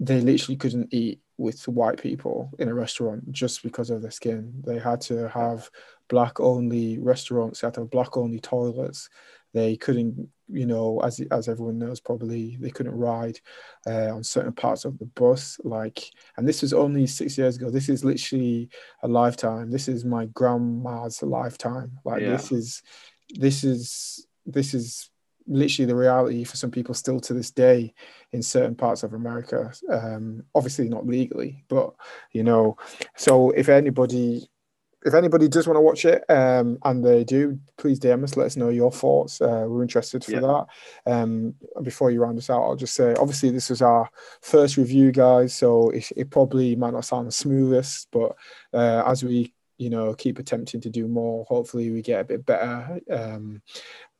they 0.00 0.20
literally 0.20 0.56
couldn't 0.56 0.92
eat 0.92 1.20
with 1.38 1.66
white 1.68 2.00
people 2.00 2.50
in 2.58 2.68
a 2.68 2.74
restaurant 2.74 3.30
just 3.32 3.62
because 3.62 3.90
of 3.90 4.02
their 4.02 4.10
skin 4.10 4.52
they 4.66 4.78
had 4.78 5.00
to 5.00 5.28
have 5.28 5.70
black 6.08 6.40
only 6.40 6.98
restaurants 6.98 7.60
they 7.60 7.66
had 7.66 7.74
to 7.74 7.80
have 7.80 7.90
black 7.90 8.16
only 8.16 8.40
toilets 8.40 9.08
they 9.54 9.76
couldn't, 9.76 10.28
you 10.48 10.66
know, 10.66 11.00
as 11.00 11.20
as 11.30 11.48
everyone 11.48 11.78
knows, 11.78 12.00
probably 12.00 12.56
they 12.60 12.70
couldn't 12.70 12.94
ride 12.94 13.40
uh, 13.86 14.14
on 14.14 14.22
certain 14.22 14.52
parts 14.52 14.84
of 14.84 14.98
the 14.98 15.06
bus. 15.06 15.58
Like, 15.64 16.10
and 16.36 16.46
this 16.46 16.62
was 16.62 16.72
only 16.72 17.06
six 17.06 17.38
years 17.38 17.56
ago. 17.56 17.70
This 17.70 17.88
is 17.88 18.04
literally 18.04 18.68
a 19.02 19.08
lifetime. 19.08 19.70
This 19.70 19.88
is 19.88 20.04
my 20.04 20.26
grandma's 20.26 21.22
lifetime. 21.22 21.98
Like, 22.04 22.22
yeah. 22.22 22.32
this 22.32 22.52
is, 22.52 22.82
this 23.30 23.64
is, 23.64 24.26
this 24.44 24.74
is 24.74 25.10
literally 25.48 25.86
the 25.86 25.96
reality 25.96 26.44
for 26.44 26.56
some 26.56 26.70
people 26.70 26.94
still 26.94 27.20
to 27.20 27.34
this 27.34 27.50
day 27.50 27.94
in 28.32 28.42
certain 28.42 28.74
parts 28.74 29.02
of 29.02 29.14
America. 29.14 29.72
Um, 29.90 30.44
obviously 30.54 30.88
not 30.88 31.06
legally, 31.06 31.64
but 31.68 31.94
you 32.32 32.44
know. 32.44 32.76
So 33.16 33.50
if 33.50 33.68
anybody 33.68 34.48
if 35.04 35.14
anybody 35.14 35.48
does 35.48 35.66
want 35.66 35.76
to 35.76 35.80
watch 35.80 36.04
it 36.04 36.24
um, 36.28 36.78
and 36.84 37.04
they 37.04 37.22
do, 37.22 37.58
please 37.76 38.00
DM 38.00 38.24
us. 38.24 38.36
Let 38.36 38.46
us 38.46 38.56
know 38.56 38.68
your 38.68 38.90
thoughts. 38.90 39.40
Uh, 39.40 39.64
we're 39.68 39.82
interested 39.82 40.24
for 40.24 40.32
yeah. 40.32 40.40
that. 40.40 40.66
Um, 41.06 41.54
before 41.82 42.10
you 42.10 42.20
round 42.20 42.36
us 42.36 42.50
out, 42.50 42.62
I'll 42.62 42.76
just 42.76 42.94
say, 42.94 43.14
obviously, 43.14 43.50
this 43.50 43.70
is 43.70 43.80
our 43.80 44.10
first 44.42 44.76
review, 44.76 45.12
guys. 45.12 45.54
So 45.54 45.90
it, 45.90 46.10
it 46.16 46.30
probably 46.30 46.74
might 46.74 46.94
not 46.94 47.04
sound 47.04 47.28
the 47.28 47.32
smoothest, 47.32 48.08
but 48.10 48.36
uh, 48.74 49.04
as 49.06 49.22
we 49.22 49.54
you 49.78 49.90
know 49.90 50.12
keep 50.14 50.38
attempting 50.38 50.80
to 50.82 50.90
do 50.90 51.08
more. 51.08 51.44
Hopefully 51.46 51.90
we 51.90 52.02
get 52.02 52.20
a 52.20 52.24
bit 52.24 52.44
better. 52.44 53.00
Um, 53.10 53.62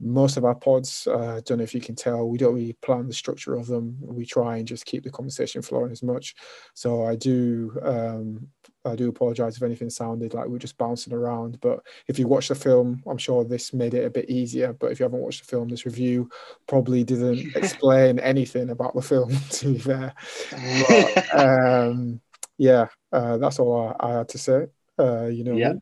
most 0.01 0.37
of 0.37 0.45
our 0.45 0.55
pods 0.55 1.07
uh, 1.09 1.41
don't 1.45 1.59
know 1.59 1.65
if 1.65 1.75
you 1.75 1.81
can 1.81 1.97
tell 1.97 2.29
we 2.29 2.39
don't 2.39 2.55
really 2.55 2.73
plan 2.75 3.07
the 3.09 3.13
structure 3.13 3.55
of 3.55 3.67
them. 3.67 3.97
We 4.01 4.25
try 4.25 4.59
and 4.59 4.67
just 4.67 4.87
keep 4.87 5.03
the 5.05 5.11
conversation 5.11 5.61
flowing 5.63 5.91
as 5.91 6.03
much. 6.03 6.35
So 6.75 7.05
i 7.05 7.17
do 7.17 7.77
um, 7.83 8.47
i 8.85 8.95
do 8.95 9.09
apologize 9.09 9.57
if 9.57 9.63
anything 9.63 9.91
sounded 9.91 10.35
like 10.35 10.47
we're 10.47 10.59
just 10.59 10.79
bouncing 10.79 11.13
around 11.13 11.61
but 11.61 11.81
if 12.07 12.19
you 12.19 12.27
watch 12.29 12.49
the 12.49 12.55
film 12.55 13.03
i'm 13.09 13.19
sure 13.19 13.45
this 13.45 13.73
made 13.73 13.95
it 13.95 14.05
a 14.05 14.11
bit 14.11 14.31
easier. 14.31 14.73
But 14.73 14.93
if 14.93 15.01
you 15.01 15.05
haven't 15.05 15.21
watched 15.21 15.41
the 15.41 15.49
film 15.49 15.69
this 15.69 15.87
review 15.87 16.29
probably 16.67 17.05
didn't 17.05 17.53
explain 17.57 18.19
anything 18.21 18.71
about 18.71 18.95
the 18.95 19.03
film 19.03 19.31
to 19.51 19.73
be 19.75 19.79
fair. 19.79 20.15
But, 20.89 21.35
um, 21.39 22.21
yeah 22.59 22.87
uh, 23.13 23.39
that's 23.39 23.59
all 23.59 23.95
I, 24.01 24.07
I 24.09 24.13
had 24.19 24.29
to 24.31 24.39
say. 24.39 24.55
uh, 24.63 24.67
you 24.99 25.45
know, 25.45 25.57
yeah. 25.57 25.75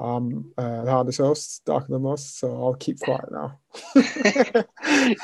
um, 0.00 0.52
uh, 0.56 0.84
the 0.84 0.90
hardest 0.90 1.18
host, 1.18 1.64
darker 1.64 1.92
than 1.92 2.02
most. 2.02 2.38
So 2.38 2.50
I'll 2.54 2.74
keep 2.74 3.00
quiet 3.00 3.30
now. 3.30 3.58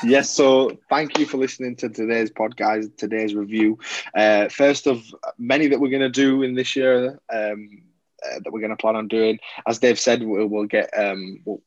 yes. 0.03 0.29
So 0.29 0.77
thank 0.89 1.17
you 1.17 1.25
for 1.25 1.37
listening 1.37 1.75
to 1.77 1.89
today's 1.89 2.31
podcast, 2.31 2.97
today's 2.97 3.35
review. 3.35 3.79
Uh, 4.15 4.49
first 4.49 4.87
of 4.87 5.03
many 5.37 5.67
that 5.67 5.79
we're 5.79 5.89
going 5.89 6.01
to 6.01 6.09
do 6.09 6.43
in 6.43 6.55
this 6.55 6.75
year. 6.75 7.19
Um, 7.31 7.83
uh, 8.23 8.39
that 8.43 8.53
we're 8.53 8.59
going 8.59 8.69
to 8.69 8.77
plan 8.77 8.95
on 8.95 9.07
doing. 9.07 9.39
As 9.67 9.79
Dave 9.79 9.99
said, 9.99 10.21
we'll, 10.21 10.45
we'll 10.45 10.67
get 10.67 10.91
um, 10.95 11.39
we'll, 11.43 11.59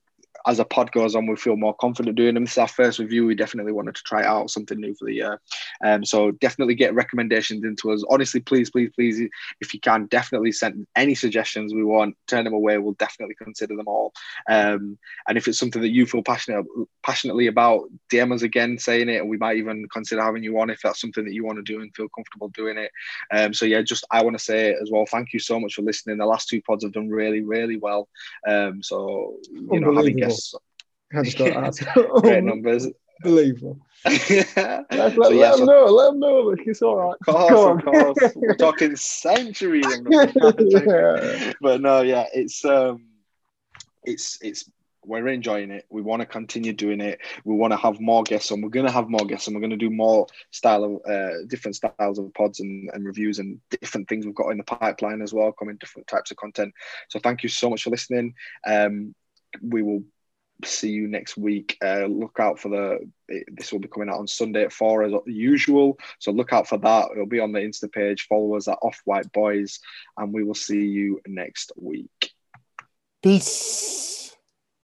as 0.46 0.58
a 0.58 0.64
pod 0.64 0.92
goes 0.92 1.14
on, 1.14 1.26
we 1.26 1.36
feel 1.36 1.56
more 1.56 1.74
confident 1.74 2.16
doing 2.16 2.34
them. 2.34 2.44
This 2.44 2.52
is 2.52 2.58
our 2.58 2.68
first 2.68 2.98
review. 2.98 3.26
We 3.26 3.34
definitely 3.34 3.72
wanted 3.72 3.94
to 3.94 4.02
try 4.02 4.24
out 4.24 4.50
something 4.50 4.78
new 4.78 4.94
for 4.94 5.06
the 5.06 5.14
year. 5.14 5.40
Um, 5.82 6.04
so 6.04 6.32
definitely 6.32 6.74
get 6.74 6.94
recommendations 6.94 7.64
into 7.64 7.92
us. 7.92 8.04
Honestly, 8.10 8.40
please, 8.40 8.70
please, 8.70 8.90
please, 8.94 9.20
if 9.60 9.72
you 9.72 9.80
can, 9.80 10.06
definitely 10.06 10.52
send 10.52 10.86
any 10.96 11.14
suggestions 11.14 11.72
we 11.72 11.84
want. 11.84 12.16
Turn 12.26 12.44
them 12.44 12.52
away. 12.52 12.76
We'll 12.78 12.92
definitely 12.92 13.36
consider 13.36 13.74
them 13.76 13.88
all. 13.88 14.12
Um, 14.48 14.98
and 15.28 15.38
if 15.38 15.48
it's 15.48 15.58
something 15.58 15.82
that 15.82 15.92
you 15.92 16.06
feel 16.06 16.22
passionate 16.22 16.66
passionately 17.02 17.46
about, 17.46 17.84
DM 18.12 18.32
us 18.34 18.42
again 18.42 18.78
saying 18.78 19.08
it, 19.08 19.20
and 19.20 19.28
we 19.28 19.38
might 19.38 19.56
even 19.56 19.86
consider 19.92 20.22
having 20.22 20.42
you 20.42 20.58
on 20.60 20.70
if 20.70 20.80
that's 20.82 21.00
something 21.00 21.24
that 21.24 21.34
you 21.34 21.44
want 21.44 21.56
to 21.56 21.62
do 21.62 21.80
and 21.80 21.94
feel 21.94 22.08
comfortable 22.08 22.48
doing 22.48 22.76
it. 22.76 22.90
Um, 23.32 23.54
so 23.54 23.64
yeah, 23.64 23.82
just 23.82 24.06
I 24.10 24.22
want 24.22 24.36
to 24.36 24.44
say 24.44 24.74
as 24.74 24.90
well, 24.90 25.06
thank 25.06 25.32
you 25.32 25.38
so 25.38 25.58
much 25.58 25.74
for 25.74 25.82
listening. 25.82 26.18
The 26.18 26.26
last 26.26 26.48
two 26.48 26.60
pods 26.62 26.84
have 26.84 26.92
done 26.92 27.08
really, 27.08 27.40
really 27.40 27.76
well. 27.76 28.08
Um, 28.46 28.82
so 28.82 29.36
you 29.50 29.80
know, 29.80 29.94
having 29.94 30.16
guests. 30.16 30.33
I 31.14 31.22
just 31.22 31.38
got 31.38 31.46
to 31.46 31.58
ask. 31.58 31.84
Great 32.22 32.44
numbers. 32.44 32.88
Unbelievable. 33.24 33.78
let, 34.04 34.86
let, 34.90 35.14
so, 35.14 35.30
yeah, 35.30 35.50
let 35.50 35.58
so, 35.58 35.64
know. 35.64 35.84
Let 35.86 36.10
them 36.10 36.20
know. 36.20 36.38
Like, 36.40 36.66
it's 36.66 36.82
all 36.82 36.96
right. 36.96 37.16
Of 37.26 37.34
course, 37.34 37.82
of 37.82 37.84
course. 37.84 38.32
We're 38.34 38.56
talking 38.56 38.96
centuries. 38.96 39.86
yeah. 40.10 41.52
But 41.60 41.80
no, 41.80 42.02
yeah, 42.02 42.26
it's 42.34 42.64
um, 42.64 43.06
it's 44.04 44.38
it's 44.42 44.68
we're 45.06 45.28
enjoying 45.28 45.70
it. 45.70 45.86
We 45.90 46.02
want 46.02 46.20
to 46.20 46.26
continue 46.26 46.72
doing 46.72 47.00
it. 47.00 47.20
We 47.44 47.54
want 47.54 47.72
to 47.72 47.76
have 47.76 48.00
more 48.00 48.22
guests 48.22 48.50
and 48.50 48.62
We're 48.62 48.70
going 48.70 48.86
to 48.86 48.92
have 48.92 49.08
more 49.08 49.26
guests 49.26 49.46
and 49.46 49.54
we're 49.54 49.60
going 49.60 49.70
to 49.70 49.76
do 49.76 49.90
more 49.90 50.26
style 50.50 50.84
of 50.84 51.10
uh, 51.10 51.44
different 51.46 51.76
styles 51.76 52.18
of 52.18 52.32
pods 52.34 52.60
and, 52.60 52.90
and 52.92 53.04
reviews 53.04 53.38
and 53.38 53.60
different 53.70 54.08
things 54.08 54.24
we've 54.24 54.34
got 54.34 54.50
in 54.50 54.58
the 54.58 54.64
pipeline 54.64 55.20
as 55.22 55.32
well, 55.32 55.52
coming 55.52 55.76
different 55.76 56.08
types 56.08 56.30
of 56.30 56.36
content. 56.36 56.72
So 57.08 57.18
thank 57.18 57.42
you 57.42 57.48
so 57.48 57.70
much 57.70 57.82
for 57.82 57.90
listening. 57.90 58.34
Um, 58.66 59.14
we 59.62 59.82
will 59.82 60.04
see 60.64 60.90
you 60.90 61.08
next 61.08 61.36
week. 61.36 61.76
Uh, 61.82 62.06
look 62.06 62.38
out 62.38 62.58
for 62.58 62.68
the. 62.68 63.10
This 63.48 63.72
will 63.72 63.80
be 63.80 63.88
coming 63.88 64.08
out 64.08 64.18
on 64.18 64.26
Sunday 64.26 64.64
at 64.64 64.72
four 64.72 65.02
as 65.02 65.12
usual. 65.26 65.98
So 66.18 66.30
look 66.30 66.52
out 66.52 66.68
for 66.68 66.78
that. 66.78 67.08
It'll 67.12 67.26
be 67.26 67.40
on 67.40 67.52
the 67.52 67.60
Insta 67.60 67.90
page. 67.90 68.26
Follow 68.28 68.56
us 68.56 68.68
at 68.68 68.78
Off 68.82 69.00
White 69.04 69.32
Boys, 69.32 69.80
and 70.16 70.32
we 70.32 70.44
will 70.44 70.54
see 70.54 70.84
you 70.84 71.20
next 71.26 71.72
week. 71.76 72.32
Peace. 73.22 74.33